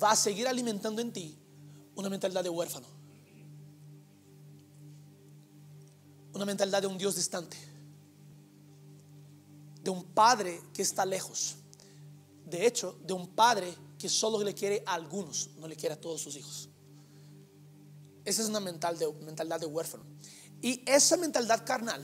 va 0.03 0.11
a 0.13 0.17
seguir 0.17 0.47
alimentando 0.47 1.01
en 1.01 1.13
ti 1.13 1.39
una 1.95 2.09
mentalidad 2.09 2.43
de 2.43 2.51
huérfano, 2.51 2.87
una 6.33 6.45
mentalidad 6.45 6.83
de 6.83 6.89
un 6.89 6.99
Dios 6.99 7.15
distante, 7.15 7.57
de 9.85 9.91
un 9.91 10.03
padre 10.03 10.61
que 10.73 10.81
está 10.81 11.05
lejos, 11.05 11.57
de 12.47 12.67
hecho, 12.67 12.99
de 13.05 13.13
un 13.13 13.29
padre 13.29 13.75
que 13.99 14.09
solo 14.09 14.43
le 14.43 14.55
quiere 14.55 14.83
a 14.87 14.95
algunos, 14.95 15.51
no 15.59 15.69
le 15.69 15.77
quiere 15.77 15.95
a 15.95 16.01
todos 16.01 16.23
sus 16.23 16.37
hijos. 16.37 16.71
Esa 18.25 18.43
es 18.43 18.49
una 18.49 18.61
mental 18.61 18.99
de, 18.99 19.13
mentalidad 19.13 19.61
de 19.61 19.67
huérfano. 19.67 20.05
Y 20.63 20.83
esa 20.87 21.19
mentalidad 21.19 21.67
carnal 21.67 22.03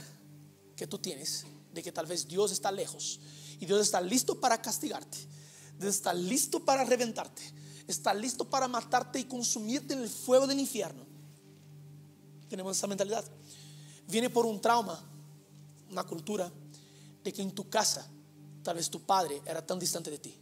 que 0.76 0.86
tú 0.86 0.98
tienes, 0.98 1.46
de 1.72 1.82
que 1.82 1.90
tal 1.90 2.04
vez 2.04 2.28
Dios 2.28 2.52
está 2.52 2.70
lejos 2.70 3.20
y 3.58 3.64
Dios 3.64 3.80
está 3.80 4.00
listo 4.02 4.38
para 4.38 4.60
castigarte, 4.60 5.16
Dios 5.78 5.94
está 5.96 6.12
listo 6.12 6.62
para 6.62 6.84
reventarte, 6.84 7.42
está 7.86 8.12
listo 8.12 8.44
para 8.44 8.68
matarte 8.68 9.20
y 9.20 9.24
consumirte 9.24 9.94
en 9.94 10.00
el 10.00 10.10
fuego 10.10 10.46
del 10.46 10.60
infierno. 10.60 11.06
Tenemos 12.50 12.76
esa 12.76 12.86
mentalidad. 12.86 13.24
Viene 14.06 14.28
por 14.28 14.44
un 14.44 14.60
trauma, 14.60 15.02
una 15.90 16.04
cultura, 16.04 16.52
de 17.22 17.32
que 17.32 17.42
en 17.42 17.52
tu 17.52 17.68
casa 17.68 18.06
tal 18.62 18.76
vez 18.76 18.90
tu 18.90 19.00
padre 19.00 19.42
era 19.44 19.64
tan 19.64 19.78
distante 19.78 20.10
de 20.10 20.18
ti. 20.18 20.36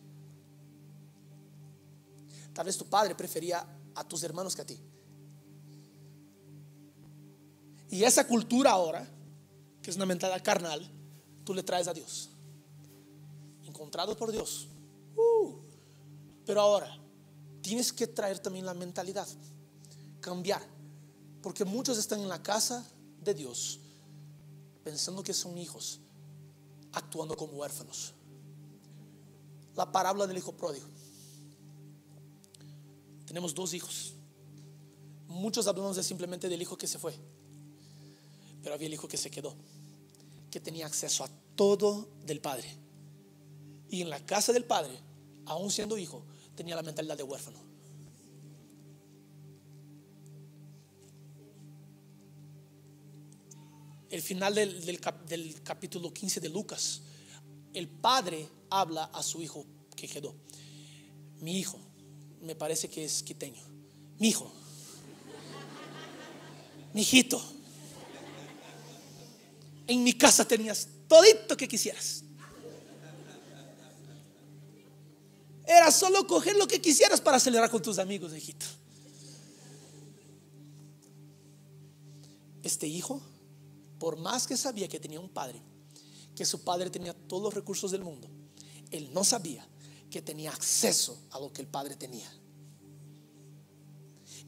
Tal 2.52 2.66
vez 2.66 2.76
tu 2.76 2.86
padre 2.86 3.14
prefería 3.14 3.64
a 3.94 4.06
tus 4.06 4.22
hermanos 4.22 4.54
que 4.54 4.62
a 4.62 4.66
ti. 4.66 4.78
Y 7.90 8.02
esa 8.02 8.26
cultura 8.26 8.72
ahora, 8.72 9.08
que 9.80 9.90
es 9.90 9.96
una 9.96 10.06
mentalidad 10.06 10.42
carnal, 10.44 10.90
tú 11.44 11.54
le 11.54 11.62
traes 11.62 11.88
a 11.88 11.94
Dios. 11.94 12.30
Encontrado 13.64 14.16
por 14.16 14.32
Dios. 14.32 14.68
Uh. 15.16 15.56
pero 16.46 16.60
ahora, 16.60 16.96
tienes 17.60 17.92
que 17.92 18.06
traer 18.06 18.38
también 18.38 18.66
la 18.66 18.74
mentalidad. 18.74 19.26
Cambiar. 20.20 20.62
Porque 21.42 21.64
muchos 21.64 21.98
están 21.98 22.20
en 22.20 22.28
la 22.28 22.42
casa 22.42 22.84
de 23.20 23.34
Dios 23.34 23.80
pensando 24.88 25.22
que 25.22 25.34
son 25.34 25.58
hijos, 25.58 26.00
actuando 26.92 27.36
como 27.36 27.54
huérfanos. 27.54 28.14
La 29.76 29.90
parábola 29.90 30.26
del 30.26 30.38
hijo 30.38 30.52
pródigo. 30.52 30.86
Tenemos 33.26 33.54
dos 33.54 33.74
hijos. 33.74 34.14
Muchos 35.26 35.66
hablamos 35.66 35.96
de 35.96 36.02
simplemente 36.02 36.48
del 36.48 36.62
hijo 36.62 36.76
que 36.76 36.86
se 36.86 36.98
fue. 36.98 37.14
Pero 38.62 38.74
había 38.74 38.88
el 38.88 38.94
hijo 38.94 39.06
que 39.06 39.16
se 39.16 39.30
quedó, 39.30 39.54
que 40.50 40.60
tenía 40.60 40.86
acceso 40.86 41.24
a 41.24 41.30
todo 41.54 42.08
del 42.24 42.40
Padre. 42.40 42.68
Y 43.90 44.02
en 44.02 44.10
la 44.10 44.24
casa 44.24 44.52
del 44.52 44.64
Padre, 44.64 44.98
aún 45.46 45.70
siendo 45.70 45.98
hijo, 45.98 46.24
tenía 46.56 46.74
la 46.74 46.82
mentalidad 46.82 47.16
de 47.16 47.22
huérfano. 47.22 47.67
El 54.10 54.22
final 54.22 54.54
del, 54.54 54.84
del 54.84 55.62
capítulo 55.62 56.12
15 56.12 56.40
de 56.40 56.48
Lucas, 56.48 57.02
el 57.74 57.88
padre 57.88 58.48
habla 58.70 59.04
a 59.04 59.22
su 59.22 59.42
hijo 59.42 59.66
que 59.94 60.08
quedó. 60.08 60.34
Mi 61.40 61.58
hijo, 61.58 61.78
me 62.40 62.54
parece 62.54 62.88
que 62.88 63.04
es 63.04 63.22
quiteño. 63.22 63.62
Mi 64.18 64.28
hijo, 64.28 64.50
mi 66.94 67.02
hijito 67.02 67.40
en 69.88 70.04
mi 70.04 70.12
casa 70.12 70.46
tenías 70.46 70.86
todito 71.08 71.56
que 71.56 71.66
quisieras. 71.66 72.22
Era 75.66 75.90
solo 75.90 76.26
coger 76.26 76.56
lo 76.56 76.68
que 76.68 76.80
quisieras 76.80 77.20
para 77.20 77.40
celebrar 77.40 77.70
con 77.70 77.82
tus 77.82 77.98
amigos, 77.98 78.34
hijito. 78.34 78.66
Este 82.62 82.86
hijo, 82.86 83.20
por 83.98 84.16
más 84.16 84.46
que 84.46 84.56
sabía 84.56 84.88
que 84.88 85.00
tenía 85.00 85.20
un 85.20 85.28
padre, 85.28 85.60
que 86.34 86.44
su 86.44 86.62
padre 86.62 86.90
tenía 86.90 87.14
todos 87.14 87.42
los 87.42 87.54
recursos 87.54 87.90
del 87.90 88.02
mundo, 88.02 88.28
él 88.90 89.12
no 89.12 89.24
sabía 89.24 89.66
que 90.10 90.22
tenía 90.22 90.50
acceso 90.50 91.18
a 91.30 91.40
lo 91.40 91.52
que 91.52 91.62
el 91.62 91.68
padre 91.68 91.96
tenía. 91.96 92.30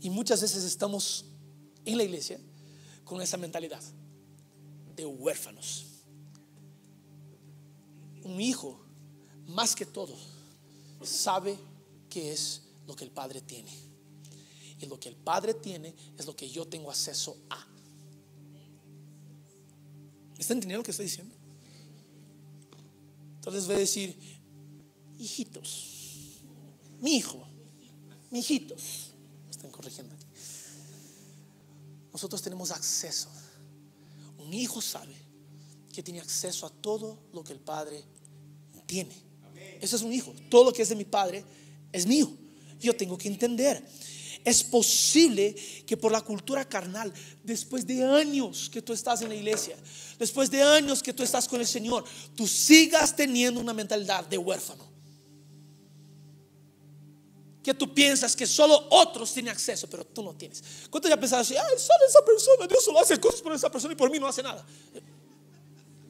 Y 0.01 0.09
muchas 0.09 0.41
veces 0.41 0.65
estamos 0.65 1.27
en 1.85 1.99
la 1.99 2.05
iglesia 2.05 2.41
con 3.05 3.21
esa 3.21 3.37
mentalidad 3.37 3.83
huérfanos. 5.07 5.87
Un 8.23 8.41
hijo, 8.41 8.79
más 9.47 9.75
que 9.75 9.87
todo, 9.87 10.15
sabe 11.03 11.59
que 12.09 12.33
es 12.33 12.63
lo 12.87 12.95
que 12.95 13.05
el 13.05 13.11
padre 13.11 13.41
tiene. 13.41 13.73
Y 14.79 14.87
lo 14.87 14.99
que 14.99 15.09
el 15.09 15.17
padre 15.17 15.55
tiene 15.55 15.95
es 16.19 16.27
lo 16.27 16.37
que 16.37 16.49
yo 16.49 16.67
tengo 16.67 16.91
acceso 16.91 17.37
a. 17.51 17.67
¿Está 20.41 20.55
entendiendo 20.55 20.81
lo 20.81 20.85
que 20.85 20.91
estoy 20.91 21.07
diciendo? 21.07 21.33
Entonces 23.37 23.67
voy 23.67 23.77
a 23.77 23.79
decir, 23.79 24.19
hijitos, 25.19 26.41
mi 27.01 27.17
hijo, 27.17 27.47
mi 28.33 28.41
hijitos, 28.41 29.13
están 29.49 29.71
corrigiendo 29.71 30.13
aquí. 30.15 30.27
Nosotros 32.13 32.43
tenemos 32.43 32.73
acceso 32.73 33.29
un 34.51 34.55
hijo 34.55 34.81
sabe 34.81 35.15
que 35.93 36.03
tiene 36.03 36.21
acceso 36.21 36.67
a 36.67 36.71
todo 36.71 37.19
lo 37.33 37.45
que 37.45 37.53
el 37.53 37.61
padre 37.61 38.03
tiene. 38.87 39.15
Ese 39.81 39.97
es 39.97 40.03
un 40.03 40.13
hijo. 40.13 40.35
Todo 40.49 40.65
lo 40.65 40.73
que 40.73 40.83
es 40.83 40.89
de 40.89 40.97
mi 40.97 41.05
padre 41.05 41.45
es 41.93 42.07
mío. 42.07 42.31
Yo 42.81 42.97
tengo 42.97 43.17
que 43.17 43.29
entender. 43.29 43.87
Es 44.45 44.65
posible 44.65 45.55
que 45.87 45.97
por 45.97 46.13
la 46.13 46.23
cultura 46.23 46.69
carnal, 46.69 47.13
después 47.43 47.87
de 47.87 48.03
años 48.05 48.71
que 48.71 48.81
tú 48.81 48.93
estás 48.93 49.23
en 49.23 49.29
la 49.29 49.35
iglesia, 49.35 49.77
después 50.19 50.51
de 50.51 50.63
años 50.63 51.03
que 51.03 51.13
tú 51.13 51.23
estás 51.23 51.47
con 51.47 51.61
el 51.61 51.67
Señor, 51.67 52.05
tú 52.35 52.47
sigas 52.47 53.15
teniendo 53.15 53.61
una 53.61 53.75
mentalidad 53.75 54.27
de 54.27 54.39
huérfano 54.39 54.91
que 57.63 57.75
tú 57.75 57.93
piensas 57.93 58.35
que 58.35 58.47
solo 58.47 58.87
otros 58.91 59.33
tienen 59.33 59.53
acceso, 59.53 59.89
pero 59.89 60.05
tú 60.05 60.23
no 60.23 60.35
tienes. 60.35 60.63
¿Cuánto 60.89 61.09
ya 61.09 61.17
pensado 61.19 61.43
así? 61.43 61.55
Ay, 61.57 61.79
sale 61.79 62.07
esa 62.09 62.25
persona, 62.25 62.67
Dios 62.67 62.85
solo 62.85 63.01
hace 63.01 63.19
cosas 63.19 63.43
por 63.43 63.53
esa 63.53 63.71
persona 63.71 63.93
y 63.93 63.97
por 63.97 64.11
mí 64.11 64.19
no 64.19 64.27
hace 64.27 64.43
nada? 64.43 64.65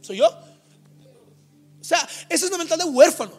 ¿Soy 0.01 0.19
yo? 0.19 0.29
O 0.29 1.85
sea, 1.85 2.09
esa 2.29 2.45
es 2.45 2.51
una 2.51 2.59
mentalidad 2.59 2.87
de 2.87 2.93
huérfano. 2.93 3.33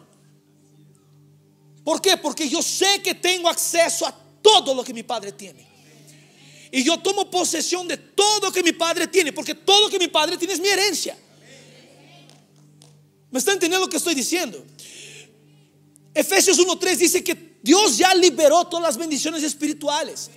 ¿Por 1.84 2.00
qué? 2.00 2.16
Porque 2.16 2.48
yo 2.48 2.62
sé 2.62 3.00
que 3.02 3.14
tengo 3.14 3.48
acceso 3.48 4.06
a 4.06 4.14
todo 4.42 4.74
lo 4.74 4.84
que 4.84 4.92
mi 4.92 5.02
padre 5.02 5.32
tiene. 5.32 5.66
Y 6.70 6.82
yo 6.82 6.98
tomo 6.98 7.30
posesión 7.30 7.86
de 7.86 7.96
todo 7.96 8.46
lo 8.46 8.52
que 8.52 8.62
mi 8.62 8.72
padre 8.72 9.06
tiene, 9.06 9.32
porque 9.32 9.54
todo 9.54 9.82
lo 9.82 9.90
que 9.90 9.98
mi 9.98 10.08
padre 10.08 10.36
tiene 10.36 10.54
es 10.54 10.60
mi 10.60 10.68
herencia. 10.68 11.16
¿Me 13.30 13.38
está 13.38 13.52
entendiendo 13.52 13.86
lo 13.86 13.90
que 13.90 13.98
estoy 13.98 14.14
diciendo? 14.14 14.64
Efesios 16.14 16.58
1.3 16.58 16.96
dice 16.96 17.24
que 17.24 17.58
Dios 17.62 17.96
ya 17.96 18.14
liberó 18.14 18.66
todas 18.66 18.84
las 18.84 18.96
bendiciones 18.96 19.42
espirituales. 19.42 20.30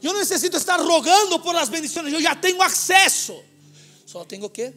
Yo 0.00 0.12
no 0.12 0.18
necesito 0.18 0.56
estar 0.56 0.80
rogando 0.80 1.42
por 1.42 1.54
las 1.54 1.70
bendiciones, 1.70 2.12
yo 2.12 2.20
ya 2.20 2.40
tengo 2.40 2.62
acceso. 2.62 3.40
Solo 4.04 4.24
tengo 4.26 4.52
que 4.52 4.74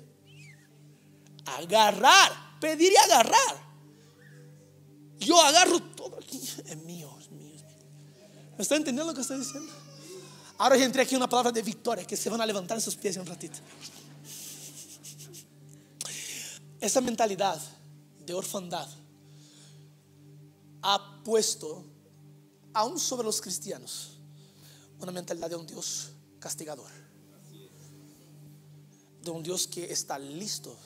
agarrar, 1.45 2.59
pedir 2.59 2.91
y 2.91 2.97
agarrar. 2.97 3.65
Yo 5.19 5.41
agarro 5.41 5.81
todo 5.81 6.17
aquí, 6.19 6.39
es 6.65 6.77
mío, 6.83 7.14
está 8.63 8.75
entendiendo 8.75 9.11
lo 9.11 9.13
que 9.13 9.21
estoy 9.21 9.39
diciendo? 9.39 9.71
Ahora 10.57 10.77
ya 10.77 10.85
entré 10.85 11.01
aquí 11.01 11.15
una 11.15 11.27
palabra 11.27 11.51
de 11.51 11.61
victoria, 11.61 12.05
que 12.05 12.15
se 12.15 12.29
van 12.29 12.39
a 12.39 12.45
levantar 12.45 12.79
sus 12.79 12.95
pies 12.95 13.15
en 13.15 13.23
un 13.23 13.27
ratito. 13.27 13.57
Esa 16.79 17.01
mentalidad 17.01 17.59
de 18.25 18.33
orfandad 18.33 18.87
ha 20.81 21.23
puesto 21.23 21.83
aún 22.73 22.99
sobre 22.99 23.25
los 23.25 23.41
cristianos, 23.41 24.19
una 24.99 25.11
mentalidad 25.11 25.49
de 25.49 25.55
un 25.55 25.65
Dios 25.65 26.11
castigador. 26.39 26.91
de 29.21 29.31
un 29.31 29.41
Dios 29.41 29.65
que 29.65 29.91
está 29.91 30.19
listo 30.19 30.77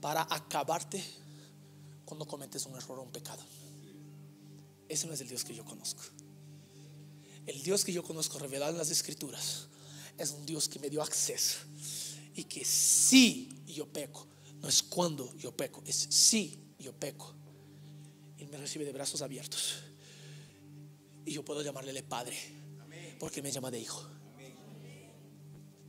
para 0.00 0.26
acabarte 0.28 1.00
cuando 2.04 2.26
cometes 2.26 2.66
un 2.66 2.74
error 2.74 2.98
o 2.98 3.02
un 3.02 3.12
pecado. 3.12 3.40
Ese 4.88 5.06
no 5.06 5.12
es 5.12 5.20
el 5.20 5.28
Dios 5.28 5.44
que 5.44 5.54
yo 5.54 5.64
conozco. 5.64 6.02
El 7.48 7.62
Dios 7.62 7.82
que 7.82 7.94
yo 7.94 8.02
conozco 8.02 8.38
revelado 8.38 8.72
en 8.72 8.78
las 8.78 8.90
escrituras 8.90 9.68
es 10.18 10.32
un 10.32 10.44
Dios 10.44 10.68
que 10.68 10.78
me 10.78 10.90
dio 10.90 11.00
acceso 11.00 11.60
y 12.34 12.44
que 12.44 12.62
si 12.62 13.48
yo 13.66 13.86
peco, 13.90 14.26
no 14.60 14.68
es 14.68 14.82
cuando 14.82 15.34
yo 15.38 15.56
peco, 15.56 15.82
es 15.86 15.96
si 16.10 16.74
yo 16.78 16.92
peco. 16.92 17.34
Él 18.36 18.48
me 18.48 18.58
recibe 18.58 18.84
de 18.84 18.92
brazos 18.92 19.22
abiertos 19.22 19.76
y 21.24 21.32
yo 21.32 21.42
puedo 21.42 21.62
llamarle 21.62 22.02
Padre 22.02 22.36
porque 23.18 23.40
me 23.40 23.50
llama 23.50 23.70
de 23.70 23.80
hijo. 23.80 24.06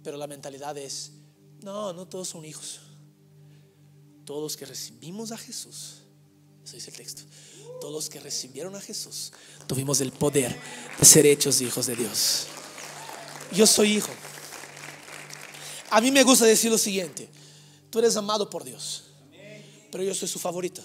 Pero 0.01 0.15
la 0.15 0.27
mentalidad 0.27 0.77
es, 0.77 1.11
no, 1.61 1.91
no 1.91 2.07
todos 2.07 2.29
son 2.29 2.45
hijos. 2.45 2.79
Todos 4.23 4.55
que 4.55 4.65
recibimos 4.65 5.33
a 5.33 5.37
Jesús, 5.37 6.03
eso 6.69 6.75
dice 6.75 6.91
el 6.91 6.97
texto, 6.97 7.23
todos 7.81 7.93
los 7.93 8.09
que 8.09 8.19
recibieron 8.19 8.75
a 8.75 8.81
Jesús, 8.81 9.31
tuvimos 9.65 10.01
el 10.01 10.11
poder 10.11 10.55
de 10.99 11.05
ser 11.05 11.25
hechos 11.25 11.61
hijos 11.61 11.87
de 11.87 11.95
Dios. 11.95 12.45
Yo 13.51 13.65
soy 13.65 13.97
hijo. 13.97 14.11
A 15.89 15.99
mí 15.99 16.11
me 16.11 16.21
gusta 16.23 16.45
decir 16.45 16.69
lo 16.69 16.77
siguiente, 16.77 17.27
tú 17.89 17.97
eres 17.97 18.15
amado 18.15 18.49
por 18.49 18.63
Dios, 18.63 19.05
pero 19.91 20.03
yo 20.03 20.13
soy 20.13 20.27
su 20.27 20.37
favorito. 20.37 20.83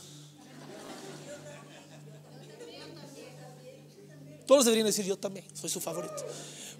Todos 4.46 4.64
deberían 4.64 4.86
decir 4.86 5.04
yo 5.04 5.18
también, 5.18 5.44
soy 5.54 5.68
su 5.68 5.80
favorito. 5.80 6.14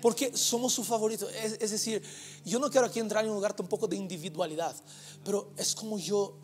Porque 0.01 0.37
somos 0.37 0.73
su 0.73 0.85
favorito. 0.85 1.29
Es, 1.31 1.57
es, 1.61 1.71
decir, 1.71 2.03
yo 2.45 2.59
no 2.59 2.71
quiero 2.71 2.87
aquí 2.87 3.01
entrar 3.01 3.25
en 3.25 3.31
un 3.31 3.37
lugar 3.37 3.55
tampoco 3.55 3.87
de 3.87 3.97
individualidad, 3.97 4.77
pero 5.25 5.51
es 5.57 5.75
como 5.75 5.99
yo 5.99 6.37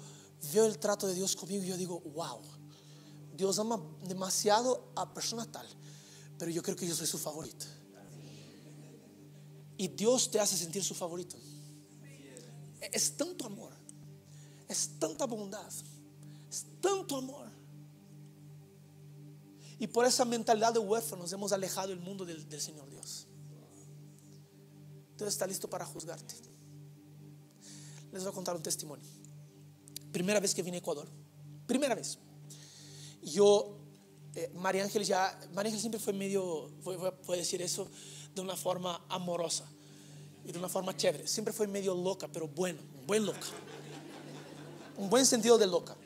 veo 0.53 0.64
el 0.66 0.79
trato 0.79 1.07
de 1.07 1.14
Dios 1.14 1.37
conmigo 1.37 1.62
y 1.64 1.68
yo 1.68 1.76
digo, 1.76 2.00
wow, 2.00 2.40
Dios 3.37 3.59
ama 3.59 3.81
demasiado 4.07 4.92
a 4.96 5.12
personas 5.12 5.50
tal, 5.50 5.66
pero 6.38 6.50
yo 6.50 6.62
creo 6.62 6.76
que 6.76 6.87
yo 6.87 6.94
soy 6.94 7.07
su 7.07 7.18
favorito. 7.18 7.66
Y 9.76 9.88
Dios 9.88 10.31
te 10.31 10.38
hace 10.38 10.57
sentir 10.57 10.85
su 10.85 10.94
favorito. 10.94 11.37
Es 12.92 13.16
tanto 13.16 13.46
amor, 13.46 13.72
es 14.68 14.90
tanta 14.98 15.26
bondad, 15.26 15.72
es 16.50 16.66
tanto 16.81 17.16
amor. 17.16 17.48
Y 19.79 19.87
por 19.87 20.05
esa 20.05 20.26
mentalidad 20.26 20.74
de 20.74 20.81
huérfanos 20.81 21.33
hemos 21.33 21.53
alejado 21.53 21.92
el 21.92 22.00
mundo 22.00 22.26
del, 22.26 22.46
del 22.46 22.61
Señor 22.61 22.90
Dios. 22.90 23.26
Dios 25.16 25.29
está 25.29 25.46
listo 25.46 25.68
para 25.68 25.87
juzgarte. 25.87 26.35
Les 28.12 28.22
voy 28.22 28.33
a 28.33 28.35
contar 28.35 28.57
un 28.57 28.62
testimonio. 28.62 29.19
Primera 30.12 30.40
vez 30.40 30.55
que 30.55 30.62
vine 30.62 30.79
a 30.79 30.81
Ecuador. 30.81 31.09
Primera 31.66 31.94
vez. 31.94 32.18
Yo, 33.23 33.79
eh, 34.35 34.51
María 34.55 34.83
Ángel 34.83 35.05
ya, 35.05 35.38
María 35.53 35.70
Ángel 35.70 35.81
siempre 35.81 36.01
fue 36.01 36.12
medio, 36.12 36.70
a 37.29 37.33
decir 37.37 37.62
eso 37.62 37.88
de 38.35 38.40
una 38.40 38.57
forma 38.57 39.05
amorosa 39.09 39.66
y 40.44 40.53
de 40.53 40.59
una 40.59 40.68
forma 40.68 40.96
chévere. 40.96 41.27
Siempre 41.27 41.53
fue 41.53 41.66
medio 41.66 41.94
loca, 41.94 42.29
pero 42.33 42.49
bueno, 42.49 42.81
buen 43.07 43.25
loca. 43.25 43.46
Un 44.96 45.09
buen 45.09 45.27
sentido 45.27 45.59
de 45.59 45.66
loca. 45.66 45.96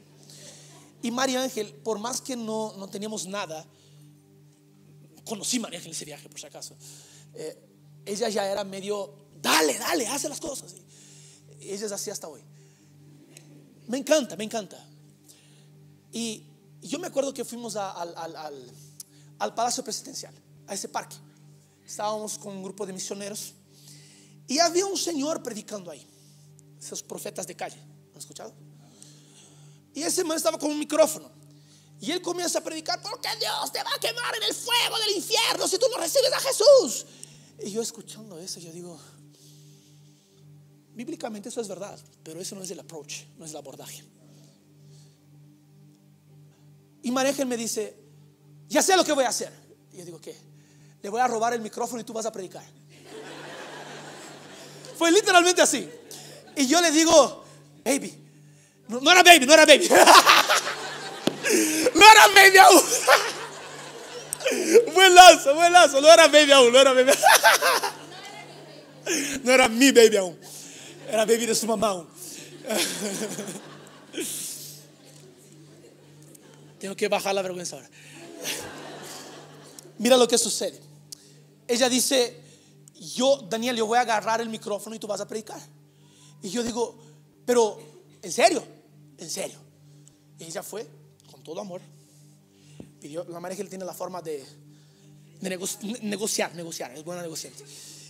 Y 1.03 1.11
María 1.11 1.43
Ángel, 1.43 1.73
por 1.73 1.99
más 1.99 2.21
que 2.21 2.37
no, 2.37 2.75
no 2.77 2.89
teníamos 2.89 3.27
nada, 3.27 3.67
conocí 5.25 5.59
a 5.59 5.61
María 5.61 5.79
Ángel 5.79 5.91
en 5.91 5.97
ese 5.97 6.05
viaje, 6.05 6.29
por 6.29 6.41
si 6.41 6.47
acaso. 6.47 6.77
Eh, 7.35 7.59
ella 8.07 8.29
ya 8.29 8.51
era 8.51 8.65
medio, 8.65 9.15
dale, 9.41 9.79
dale, 9.79 10.07
hace 10.09 10.29
las 10.29 10.41
cosas. 10.41 10.75
Y 11.61 11.71
ella 11.71 11.87
es 11.87 11.93
así 11.93 12.11
hasta 12.11 12.29
hoy. 12.29 12.43
Me 13.87 13.99
encanta, 13.99 14.37
me 14.37 14.45
encanta. 14.45 14.79
Y 16.13 16.45
yo 16.83 16.99
me 16.99 17.07
acuerdo 17.07 17.35
que 17.35 17.45
fuimos 17.45 17.77
al, 17.77 18.15
al, 18.17 18.37
al, 19.39 19.55
Palacio 19.55 19.83
Presidencial, 19.83 20.35
a 20.67 20.75
ese 20.75 20.89
parque. 20.89 21.17
Estábamos 21.85 22.39
con 22.39 22.57
un 22.57 22.63
grupo 22.63 22.87
de 22.87 22.93
misioneros 22.93 23.55
y 24.47 24.59
había 24.59 24.87
un 24.87 24.97
señor 24.97 25.43
predicando 25.43 25.91
ahí, 25.91 26.07
esos 26.79 27.03
profetas 27.03 27.47
de 27.47 27.57
calle. 27.57 27.79
¿Han 28.13 28.19
escuchado? 28.19 28.55
Y 29.95 30.03
ese 30.03 30.25
man 30.25 30.37
estaba 30.37 30.59
con 30.59 30.71
un 30.71 30.79
micrófono. 30.79 31.31
Y 32.01 32.11
él 32.11 32.21
comienza 32.21 32.59
a 32.59 32.63
predicar, 32.63 33.01
porque 33.01 33.29
Dios 33.39 33.73
te 33.73 33.83
va 33.83 33.91
a 33.95 33.99
quemar 33.99 34.35
en 34.37 34.43
el 34.43 34.55
fuego 34.55 34.99
del 34.99 35.17
infierno 35.17 35.67
si 35.67 35.79
tú 35.79 35.87
no 35.91 35.97
recibes 35.97 36.33
a 36.33 36.41
Jesús. 36.41 37.07
Y 37.63 37.71
yo 37.71 37.81
escuchando 37.81 38.39
eso, 38.39 38.61
yo 38.61 38.73
digo, 38.73 38.99
bíblicamente 40.95 41.49
eso 41.49 41.61
es 41.61 41.69
verdad, 41.69 41.99
pero 42.23 42.41
eso 42.41 42.55
no 42.55 42.63
es 42.63 42.71
el 42.71 42.81
approach, 42.81 43.25
no 43.37 43.45
es 43.45 43.51
el 43.51 43.57
abordaje. 43.57 44.03
Y 47.03 47.11
María 47.11 47.45
me 47.45 47.57
dice, 47.57 47.95
ya 48.69 48.83
sé 48.83 48.97
lo 48.97 49.05
que 49.05 49.13
voy 49.13 49.25
a 49.25 49.29
hacer. 49.29 49.53
Y 49.93 49.99
yo 49.99 50.05
digo, 50.07 50.21
¿qué? 50.21 50.35
Le 51.03 51.09
voy 51.11 51.21
a 51.21 51.29
robar 51.29 51.53
el 51.53 51.61
micrófono 51.61 52.01
y 52.01 52.05
tú 52.05 52.15
vas 52.15 52.25
a 52.25 52.33
predicar. 52.33 52.65
Fue 54.99 55.13
literalmente 55.13 55.61
así. 55.61 55.89
Y 56.57 56.67
yo 56.67 56.81
le 56.81 56.91
digo, 56.91 57.45
baby, 57.85 58.15
no, 58.89 59.01
no, 59.01 59.11
era 59.11 59.23
baby, 59.23 59.45
no 59.45 59.53
era 59.53 59.67
baby. 59.67 59.89
no 61.95 62.11
era 62.11 62.29
baby 62.35 62.59
aún. 62.59 62.83
buen 64.95 65.15
lazo, 65.15 65.55
buen 65.55 65.73
lazo. 65.73 66.01
No 66.01 66.11
era 66.11 66.29
baby 66.29 66.53
aún, 66.53 66.73
no 66.73 66.79
era 66.79 66.93
baby. 66.93 67.13
no 69.43 69.53
era 69.53 69.69
mi 69.69 69.93
baby 69.93 70.17
aún. 70.17 70.39
Era 71.15 71.25
baby 71.25 71.47
de 71.47 71.55
su 71.55 71.67
mamá 71.69 71.91
aún. 71.91 72.09
Tengo 76.81 76.97
que 76.97 77.07
bajar 77.07 77.33
la 77.37 77.41
vergüenza 77.41 77.77
ahora. 77.77 77.89
Mira 79.99 80.17
lo 80.17 80.27
que 80.27 80.37
sucede. 80.37 80.81
Ella 81.69 81.89
dice, 81.89 82.37
yo, 82.95 83.47
Daniel, 83.49 83.77
yo 83.77 83.87
voy 83.87 83.99
a 83.99 84.01
agarrar 84.01 84.41
el 84.41 84.49
micrófono 84.49 84.97
y 84.97 84.99
tú 84.99 85.07
vas 85.07 85.21
a 85.21 85.29
predicar. 85.29 85.61
Y 86.43 86.51
yo 86.51 86.65
digo, 86.65 86.99
pero, 87.47 87.79
¿en 88.21 88.33
serio? 88.33 88.65
en 89.17 89.31
serio. 89.31 89.61
Y 90.41 90.45
ella 90.45 90.65
fue 90.65 90.85
con 91.31 91.45
todo 91.45 91.61
amor. 91.61 91.81
Pidió, 93.01 93.25
la 93.29 93.39
María 93.39 93.57
él 93.61 93.69
tiene 93.69 93.85
la 93.85 93.95
forma 93.95 94.21
de, 94.21 94.45
negociar, 95.41 96.57
negociar, 96.57 96.91
es 96.91 97.05
buena 97.05 97.23
negociante. 97.23 97.63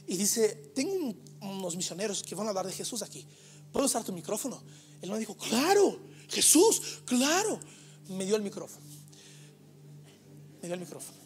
Y 0.06 0.16
dice, 0.16 0.72
tengo 0.74 1.14
unos 1.44 1.76
misioneros 1.76 2.22
que 2.22 2.35
van 2.35 2.46
a 2.46 2.50
hablar 2.50 2.66
de 2.66 2.72
Jesús 2.72 3.02
aquí. 3.02 3.26
¿Puedo 3.72 3.87
usar 3.87 4.04
tu 4.04 4.12
micrófono? 4.12 4.62
Él 5.00 5.11
me 5.11 5.18
dijo, 5.18 5.37
claro, 5.37 5.98
Jesús, 6.28 7.00
claro. 7.04 7.59
Me 8.09 8.24
dio 8.24 8.37
el 8.37 8.42
micrófono. 8.42 8.85
Me 10.62 10.68
dio 10.68 10.74
el 10.74 10.80
micrófono. 10.80 11.18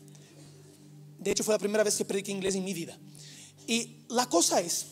De 1.18 1.30
hecho, 1.30 1.44
fue 1.44 1.54
la 1.54 1.58
primera 1.58 1.84
vez 1.84 1.96
que 1.96 2.04
prediqué 2.04 2.32
inglés 2.32 2.54
en 2.54 2.64
mi 2.64 2.72
vida. 2.72 2.96
Y 3.66 4.04
la 4.08 4.28
cosa 4.28 4.60
es, 4.60 4.86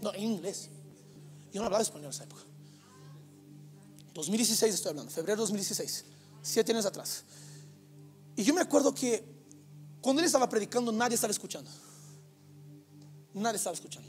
no, 0.00 0.14
en 0.14 0.22
inglés. 0.22 0.68
Yo 1.52 1.60
no 1.60 1.66
hablaba 1.66 1.82
español 1.82 2.06
en 2.06 2.10
esa 2.10 2.24
época. 2.24 2.42
2016 4.14 4.74
estoy 4.74 4.90
hablando, 4.90 5.10
febrero 5.10 5.40
2016, 5.42 6.04
siete 6.42 6.72
años 6.72 6.86
atrás. 6.86 7.24
Y 8.34 8.44
yo 8.44 8.54
me 8.54 8.60
acuerdo 8.60 8.94
que 8.94 9.24
cuando 10.00 10.20
él 10.20 10.26
estaba 10.26 10.48
predicando 10.48 10.92
nadie 10.92 11.16
estaba 11.16 11.30
escuchando. 11.30 11.70
Nadie 13.36 13.58
estaba 13.58 13.74
escuchando. 13.74 14.08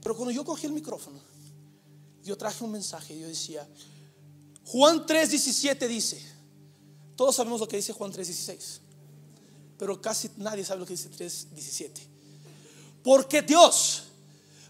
Pero 0.00 0.14
cuando 0.14 0.30
yo 0.30 0.44
cogí 0.44 0.66
el 0.66 0.72
micrófono, 0.72 1.18
yo 2.22 2.36
traje 2.36 2.62
un 2.62 2.70
mensaje 2.70 3.18
yo 3.18 3.26
decía, 3.26 3.68
Juan 4.66 5.04
3:17 5.04 5.88
dice, 5.88 6.22
todos 7.16 7.34
sabemos 7.34 7.60
lo 7.60 7.66
que 7.66 7.76
dice 7.76 7.92
Juan 7.92 8.12
3:16, 8.12 8.80
pero 9.76 10.00
casi 10.00 10.30
nadie 10.36 10.64
sabe 10.64 10.80
lo 10.80 10.86
que 10.86 10.92
dice 10.92 11.10
3:17. 11.10 12.06
Porque 13.02 13.42
Dios 13.42 14.04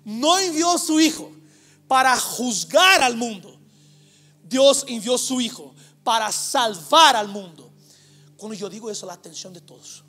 no 0.03 0.39
envió 0.39 0.71
a 0.71 0.79
su 0.79 0.99
Hijo 1.01 1.31
para 1.87 2.19
juzgar 2.19 3.03
al 3.03 3.17
mundo. 3.17 3.59
Dios 4.43 4.87
envió 4.89 5.19
su 5.19 5.39
Hijo 5.41 5.75
para 6.03 6.33
salvar 6.33 7.15
al 7.15 7.29
mundo. 7.29 7.71
Cuando 8.39 8.57
yo 8.57 8.71
digo 8.71 8.91
eso, 8.91 9.05
la 9.05 9.13
atención 9.13 9.53
de 9.53 9.61
todos. 9.61 10.03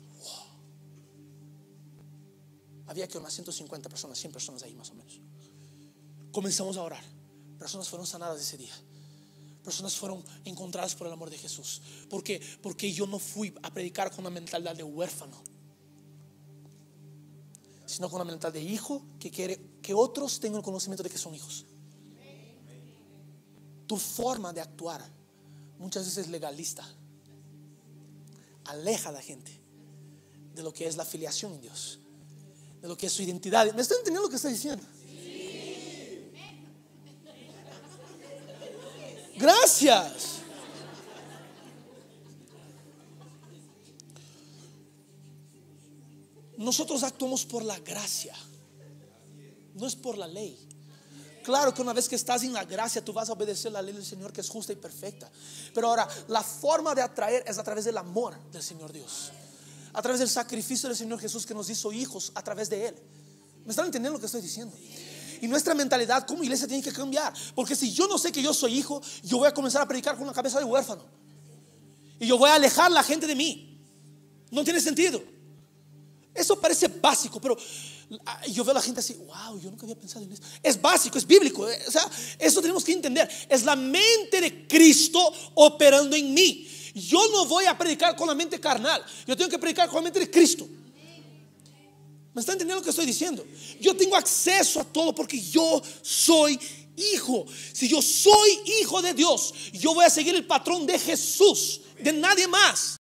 Había 2.92 3.08
que 3.08 3.16
unas 3.16 3.32
150 3.32 3.88
personas, 3.88 4.18
100 4.18 4.32
personas 4.32 4.62
ahí 4.62 4.74
más 4.74 4.90
o 4.90 4.94
menos. 4.94 5.18
Comenzamos 6.30 6.76
a 6.76 6.82
orar. 6.82 7.02
Personas 7.58 7.88
fueron 7.88 8.06
sanadas 8.06 8.40
ese 8.40 8.58
día. 8.58 8.74
Personas 9.64 9.94
fueron 9.94 10.22
encontradas 10.44 10.94
por 10.94 11.06
el 11.06 11.12
amor 11.12 11.30
de 11.30 11.38
Jesús. 11.38 11.80
¿Por 12.10 12.22
qué? 12.22 12.42
Porque 12.60 12.92
yo 12.92 13.06
no 13.06 13.18
fui 13.18 13.54
a 13.62 13.72
predicar 13.72 14.10
con 14.10 14.20
una 14.20 14.30
mentalidad 14.30 14.76
de 14.76 14.82
huérfano, 14.82 15.42
sino 17.86 18.10
con 18.10 18.20
una 18.20 18.30
mentalidad 18.30 18.60
de 18.60 18.68
hijo 18.68 19.06
que 19.18 19.30
quiere 19.30 19.58
que 19.80 19.94
otros 19.94 20.38
tengan 20.38 20.58
el 20.58 20.64
conocimiento 20.64 21.02
de 21.02 21.08
que 21.08 21.18
son 21.18 21.34
hijos 21.34 21.64
tu 23.92 23.98
forma 23.98 24.54
de 24.54 24.60
actuar 24.62 25.02
muchas 25.78 26.06
veces 26.06 26.28
legalista. 26.28 26.82
Aleja 28.64 29.10
a 29.10 29.12
la 29.12 29.20
gente 29.20 29.60
de 30.54 30.62
lo 30.62 30.72
que 30.72 30.86
es 30.86 30.96
la 30.96 31.04
filiación 31.04 31.52
en 31.52 31.60
Dios, 31.60 31.98
de 32.82 32.88
lo 32.88 32.96
que 32.96 33.06
es 33.06 33.12
su 33.12 33.22
identidad. 33.22 33.72
¿Me 33.72 33.80
están 33.80 33.98
entendiendo 33.98 34.22
lo 34.22 34.28
que 34.28 34.36
estoy 34.36 34.52
diciendo? 34.52 34.84
Gracias. 39.36 40.40
Nosotros 46.56 47.02
actuamos 47.02 47.44
por 47.44 47.64
la 47.64 47.78
gracia, 47.80 48.36
no 49.74 49.86
es 49.86 49.96
por 49.96 50.16
la 50.16 50.28
ley. 50.28 50.68
Claro 51.42 51.74
que 51.74 51.82
una 51.82 51.92
vez 51.92 52.08
que 52.08 52.14
estás 52.14 52.44
en 52.44 52.52
la 52.52 52.64
gracia, 52.64 53.04
tú 53.04 53.12
vas 53.12 53.28
a 53.28 53.32
obedecer 53.32 53.72
la 53.72 53.82
ley 53.82 53.94
del 53.94 54.04
Señor 54.04 54.32
que 54.32 54.40
es 54.42 54.48
justa 54.48 54.72
y 54.72 54.76
perfecta. 54.76 55.28
Pero 55.74 55.88
ahora, 55.88 56.08
la 56.28 56.42
forma 56.42 56.94
de 56.94 57.02
atraer 57.02 57.42
es 57.48 57.58
a 57.58 57.64
través 57.64 57.84
del 57.84 57.98
amor 57.98 58.38
del 58.52 58.62
Señor 58.62 58.92
Dios. 58.92 59.32
A 59.92 60.02
través 60.02 60.20
del 60.20 60.28
sacrificio 60.28 60.88
del 60.88 60.96
Señor 60.96 61.20
Jesús 61.20 61.44
que 61.44 61.54
nos 61.54 61.68
hizo 61.68 61.92
hijos 61.92 62.32
a 62.34 62.42
través 62.42 62.70
de 62.70 62.88
Él. 62.88 62.94
¿Me 63.64 63.70
están 63.70 63.86
entendiendo 63.86 64.16
lo 64.16 64.20
que 64.20 64.26
estoy 64.26 64.40
diciendo? 64.40 64.76
Y 65.40 65.48
nuestra 65.48 65.74
mentalidad 65.74 66.26
como 66.26 66.42
iglesia 66.44 66.66
tiene 66.66 66.82
que 66.82 66.92
cambiar. 66.92 67.32
Porque 67.54 67.74
si 67.74 67.92
yo 67.92 68.06
no 68.06 68.16
sé 68.16 68.30
que 68.30 68.42
yo 68.42 68.54
soy 68.54 68.78
hijo, 68.78 69.02
yo 69.22 69.38
voy 69.38 69.48
a 69.48 69.54
comenzar 69.54 69.82
a 69.82 69.88
predicar 69.88 70.14
con 70.14 70.24
una 70.24 70.32
cabeza 70.32 70.58
de 70.58 70.64
huérfano. 70.64 71.04
Y 72.20 72.26
yo 72.26 72.38
voy 72.38 72.48
a 72.48 72.54
alejar 72.54 72.90
la 72.92 73.02
gente 73.02 73.26
de 73.26 73.34
mí. 73.34 73.80
No 74.50 74.62
tiene 74.62 74.80
sentido. 74.80 75.22
Eso 76.34 76.58
parece 76.58 76.88
básico, 76.88 77.40
pero 77.40 77.56
ah, 78.24 78.46
yo 78.46 78.64
veo 78.64 78.70
a 78.70 78.74
la 78.74 78.82
gente 78.82 79.00
así, 79.00 79.14
wow, 79.14 79.58
yo 79.60 79.70
nunca 79.70 79.82
había 79.82 79.98
pensado 79.98 80.24
en 80.24 80.32
eso. 80.32 80.42
Es 80.62 80.80
básico, 80.80 81.18
es 81.18 81.26
bíblico. 81.26 81.68
Eh, 81.68 81.78
o 81.86 81.90
sea, 81.90 82.08
eso 82.38 82.60
tenemos 82.62 82.84
que 82.84 82.92
entender. 82.92 83.28
Es 83.48 83.64
la 83.64 83.76
mente 83.76 84.40
de 84.40 84.66
Cristo 84.66 85.18
operando 85.54 86.16
en 86.16 86.32
mí. 86.32 86.68
Yo 86.94 87.28
no 87.30 87.46
voy 87.46 87.64
a 87.64 87.76
predicar 87.76 88.14
con 88.16 88.28
la 88.28 88.34
mente 88.34 88.60
carnal. 88.60 89.04
Yo 89.26 89.36
tengo 89.36 89.50
que 89.50 89.58
predicar 89.58 89.88
con 89.88 89.96
la 89.96 90.02
mente 90.02 90.20
de 90.20 90.30
Cristo. 90.30 90.68
¿Me 92.34 92.40
está 92.40 92.52
entendiendo 92.52 92.80
lo 92.80 92.84
que 92.84 92.90
estoy 92.90 93.06
diciendo? 93.06 93.44
Yo 93.80 93.94
tengo 93.94 94.16
acceso 94.16 94.80
a 94.80 94.84
todo 94.84 95.14
porque 95.14 95.40
yo 95.40 95.82
soy 96.00 96.58
hijo. 96.96 97.46
Si 97.72 97.88
yo 97.88 98.00
soy 98.00 98.60
hijo 98.80 99.02
de 99.02 99.12
Dios, 99.12 99.52
yo 99.72 99.94
voy 99.94 100.04
a 100.04 100.10
seguir 100.10 100.34
el 100.34 100.46
patrón 100.46 100.86
de 100.86 100.98
Jesús, 100.98 101.80
de 102.00 102.12
nadie 102.12 102.48
más. 102.48 102.96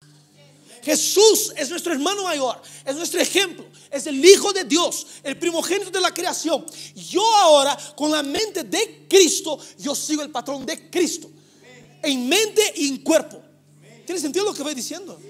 Jesús 0.82 1.52
es 1.56 1.68
nuestro 1.68 1.92
hermano 1.92 2.22
mayor, 2.22 2.62
es 2.84 2.96
nuestro 2.96 3.20
ejemplo, 3.20 3.66
es 3.90 4.06
el 4.06 4.24
Hijo 4.24 4.52
de 4.54 4.64
Dios, 4.64 5.06
el 5.22 5.38
primogénito 5.38 5.90
de 5.90 6.00
la 6.00 6.14
creación. 6.14 6.64
Yo 6.94 7.22
ahora, 7.36 7.76
con 7.94 8.10
la 8.10 8.22
mente 8.22 8.62
de 8.62 9.06
Cristo, 9.08 9.58
yo 9.78 9.94
sigo 9.94 10.22
el 10.22 10.30
patrón 10.30 10.64
de 10.64 10.88
Cristo, 10.88 11.30
en 12.02 12.26
mente 12.26 12.62
y 12.76 12.88
en 12.88 12.98
cuerpo. 12.98 13.37
¿Tiene 14.08 14.22
sentido 14.22 14.46
lo 14.46 14.54
que 14.54 14.62
voy 14.62 14.74
diciendo? 14.74 15.20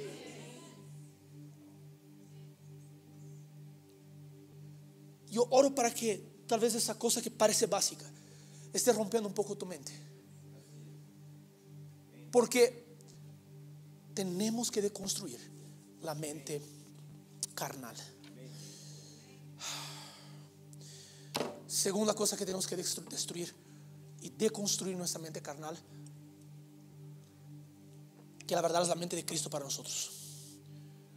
Yo 5.28 5.48
oro 5.50 5.74
para 5.74 5.92
que 5.92 6.44
tal 6.46 6.60
vez 6.60 6.76
esa 6.76 6.96
cosa 6.96 7.20
que 7.20 7.28
parece 7.28 7.66
básica 7.66 8.08
esté 8.72 8.92
rompiendo 8.92 9.28
un 9.28 9.34
poco 9.34 9.58
tu 9.58 9.66
mente. 9.66 9.90
Porque 12.30 12.86
tenemos 14.14 14.70
que 14.70 14.80
deconstruir 14.80 15.40
la 16.02 16.14
mente 16.14 16.62
carnal. 17.56 17.96
Segunda 21.66 22.14
cosa 22.14 22.36
que 22.36 22.46
tenemos 22.46 22.68
que 22.68 22.76
destruir 22.76 23.52
y 24.20 24.30
deconstruir 24.30 24.96
nuestra 24.96 25.20
mente 25.20 25.42
carnal, 25.42 25.76
que 28.48 28.56
la 28.56 28.62
verdad 28.62 28.82
es 28.82 28.88
la 28.88 28.96
mente 28.96 29.14
de 29.14 29.24
Cristo 29.24 29.48
para 29.48 29.64
nosotros. 29.64 30.10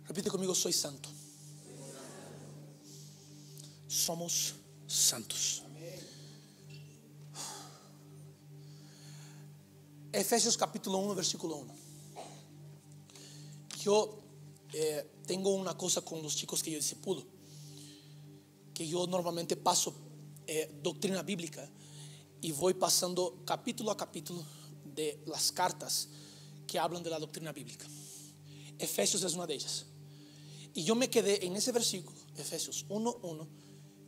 Repite 0.05 0.29
conmigo, 0.29 0.53
soy 0.53 0.73
santo. 0.73 1.09
Somos 3.88 4.53
santos. 4.86 5.63
Efesios 10.11 10.55
capítulo 10.57 10.99
1, 10.99 11.15
versículo 11.15 11.55
1 11.55 11.82
yo 13.82 14.19
eh, 14.73 15.05
tengo 15.25 15.49
una 15.51 15.75
cosa 15.75 16.01
con 16.01 16.21
los 16.21 16.36
chicos 16.36 16.61
que 16.61 16.71
yo 16.71 16.77
discipulo, 16.77 17.23
que 18.73 18.88
yo 18.88 19.07
normalmente 19.07 19.55
paso 19.55 19.93
eh, 20.45 20.79
doctrina 20.82 21.23
bíblica 21.23 21.67
y 22.41 22.51
voy 22.51 22.75
pasando 22.75 23.41
capítulo 23.45 23.91
a 23.91 23.97
capítulo 23.97 24.43
de 24.86 25.23
las 25.25 25.51
cartas 25.51 26.09
que 26.72 26.80
hablan 26.80 27.03
de 27.03 27.09
la 27.09 27.19
doctrina 27.19 27.51
bíblica. 27.51 27.86
Efesios 28.80 29.22
es 29.24 29.34
una 29.34 29.45
de 29.45 29.55
ellas. 29.55 29.86
Y 30.74 30.86
yo 30.86 30.95
me 30.95 31.09
quedé 31.09 31.45
en 31.45 31.53
ese 31.57 31.74
versículo, 31.74 32.17
Efesios 32.38 32.86
1.1, 32.88 33.45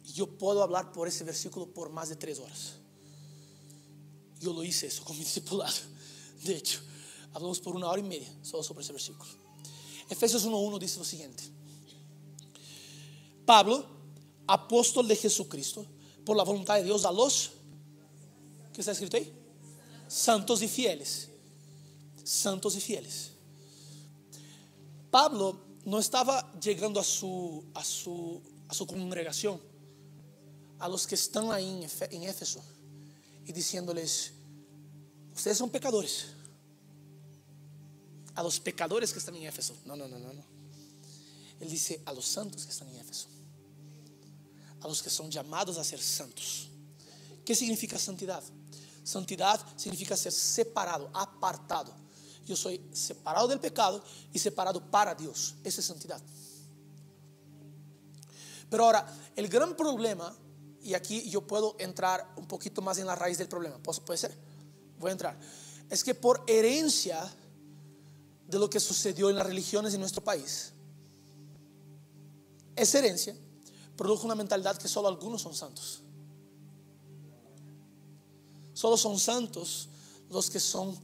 y 0.05 0.13
yo 0.13 0.37
puedo 0.37 0.63
hablar 0.63 0.93
por 0.93 1.09
ese 1.09 1.25
versículo 1.25 1.67
por 1.73 1.89
más 1.89 2.07
de 2.07 2.15
tres 2.15 2.39
horas. 2.39 2.75
Yo 4.39 4.53
lo 4.53 4.63
hice 4.63 4.87
eso 4.87 5.03
con 5.03 5.17
mi 5.17 5.25
discipulado. 5.25 5.75
De 6.45 6.55
hecho, 6.55 6.79
hablamos 7.33 7.59
por 7.59 7.75
una 7.75 7.89
hora 7.89 7.99
y 7.99 8.03
media 8.03 8.33
solo 8.41 8.63
sobre 8.63 8.81
ese 8.83 8.93
versículo. 8.93 9.29
Efesios 10.09 10.47
1.1 10.47 10.79
dice 10.79 10.99
lo 10.99 11.05
siguiente. 11.05 11.43
Pablo, 13.45 13.85
apóstol 14.47 15.05
de 15.09 15.17
Jesucristo, 15.17 15.85
por 16.25 16.37
la 16.37 16.43
voluntad 16.43 16.75
de 16.75 16.85
Dios 16.85 17.03
a 17.03 17.11
los, 17.11 17.51
¿qué 18.71 18.79
está 18.79 18.93
escrito 18.93 19.17
ahí? 19.17 19.33
Santos 20.07 20.61
y 20.61 20.69
fieles. 20.69 21.32
Santos 22.23 22.75
y 22.75 22.81
fieles. 22.81 23.31
Pablo 25.11 25.59
no 25.85 25.99
estaba 25.99 26.53
llegando 26.59 26.99
a 26.99 27.03
su, 27.03 27.63
a 27.73 27.83
su, 27.83 28.41
a 28.67 28.73
su 28.73 28.87
congregación, 28.87 29.59
a 30.79 30.87
los 30.87 31.05
que 31.05 31.15
están 31.15 31.51
ahí 31.51 31.87
en 32.11 32.23
Éfeso, 32.23 32.63
y 33.45 33.51
diciéndoles, 33.51 34.31
ustedes 35.35 35.57
son 35.57 35.69
pecadores 35.69 36.27
a 38.35 38.43
los 38.43 38.59
pecadores 38.59 39.13
que 39.13 39.19
están 39.19 39.35
en 39.35 39.43
Éfeso. 39.43 39.75
No, 39.85 39.95
no, 39.95 40.07
no, 40.07 40.17
no, 40.17 40.33
no. 40.33 40.43
Él 41.59 41.69
dice 41.69 42.01
a 42.05 42.13
los 42.13 42.25
santos 42.25 42.65
que 42.65 42.71
están 42.71 42.89
en 42.89 42.97
Éfeso. 42.97 43.27
A 44.81 44.87
los 44.87 45.01
que 45.01 45.09
son 45.09 45.29
llamados 45.29 45.77
a 45.77 45.83
ser 45.83 46.01
santos. 46.01 46.67
¿Qué 47.45 47.55
significa 47.55 47.97
santidad? 47.99 48.43
Santidad 49.03 49.59
significa 49.77 50.17
ser 50.17 50.31
separado, 50.31 51.09
apartado. 51.13 51.93
Yo 52.45 52.55
soy 52.55 52.81
separado 52.91 53.47
del 53.47 53.59
pecado 53.59 54.03
y 54.31 54.39
separado 54.39 54.91
para 54.91 55.15
Dios. 55.15 55.55
Esa 55.63 55.81
es 55.81 55.87
santidad. 55.87 56.21
Pero 58.69 58.85
ahora, 58.85 59.05
el 59.35 59.47
gran 59.47 59.75
problema, 59.75 60.35
y 60.81 60.93
aquí 60.93 61.29
yo 61.29 61.45
puedo 61.45 61.75
entrar 61.79 62.33
un 62.35 62.47
poquito 62.47 62.81
más 62.81 62.97
en 62.97 63.07
la 63.07 63.15
raíz 63.15 63.37
del 63.37 63.47
problema, 63.47 63.77
¿puede 63.77 64.17
ser? 64.17 64.35
Voy 64.99 65.09
a 65.09 65.11
entrar. 65.11 65.39
Es 65.89 66.03
que 66.03 66.15
por 66.15 66.43
herencia 66.47 67.31
de 68.47 68.59
lo 68.59 68.69
que 68.69 68.79
sucedió 68.79 69.29
en 69.29 69.35
las 69.35 69.45
religiones 69.45 69.93
en 69.93 69.99
nuestro 69.99 70.23
país. 70.23 70.73
Esa 72.75 72.99
herencia 72.99 73.35
produjo 73.95 74.25
una 74.25 74.35
mentalidad 74.35 74.77
que 74.77 74.87
solo 74.87 75.07
algunos 75.07 75.41
son 75.41 75.55
santos. 75.55 76.01
Solo 78.73 78.97
son 78.97 79.19
santos 79.19 79.89
los 80.29 80.49
que 80.49 80.59
son 80.59 80.97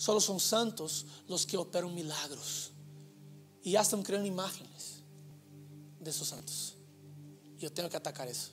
Solo 0.00 0.18
son 0.18 0.40
santos 0.40 1.04
los 1.28 1.44
que 1.44 1.58
operan 1.58 1.94
milagros. 1.94 2.70
Y 3.62 3.72
ya 3.72 3.82
están 3.82 4.02
creando 4.02 4.26
imágenes 4.26 5.02
de 6.00 6.08
esos 6.08 6.26
santos. 6.26 6.72
Yo 7.58 7.70
tengo 7.70 7.90
que 7.90 7.98
atacar 7.98 8.26
eso. 8.26 8.48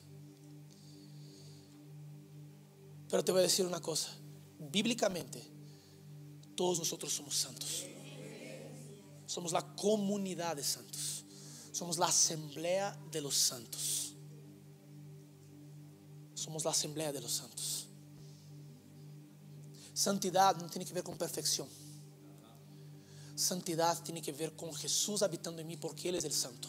Pero 3.08 3.24
te 3.24 3.32
voy 3.32 3.38
a 3.38 3.44
decir 3.44 3.64
una 3.64 3.80
cosa. 3.80 4.10
Bíblicamente, 4.58 5.42
todos 6.54 6.80
nosotros 6.80 7.14
somos 7.14 7.34
santos. 7.34 7.86
Somos 9.24 9.50
la 9.50 9.74
comunidad 9.74 10.54
de 10.54 10.62
santos. 10.62 11.24
Somos 11.72 11.96
la 11.96 12.08
asamblea 12.08 12.94
de 13.10 13.22
los 13.22 13.34
santos. 13.34 14.12
Somos 16.34 16.62
la 16.66 16.72
asamblea 16.72 17.10
de 17.10 17.22
los 17.22 17.32
santos. 17.32 17.77
Santidad 19.98 20.54
no 20.58 20.68
tiene 20.68 20.84
que 20.84 20.94
ver 20.94 21.02
con 21.02 21.18
perfección. 21.18 21.66
Santidad 23.34 24.00
tiene 24.04 24.22
que 24.22 24.30
ver 24.30 24.54
con 24.54 24.72
Jesús 24.72 25.22
habitando 25.22 25.60
en 25.60 25.66
mí 25.66 25.76
porque 25.76 26.08
Él 26.08 26.14
es 26.14 26.22
el 26.22 26.32
santo. 26.32 26.68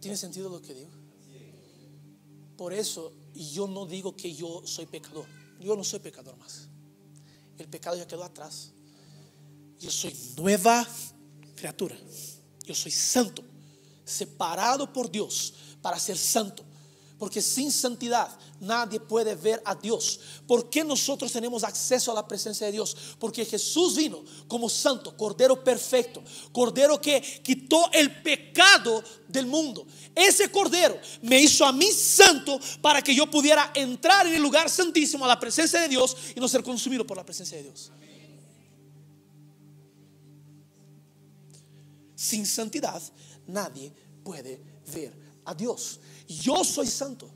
¿Tiene 0.00 0.16
sentido 0.16 0.48
lo 0.48 0.60
que 0.60 0.74
digo? 0.74 0.90
Por 2.56 2.72
eso 2.72 3.12
yo 3.32 3.68
no 3.68 3.86
digo 3.86 4.16
que 4.16 4.34
yo 4.34 4.66
soy 4.66 4.86
pecador. 4.86 5.26
Yo 5.60 5.76
no 5.76 5.84
soy 5.84 6.00
pecador 6.00 6.36
más. 6.36 6.66
El 7.58 7.68
pecado 7.68 7.96
ya 7.96 8.04
quedó 8.04 8.24
atrás. 8.24 8.72
Yo 9.78 9.92
soy 9.92 10.12
nueva 10.36 10.84
criatura. 11.54 11.96
Yo 12.64 12.74
soy 12.74 12.90
santo, 12.90 13.44
separado 14.04 14.92
por 14.92 15.08
Dios 15.08 15.54
para 15.80 15.96
ser 16.00 16.18
santo. 16.18 16.64
Porque 17.18 17.42
sin 17.42 17.72
santidad 17.72 18.28
nadie 18.60 19.00
puede 19.00 19.34
ver 19.34 19.60
a 19.64 19.74
Dios. 19.74 20.20
¿Por 20.46 20.70
qué 20.70 20.84
nosotros 20.84 21.32
tenemos 21.32 21.64
acceso 21.64 22.12
a 22.12 22.14
la 22.14 22.28
presencia 22.28 22.66
de 22.66 22.72
Dios? 22.72 22.96
Porque 23.18 23.44
Jesús 23.44 23.96
vino 23.96 24.24
como 24.46 24.68
santo, 24.68 25.16
cordero 25.16 25.62
perfecto, 25.64 26.22
cordero 26.52 27.00
que 27.00 27.20
quitó 27.42 27.90
el 27.92 28.22
pecado 28.22 29.02
del 29.26 29.46
mundo. 29.46 29.84
Ese 30.14 30.48
cordero 30.50 30.96
me 31.22 31.40
hizo 31.40 31.64
a 31.64 31.72
mí 31.72 31.90
santo 31.90 32.60
para 32.80 33.02
que 33.02 33.14
yo 33.14 33.28
pudiera 33.28 33.72
entrar 33.74 34.26
en 34.28 34.34
el 34.34 34.42
lugar 34.42 34.70
santísimo 34.70 35.24
a 35.24 35.28
la 35.28 35.40
presencia 35.40 35.80
de 35.80 35.88
Dios 35.88 36.16
y 36.36 36.40
no 36.40 36.46
ser 36.46 36.62
consumido 36.62 37.04
por 37.04 37.16
la 37.16 37.24
presencia 37.24 37.56
de 37.56 37.64
Dios. 37.64 37.90
Sin 42.14 42.46
santidad 42.46 43.02
nadie 43.48 43.92
puede 44.22 44.60
ver 44.92 45.27
a 45.48 45.54
Dios. 45.54 45.98
Yo 46.28 46.62
soy 46.62 46.86
santo. 46.86 47.30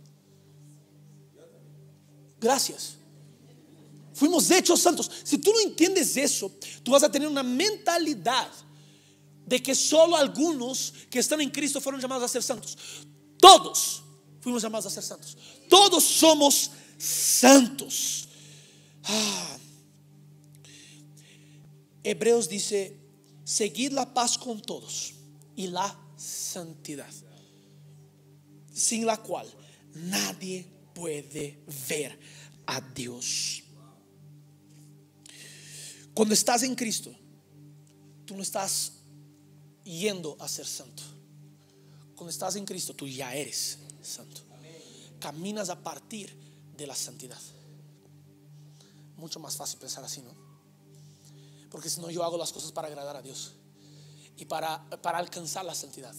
Gracias. 2.38 2.96
Fuimos 4.12 4.50
hechos 4.50 4.80
santos. 4.80 5.10
Si 5.24 5.38
tú 5.38 5.50
no 5.50 5.60
entiendes 5.60 6.16
eso, 6.18 6.52
tú 6.82 6.90
vas 6.90 7.02
a 7.02 7.10
tener 7.10 7.26
una 7.26 7.42
mentalidad 7.42 8.50
de 9.46 9.62
que 9.62 9.74
solo 9.74 10.14
algunos 10.14 10.92
que 11.10 11.18
están 11.18 11.40
en 11.40 11.50
Cristo 11.50 11.80
fueron 11.80 12.00
llamados 12.00 12.24
a 12.24 12.28
ser 12.28 12.42
santos. 12.42 12.76
Todos 13.38 14.02
fuimos 14.40 14.62
llamados 14.62 14.86
a 14.86 14.90
ser 14.90 15.02
santos. 15.02 15.36
Todos 15.70 16.04
somos 16.04 16.70
santos. 16.98 18.28
Ah. 19.04 19.56
Hebreos 22.04 22.48
dice, 22.48 22.98
seguid 23.44 23.92
la 23.92 24.12
paz 24.12 24.36
con 24.36 24.60
todos 24.60 25.14
y 25.56 25.68
la 25.68 25.98
santidad 26.16 27.10
sin 28.72 29.06
la 29.06 29.16
cual 29.18 29.46
nadie 29.94 30.66
puede 30.94 31.62
ver 31.88 32.18
a 32.66 32.80
Dios. 32.80 33.62
Cuando 36.14 36.34
estás 36.34 36.62
en 36.62 36.74
Cristo, 36.74 37.14
tú 38.24 38.36
no 38.36 38.42
estás 38.42 38.92
yendo 39.84 40.36
a 40.40 40.48
ser 40.48 40.66
santo. 40.66 41.02
Cuando 42.14 42.30
estás 42.30 42.56
en 42.56 42.64
Cristo, 42.64 42.94
tú 42.94 43.08
ya 43.08 43.34
eres 43.34 43.78
santo. 44.02 44.42
Caminas 45.18 45.70
a 45.70 45.82
partir 45.82 46.36
de 46.76 46.86
la 46.86 46.94
santidad. 46.94 47.40
Mucho 49.16 49.40
más 49.40 49.56
fácil 49.56 49.78
pensar 49.78 50.04
así, 50.04 50.20
¿no? 50.20 50.34
Porque 51.70 51.88
si 51.88 52.00
no, 52.00 52.10
yo 52.10 52.22
hago 52.22 52.36
las 52.36 52.52
cosas 52.52 52.72
para 52.72 52.88
agradar 52.88 53.16
a 53.16 53.22
Dios 53.22 53.54
y 54.36 54.44
para, 54.44 54.84
para 55.00 55.18
alcanzar 55.18 55.64
la 55.64 55.74
santidad. 55.74 56.14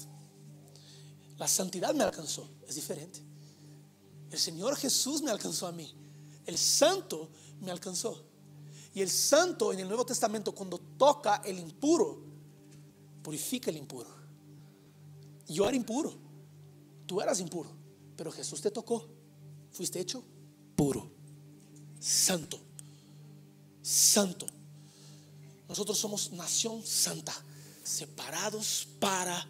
La 1.38 1.48
santidad 1.48 1.94
me 1.94 2.04
alcanzó, 2.04 2.48
es 2.68 2.76
diferente. 2.76 3.20
El 4.30 4.40
Señor 4.40 4.76
Jesús 4.76 5.22
me 5.22 5.32
alcanzó 5.32 5.68
a 5.68 5.72
mí. 5.72 5.94
El 6.46 6.58
santo 6.58 7.30
me 7.62 7.72
alcanzó. 7.72 8.26
Y 8.94 9.02
el 9.02 9.10
santo 9.10 9.74
en 9.74 9.80
el 9.80 9.88
Nuevo 9.88 10.06
Testamento 10.06 10.54
cuando 10.54 10.78
toca 10.78 11.38
el 11.46 11.58
impuro, 11.58 12.24
purifica 13.24 13.72
el 13.72 13.78
impuro. 13.78 14.10
Yo 15.48 15.68
era 15.68 15.76
impuro, 15.76 16.14
tú 17.06 17.20
eras 17.20 17.40
impuro, 17.40 17.70
pero 18.16 18.32
Jesús 18.32 18.62
te 18.62 18.72
tocó. 18.72 19.08
Fuiste 19.72 20.00
hecho 20.00 20.24
puro, 20.76 21.12
santo, 22.00 22.60
santo. 23.82 24.46
Nosotros 25.68 25.98
somos 25.98 26.32
nación 26.32 26.86
santa, 26.86 27.34
separados 27.84 28.88
para 29.00 29.48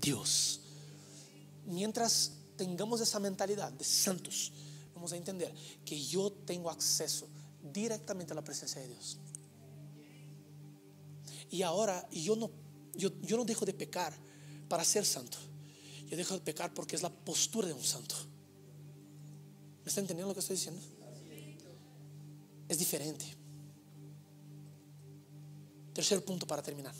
Dios 0.00 0.60
mientras 1.66 2.32
tengamos 2.56 3.00
esa 3.00 3.18
mentalidad 3.18 3.72
de 3.72 3.84
santos, 3.84 4.52
vamos 4.94 5.12
a 5.12 5.16
entender 5.16 5.52
que 5.84 6.00
yo 6.02 6.30
tengo 6.30 6.70
acceso 6.70 7.28
directamente 7.72 8.32
a 8.32 8.36
la 8.36 8.44
presencia 8.44 8.80
de 8.80 8.88
Dios. 8.88 9.18
Y 11.50 11.62
ahora 11.62 12.08
yo 12.10 12.36
no, 12.36 12.50
yo, 12.94 13.10
yo 13.22 13.36
no 13.36 13.44
dejo 13.44 13.64
de 13.64 13.74
pecar 13.74 14.12
para 14.68 14.84
ser 14.84 15.04
santo. 15.04 15.38
Yo 16.06 16.16
dejo 16.16 16.34
de 16.34 16.40
pecar 16.40 16.72
porque 16.74 16.96
es 16.96 17.02
la 17.02 17.10
postura 17.10 17.68
de 17.68 17.74
un 17.74 17.82
santo. 17.82 18.14
¿Me 19.84 19.88
está 19.88 20.00
entendiendo 20.00 20.28
lo 20.28 20.34
que 20.34 20.40
estoy 20.40 20.56
diciendo? 20.56 20.80
Es 22.68 22.78
diferente. 22.78 23.24
Tercer 25.92 26.24
punto 26.24 26.46
para 26.46 26.62
terminar. 26.62 26.94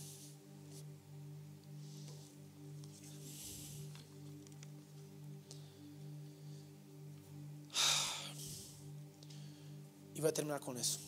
Voy 10.25 10.31
a 10.31 10.35
terminar 10.35 10.61
con 10.61 10.79
eso. 10.79 10.99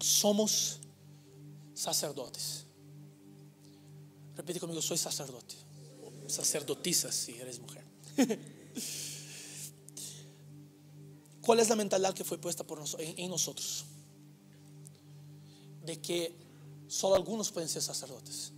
Somos 0.00 0.78
sacerdotes. 1.74 2.64
Repite 4.34 4.58
conmigo, 4.58 4.80
soy 4.80 4.96
sacerdote. 4.96 5.54
Sacerdotisa 6.26 7.12
si 7.12 7.36
eres 7.36 7.60
mujer. 7.60 7.84
¿Cuál 11.42 11.60
es 11.60 11.68
la 11.68 11.76
mentalidad 11.76 12.14
que 12.14 12.24
fue 12.24 12.38
puesta 12.38 12.64
por 12.64 12.82
en 12.98 13.30
nosotros? 13.30 13.84
De 15.84 16.00
que 16.00 16.34
solo 16.86 17.14
algunos 17.14 17.52
pueden 17.52 17.68
ser 17.68 17.82
sacerdotes. 17.82 18.52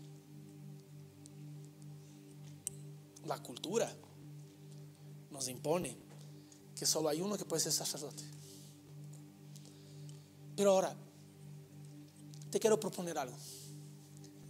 La 3.25 3.43
cultura 3.43 3.93
nos 5.31 5.49
impone 5.49 5.97
que 6.77 6.87
solo 6.87 7.09
hay 7.09 7.21
uno 7.21 7.37
que 7.37 7.45
puede 7.45 7.63
ser 7.63 7.73
sacerdote. 7.73 8.40
Pero 10.61 10.73
ahora, 10.73 10.95
te 12.51 12.61
quiero 12.61 12.79
proponer 12.79 13.17
algo. 13.17 13.35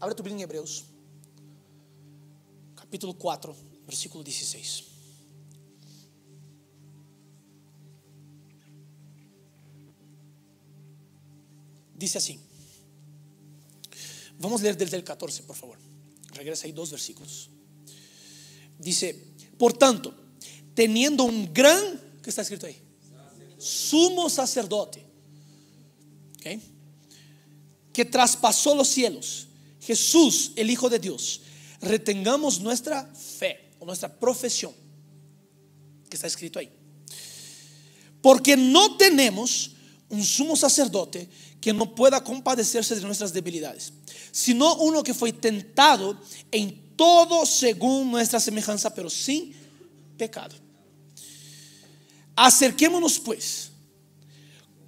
Abre 0.00 0.12
tu 0.12 0.24
Biblia 0.24 0.38
en 0.38 0.42
Hebreos, 0.42 0.86
capítulo 2.74 3.12
4, 3.12 3.54
versículo 3.86 4.24
16. 4.24 4.84
Dice 11.94 12.18
así. 12.18 12.40
Vamos 14.40 14.62
a 14.62 14.64
leer 14.64 14.76
desde 14.76 14.96
el 14.96 15.04
14, 15.04 15.44
por 15.44 15.54
favor. 15.54 15.78
Regresa 16.32 16.66
ahí 16.66 16.72
dos 16.72 16.90
versículos. 16.90 17.50
Dice, 18.80 19.14
por 19.56 19.74
tanto, 19.74 20.12
teniendo 20.74 21.22
un 21.22 21.54
gran, 21.54 22.00
¿qué 22.20 22.30
está 22.30 22.42
escrito 22.42 22.66
ahí? 22.66 22.82
Sumo 23.58 24.28
sacerdote 24.28 25.09
que 27.92 28.04
traspasó 28.04 28.74
los 28.74 28.88
cielos, 28.88 29.48
Jesús, 29.80 30.52
el 30.56 30.70
Hijo 30.70 30.88
de 30.88 30.98
Dios, 30.98 31.42
retengamos 31.80 32.60
nuestra 32.60 33.04
fe 33.14 33.70
o 33.78 33.86
nuestra 33.86 34.12
profesión, 34.12 34.72
que 36.08 36.16
está 36.16 36.26
escrito 36.26 36.58
ahí. 36.58 36.70
Porque 38.22 38.56
no 38.56 38.96
tenemos 38.96 39.72
un 40.08 40.24
sumo 40.24 40.56
sacerdote 40.56 41.28
que 41.60 41.72
no 41.72 41.94
pueda 41.94 42.22
compadecerse 42.22 42.94
de 42.94 43.02
nuestras 43.02 43.32
debilidades, 43.32 43.92
sino 44.32 44.76
uno 44.76 45.02
que 45.02 45.14
fue 45.14 45.32
tentado 45.32 46.20
en 46.50 46.96
todo 46.96 47.46
según 47.46 48.10
nuestra 48.10 48.40
semejanza, 48.40 48.94
pero 48.94 49.08
sin 49.08 49.54
pecado. 50.16 50.54
Acerquémonos 52.36 53.18
pues 53.18 53.69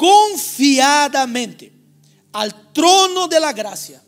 confiadamente 0.03 1.72
al 2.32 2.72
trono 2.72 3.28
de 3.28 3.38
la 3.38 3.53
gracia 3.53 4.03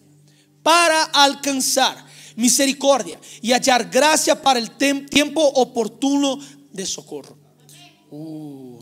para 0.60 1.04
alcanzar 1.04 2.04
misericordia 2.34 3.20
y 3.40 3.52
hallar 3.52 3.88
gracia 3.88 4.42
para 4.42 4.58
el 4.58 4.72
tiempo 4.72 5.40
oportuno 5.40 6.40
de 6.72 6.84
socorro. 6.84 7.38
Uh. 8.10 8.80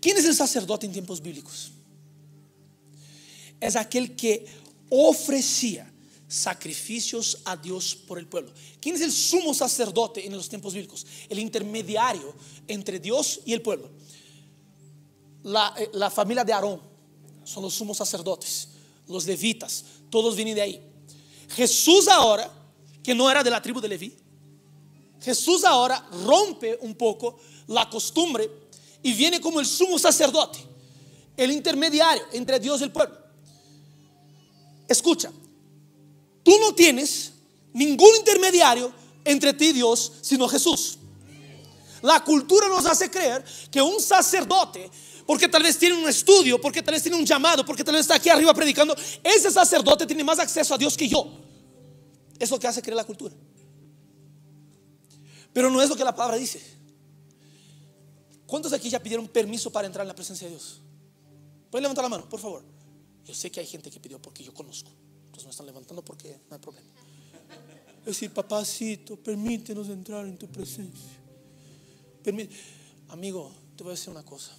¿Quién 0.00 0.18
es 0.18 0.24
el 0.24 0.36
sacerdote 0.36 0.86
en 0.86 0.92
tiempos 0.92 1.20
bíblicos? 1.20 1.72
Es 3.60 3.74
aquel 3.74 4.14
que 4.14 4.46
ofrecía 4.88 5.92
sacrificios 6.28 7.40
a 7.44 7.56
Dios 7.56 7.96
por 7.96 8.20
el 8.20 8.28
pueblo. 8.28 8.52
¿Quién 8.80 8.94
es 8.94 9.00
el 9.00 9.10
sumo 9.10 9.52
sacerdote 9.52 10.24
en 10.24 10.36
los 10.36 10.48
tiempos 10.48 10.74
bíblicos? 10.74 11.04
El 11.28 11.40
intermediario 11.40 12.34
entre 12.68 13.00
Dios 13.00 13.40
y 13.44 13.52
el 13.52 13.62
pueblo. 13.62 13.90
Eh, 15.44 15.90
la, 15.94 16.10
familia 16.10 16.44
de 16.44 16.52
Aarón 16.52 16.80
son 17.44 17.64
los 17.64 17.74
sumos 17.74 17.96
sacerdotes, 17.96 18.68
los 19.08 19.26
levitas, 19.26 19.84
todos 20.10 20.36
vienen 20.36 20.54
de 20.54 20.62
ahí. 20.62 20.80
Jesús 21.48 22.08
ahora, 22.08 22.50
que 23.02 23.14
no 23.14 23.30
era 23.30 23.42
de 23.42 23.50
la 23.50 23.60
tribu 23.60 23.80
de 23.80 23.88
Leví, 23.88 24.16
Jesús 25.20 25.64
ahora 25.64 26.08
rompe 26.24 26.78
un 26.82 26.94
poco 26.94 27.38
la 27.68 27.88
costumbre 27.88 28.48
y 29.02 29.12
viene 29.12 29.40
como 29.40 29.60
el 29.60 29.66
sumo 29.66 29.98
sacerdote, 29.98 30.58
el 31.36 31.50
intermediario 31.50 32.24
entre 32.32 32.58
Dios 32.58 32.80
y 32.80 32.84
el 32.84 32.92
pueblo. 32.92 33.16
Escucha, 34.88 35.32
tú 36.42 36.52
no 36.60 36.74
tienes 36.74 37.32
ningún 37.72 38.14
intermediario 38.16 38.92
entre 39.24 39.52
ti 39.52 39.66
y 39.66 39.72
Dios, 39.72 40.12
sino 40.20 40.48
Jesús. 40.48 40.98
La 42.02 42.22
cultura 42.24 42.68
nos 42.68 42.84
hace 42.86 43.10
creer 43.10 43.44
que 43.70 43.80
un 43.80 44.00
sacerdote, 44.00 44.90
porque 45.26 45.48
tal 45.48 45.62
vez 45.62 45.78
tiene 45.78 45.96
un 45.96 46.08
estudio, 46.08 46.60
porque 46.60 46.82
tal 46.82 46.94
vez 46.94 47.02
tiene 47.02 47.16
un 47.16 47.24
llamado, 47.24 47.64
porque 47.64 47.84
tal 47.84 47.94
vez 47.94 48.02
está 48.02 48.16
aquí 48.16 48.28
arriba 48.28 48.52
predicando, 48.54 48.94
ese 49.22 49.50
sacerdote 49.50 50.06
tiene 50.06 50.24
más 50.24 50.38
acceso 50.38 50.74
a 50.74 50.78
Dios 50.78 50.96
que 50.96 51.08
yo. 51.08 51.26
Es 52.38 52.50
lo 52.50 52.58
que 52.58 52.66
hace 52.66 52.82
creer 52.82 52.96
la 52.96 53.04
cultura. 53.04 53.34
Pero 55.52 55.70
no 55.70 55.82
es 55.82 55.88
lo 55.88 55.96
que 55.96 56.04
la 56.04 56.14
palabra 56.14 56.36
dice. 56.36 56.60
¿Cuántos 58.46 58.72
aquí 58.72 58.90
ya 58.90 59.02
pidieron 59.02 59.28
permiso 59.28 59.70
para 59.70 59.86
entrar 59.86 60.04
en 60.04 60.08
la 60.08 60.14
presencia 60.14 60.46
de 60.46 60.54
Dios? 60.54 60.80
Pueden 61.70 61.82
levantar 61.84 62.04
la 62.04 62.08
mano, 62.08 62.28
por 62.28 62.40
favor. 62.40 62.62
Yo 63.24 63.34
sé 63.34 63.50
que 63.50 63.60
hay 63.60 63.66
gente 63.66 63.90
que 63.90 64.00
pidió 64.00 64.20
porque 64.20 64.42
yo 64.42 64.52
conozco. 64.52 64.90
Entonces 65.26 65.44
me 65.44 65.50
están 65.50 65.66
levantando 65.66 66.04
porque 66.04 66.38
no 66.50 66.56
hay 66.56 66.60
problema. 66.60 66.88
Es 68.00 68.06
decir, 68.06 68.32
papacito, 68.32 69.16
permítenos 69.16 69.88
entrar 69.88 70.26
en 70.26 70.36
tu 70.36 70.48
presencia. 70.48 71.18
Amigo, 73.08 73.52
te 73.76 73.84
voy 73.84 73.92
a 73.92 73.94
decir 73.94 74.10
una 74.10 74.24
cosa. 74.24 74.56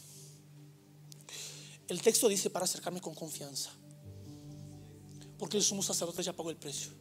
El 1.88 2.02
texto 2.02 2.28
dice 2.28 2.50
para 2.50 2.66
acercarme 2.66 3.02
con 3.02 3.14
confianza. 3.14 3.72
Porque 5.38 5.58
yo 5.58 5.64
somos 5.64 5.86
sacerdote 5.86 6.24
ya 6.24 6.34
pagó 6.34 6.50
el 6.50 6.58
precio. 6.58 6.92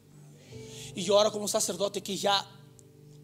Y 0.94 1.02
yo 1.02 1.16
ahora 1.16 1.30
como 1.30 1.48
sacerdote 1.48 2.02
que 2.02 2.16
ya 2.16 2.44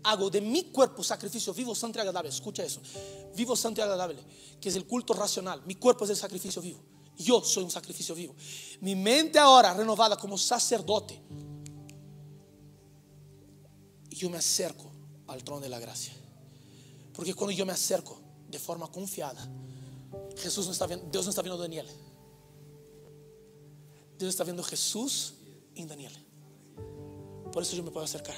hago 0.04 0.30
de 0.30 0.40
mi 0.40 0.64
cuerpo 0.64 1.02
sacrificio 1.02 1.52
vivo, 1.52 1.74
santo 1.74 1.98
y 1.98 2.00
agradable. 2.00 2.30
Escucha 2.30 2.64
eso. 2.64 2.80
Vivo, 3.36 3.56
santo 3.56 3.80
y 3.80 3.82
agradable. 3.82 4.22
Que 4.60 4.68
es 4.68 4.76
el 4.76 4.86
culto 4.86 5.14
racional. 5.14 5.62
Mi 5.66 5.74
cuerpo 5.74 6.04
es 6.04 6.10
el 6.10 6.16
sacrificio 6.16 6.62
vivo. 6.62 6.80
Yo 7.16 7.42
soy 7.42 7.64
un 7.64 7.70
sacrificio 7.70 8.14
vivo. 8.14 8.34
Mi 8.80 8.94
mente 8.94 9.38
ahora 9.38 9.74
renovada 9.74 10.16
como 10.16 10.38
sacerdote. 10.38 11.20
Yo 14.10 14.30
me 14.30 14.38
acerco 14.38 14.90
al 15.26 15.42
trono 15.42 15.60
de 15.60 15.68
la 15.68 15.78
gracia. 15.78 16.14
Porque 17.12 17.34
cuando 17.34 17.52
yo 17.52 17.66
me 17.66 17.72
acerco 17.72 18.20
de 18.48 18.58
forma 18.58 18.90
confiada, 18.90 19.46
Jesús 20.38 20.66
no 20.66 20.72
está 20.72 20.86
viendo, 20.86 21.06
Dios 21.10 21.24
no 21.24 21.30
está 21.30 21.42
viendo 21.42 21.58
a 21.58 21.62
Daniel. 21.62 21.86
Dios 24.18 24.30
está 24.30 24.44
viendo 24.44 24.62
a 24.62 24.66
Jesús 24.66 25.34
en 25.74 25.86
Daniel. 25.86 26.12
Por 27.52 27.62
eso 27.62 27.76
yo 27.76 27.82
me 27.82 27.90
puedo 27.90 28.04
acercar. 28.04 28.36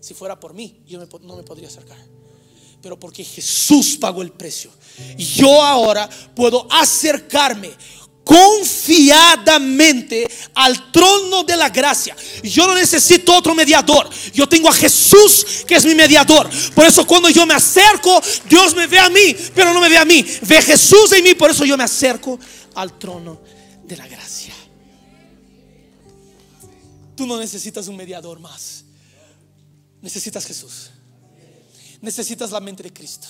Si 0.00 0.14
fuera 0.14 0.38
por 0.38 0.52
mí, 0.52 0.82
yo 0.86 0.98
no 1.22 1.36
me 1.36 1.42
podría 1.42 1.68
acercar. 1.68 1.98
Pero 2.82 2.98
porque 2.98 3.24
Jesús 3.24 3.96
pagó 4.00 4.22
el 4.22 4.32
precio. 4.32 4.70
Y 5.16 5.24
yo 5.24 5.62
ahora 5.62 6.08
puedo 6.34 6.66
acercarme 6.70 7.70
confiadamente 8.24 10.28
al 10.54 10.92
trono 10.92 11.42
de 11.44 11.56
la 11.56 11.70
gracia. 11.70 12.14
Yo 12.42 12.66
no 12.66 12.74
necesito 12.74 13.34
otro 13.34 13.54
mediador. 13.54 14.10
Yo 14.32 14.48
tengo 14.48 14.68
a 14.68 14.72
Jesús 14.72 15.64
que 15.66 15.76
es 15.76 15.84
mi 15.84 15.94
mediador. 15.94 16.48
Por 16.74 16.86
eso 16.86 17.06
cuando 17.06 17.30
yo 17.30 17.46
me 17.46 17.54
acerco, 17.54 18.20
Dios 18.48 18.74
me 18.74 18.86
ve 18.86 18.98
a 18.98 19.10
mí, 19.10 19.36
pero 19.54 19.72
no 19.72 19.80
me 19.80 19.88
ve 19.88 19.98
a 19.98 20.04
mí. 20.04 20.24
Ve 20.42 20.62
Jesús 20.62 21.12
en 21.12 21.24
mí. 21.24 21.34
Por 21.34 21.50
eso 21.50 21.64
yo 21.64 21.76
me 21.76 21.84
acerco 21.84 22.38
al 22.74 22.98
trono 22.98 23.40
de 23.84 23.96
la 23.96 24.06
gracia. 24.06 24.54
Tú 27.16 27.26
no 27.26 27.38
necesitas 27.38 27.88
un 27.88 27.96
mediador 27.96 28.40
más. 28.40 28.84
Necesitas 30.00 30.44
Jesús. 30.44 30.90
Necesitas 32.00 32.50
la 32.50 32.60
mente 32.60 32.82
de 32.82 32.92
Cristo. 32.92 33.28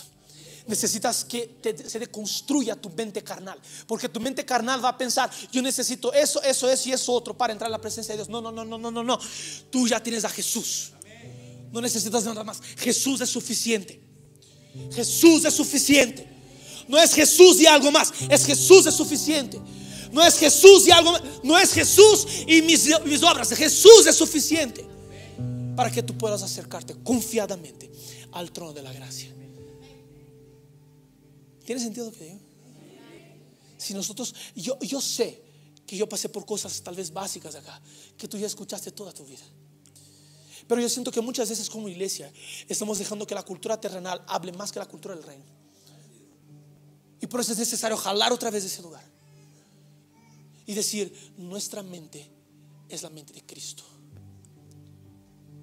Necesitas 0.67 1.25
que 1.25 1.57
se 1.87 1.99
deconstruya 1.99 2.77
tu 2.77 2.91
mente 2.91 3.23
carnal. 3.23 3.59
Porque 3.87 4.09
tu 4.09 4.21
mente 4.21 4.45
carnal 4.45 4.85
va 4.85 4.91
a 4.91 4.99
pensar, 4.99 5.31
yo 5.51 5.61
necesito 5.61 6.13
eso, 6.13 6.41
eso, 6.43 6.71
eso 6.71 6.89
y 6.89 6.93
eso 6.93 7.13
otro 7.13 7.37
para 7.37 7.53
entrar 7.53 7.69
en 7.69 7.73
la 7.73 7.81
presencia 7.81 8.13
de 8.13 8.19
Dios. 8.19 8.29
No, 8.29 8.41
no, 8.41 8.53
no, 8.53 8.65
no, 8.65 8.79
no, 8.79 8.91
no, 8.91 9.03
no. 9.03 9.19
Tú 9.71 9.89
ya 9.89 10.01
tienes 10.01 10.25
a 10.25 10.29
Jesús. 10.29 10.93
No 11.73 11.81
necesitas 11.81 12.25
nada 12.25 12.45
más. 12.45 12.61
Jesús 12.77 13.21
es 13.21 13.31
suficiente. 13.31 14.01
Jesús 14.93 15.45
es 15.45 15.55
suficiente. 15.55 16.29
No 16.87 16.99
es 16.99 17.13
Jesús 17.13 17.61
y 17.61 17.67
algo 17.67 17.91
más. 17.91 18.13
Es 18.29 18.45
Jesús 18.45 18.87
es 18.87 18.95
suficiente. 18.95 19.61
No 20.13 20.23
es 20.23 20.37
Jesús 20.37 20.87
y 20.87 20.91
algo 20.91 21.13
más. 21.13 21.23
No 21.43 21.59
es 21.59 21.73
Jesús 21.73 22.27
y 22.47 22.63
mis, 22.63 22.89
mis 23.05 23.23
obras. 23.23 23.49
Jesús 23.51 24.07
es 24.07 24.15
suficiente 24.15 24.87
para 25.75 25.91
que 25.91 26.03
tú 26.03 26.17
puedas 26.17 26.43
acercarte 26.43 26.95
confiadamente 27.03 27.91
al 28.33 28.53
trono 28.53 28.73
de 28.73 28.83
la 28.83 28.93
gracia. 28.93 29.33
¿Tiene 31.65 31.81
sentido 31.81 32.07
lo 32.07 32.13
que 32.13 32.25
digo? 32.25 32.41
Si 33.79 33.95
nosotros, 33.95 34.35
yo, 34.55 34.79
yo 34.81 35.01
sé 35.01 35.43
que 35.87 35.97
yo 35.97 36.09
pasé 36.09 36.29
por 36.29 36.47
cosas 36.47 36.83
tal 36.83 36.95
vez 36.95 37.13
básicas 37.13 37.55
acá, 37.55 37.81
que 38.17 38.29
tú 38.29 38.39
ya 38.39 38.47
escuchaste 38.47 38.93
toda 38.93 39.13
tu 39.13 39.25
vida. 39.25 39.43
Pero 40.69 40.81
yo 40.81 40.89
siento 40.89 41.11
que 41.11 41.21
muchas 41.21 41.49
veces 41.49 41.69
como 41.69 41.89
iglesia 41.89 42.33
estamos 42.69 42.99
dejando 42.99 43.27
que 43.27 43.35
la 43.35 43.43
cultura 43.43 43.81
terrenal 43.81 44.25
hable 44.29 44.53
más 44.53 44.71
que 44.71 44.79
la 44.79 44.87
cultura 44.87 45.15
del 45.15 45.25
reino. 45.25 45.45
Y 47.21 47.27
por 47.27 47.41
eso 47.41 47.53
es 47.53 47.59
necesario 47.59 47.97
jalar 47.97 48.33
otra 48.33 48.51
vez 48.51 48.63
de 48.63 48.69
ese 48.69 48.83
lugar. 48.83 49.05
Y 50.67 50.75
decir, 50.75 51.35
nuestra 51.37 51.83
mente 51.83 52.31
es 52.89 53.03
la 53.03 53.11
mente 53.11 53.33
de 53.33 53.45
Cristo. 53.45 53.83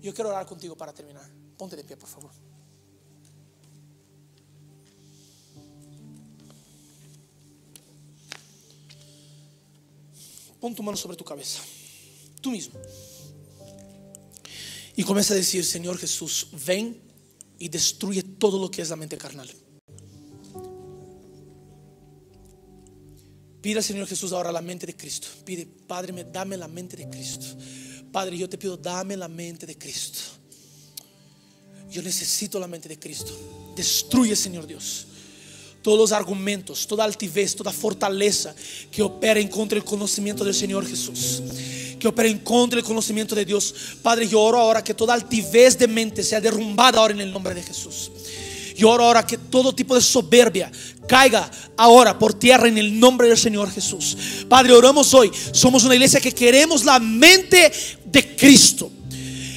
Yo 0.01 0.13
quiero 0.13 0.29
orar 0.29 0.45
contigo 0.45 0.75
para 0.75 0.93
terminar. 0.93 1.29
Ponte 1.57 1.75
de 1.75 1.83
pie, 1.83 1.97
por 1.97 2.07
favor. 2.07 2.31
Pon 10.59 10.75
tu 10.75 10.83
mano 10.83 10.97
sobre 10.97 11.15
tu 11.15 11.23
cabeza. 11.23 11.61
Tú 12.41 12.51
mismo. 12.51 12.79
Y 14.95 15.03
comienza 15.03 15.33
a 15.33 15.37
decir, 15.37 15.63
Señor 15.63 15.97
Jesús, 15.97 16.47
ven 16.65 16.99
y 17.57 17.69
destruye 17.69 18.23
todo 18.23 18.59
lo 18.59 18.69
que 18.69 18.81
es 18.81 18.89
la 18.89 18.95
mente 18.95 19.17
carnal. 19.17 19.49
Pida, 23.61 23.81
Señor 23.81 24.07
Jesús, 24.07 24.31
ahora 24.31 24.51
la 24.51 24.61
mente 24.61 24.85
de 24.85 24.95
Cristo. 24.95 25.27
Pide, 25.45 25.65
Padre, 25.65 26.13
me 26.13 26.23
dame 26.23 26.57
la 26.57 26.67
mente 26.67 26.97
de 26.97 27.09
Cristo. 27.09 27.45
Padre, 28.11 28.37
yo 28.37 28.49
te 28.49 28.57
pido, 28.57 28.77
dame 28.77 29.15
la 29.15 29.27
mente 29.27 29.65
de 29.65 29.77
Cristo. 29.77 30.19
Yo 31.89 32.01
necesito 32.01 32.59
la 32.59 32.67
mente 32.67 32.87
de 32.87 32.99
Cristo. 32.99 33.33
Destruye, 33.75 34.35
Señor 34.35 34.67
Dios 34.67 35.07
todos 35.81 35.97
los 35.97 36.11
argumentos, 36.11 36.87
toda 36.87 37.03
altivez, 37.03 37.55
toda 37.55 37.71
fortaleza 37.71 38.53
que 38.91 39.01
opera 39.01 39.39
en 39.39 39.47
contra 39.47 39.75
del 39.75 39.85
conocimiento 39.85 40.43
del 40.43 40.53
Señor 40.53 40.85
Jesús, 40.85 41.41
que 41.99 42.07
opera 42.07 42.29
en 42.29 42.39
contra 42.39 42.77
del 42.77 42.85
conocimiento 42.85 43.35
de 43.35 43.45
Dios. 43.45 43.73
Padre, 44.01 44.27
yo 44.27 44.41
oro 44.41 44.59
ahora 44.59 44.83
que 44.83 44.93
toda 44.93 45.13
altivez 45.13 45.77
de 45.77 45.87
mente 45.87 46.23
sea 46.23 46.41
derrumbada 46.41 46.99
ahora 46.99 47.13
en 47.13 47.21
el 47.21 47.31
nombre 47.31 47.53
de 47.53 47.63
Jesús. 47.63 48.11
Yo 48.75 48.89
oro 48.89 49.05
ahora 49.05 49.25
que 49.25 49.37
todo 49.37 49.75
tipo 49.75 49.93
de 49.95 50.01
soberbia 50.01 50.71
caiga 51.07 51.51
ahora 51.75 52.17
por 52.17 52.33
tierra 52.33 52.67
en 52.67 52.77
el 52.77 52.97
nombre 52.97 53.27
del 53.27 53.37
Señor 53.37 53.69
Jesús. 53.69 54.17
Padre, 54.47 54.71
oramos 54.73 55.13
hoy. 55.13 55.31
Somos 55.51 55.83
una 55.83 55.95
iglesia 55.95 56.21
que 56.21 56.31
queremos 56.31 56.85
la 56.85 56.99
mente 56.99 57.71
de 58.05 58.35
Cristo 58.37 58.89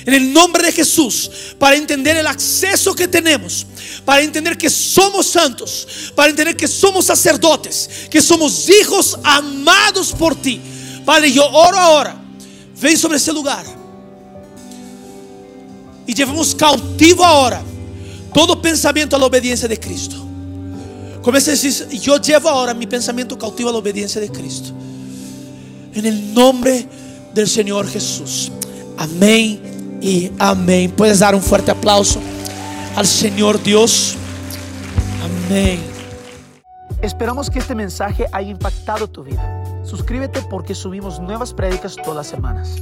en 0.04 0.14
el 0.14 0.32
nombre 0.32 0.64
de 0.66 0.72
Jesús 0.72 1.30
para 1.58 1.76
entender 1.76 2.16
el 2.16 2.26
acceso 2.26 2.94
que 2.94 3.06
tenemos, 3.06 3.66
para 4.04 4.22
entender 4.22 4.58
que 4.58 4.68
somos 4.68 5.26
santos, 5.26 6.12
para 6.14 6.30
entender 6.30 6.56
que 6.56 6.66
somos 6.66 7.06
sacerdotes, 7.06 8.08
que 8.10 8.20
somos 8.20 8.68
hijos 8.68 9.18
amados 9.22 10.12
por 10.12 10.34
ti. 10.34 10.60
Padre, 11.04 11.32
yo 11.32 11.44
oro 11.48 11.78
ahora, 11.78 12.16
ven 12.80 12.98
sobre 12.98 13.18
ese 13.18 13.32
lugar 13.32 13.64
y 16.06 16.14
llevamos 16.14 16.54
cautivo 16.54 17.24
ahora 17.24 17.62
todo 18.34 18.60
pensamiento 18.60 19.14
a 19.14 19.18
la 19.18 19.26
obediencia 19.26 19.68
de 19.68 19.78
Cristo. 19.78 20.16
Comienza 21.22 21.52
a 21.52 21.54
decir, 21.54 21.88
yo 22.00 22.16
llevo 22.16 22.48
ahora 22.48 22.74
mi 22.74 22.86
pensamiento 22.86 23.38
cautivo 23.38 23.68
a 23.68 23.72
la 23.72 23.78
obediencia 23.78 24.20
de 24.20 24.30
Cristo. 24.30 24.70
En 25.94 26.06
el 26.06 26.34
nombre 26.34 26.88
del 27.32 27.48
Señor 27.48 27.86
Jesús. 27.88 28.50
Amén 28.96 29.71
y 30.02 30.32
amén. 30.38 30.90
Puedes 30.90 31.20
dar 31.20 31.34
un 31.34 31.40
fuerte 31.40 31.70
aplauso 31.70 32.20
al 32.96 33.06
Señor 33.06 33.62
Dios. 33.62 34.16
Amén. 35.48 35.80
Esperamos 37.00 37.48
que 37.48 37.58
este 37.58 37.74
mensaje 37.74 38.26
haya 38.32 38.50
impactado 38.50 39.08
tu 39.08 39.22
vida. 39.24 39.62
Suscríbete 39.84 40.42
porque 40.50 40.74
subimos 40.74 41.20
nuevas 41.20 41.54
prédicas 41.54 41.96
todas 41.96 42.16
las 42.16 42.26
semanas. 42.26 42.76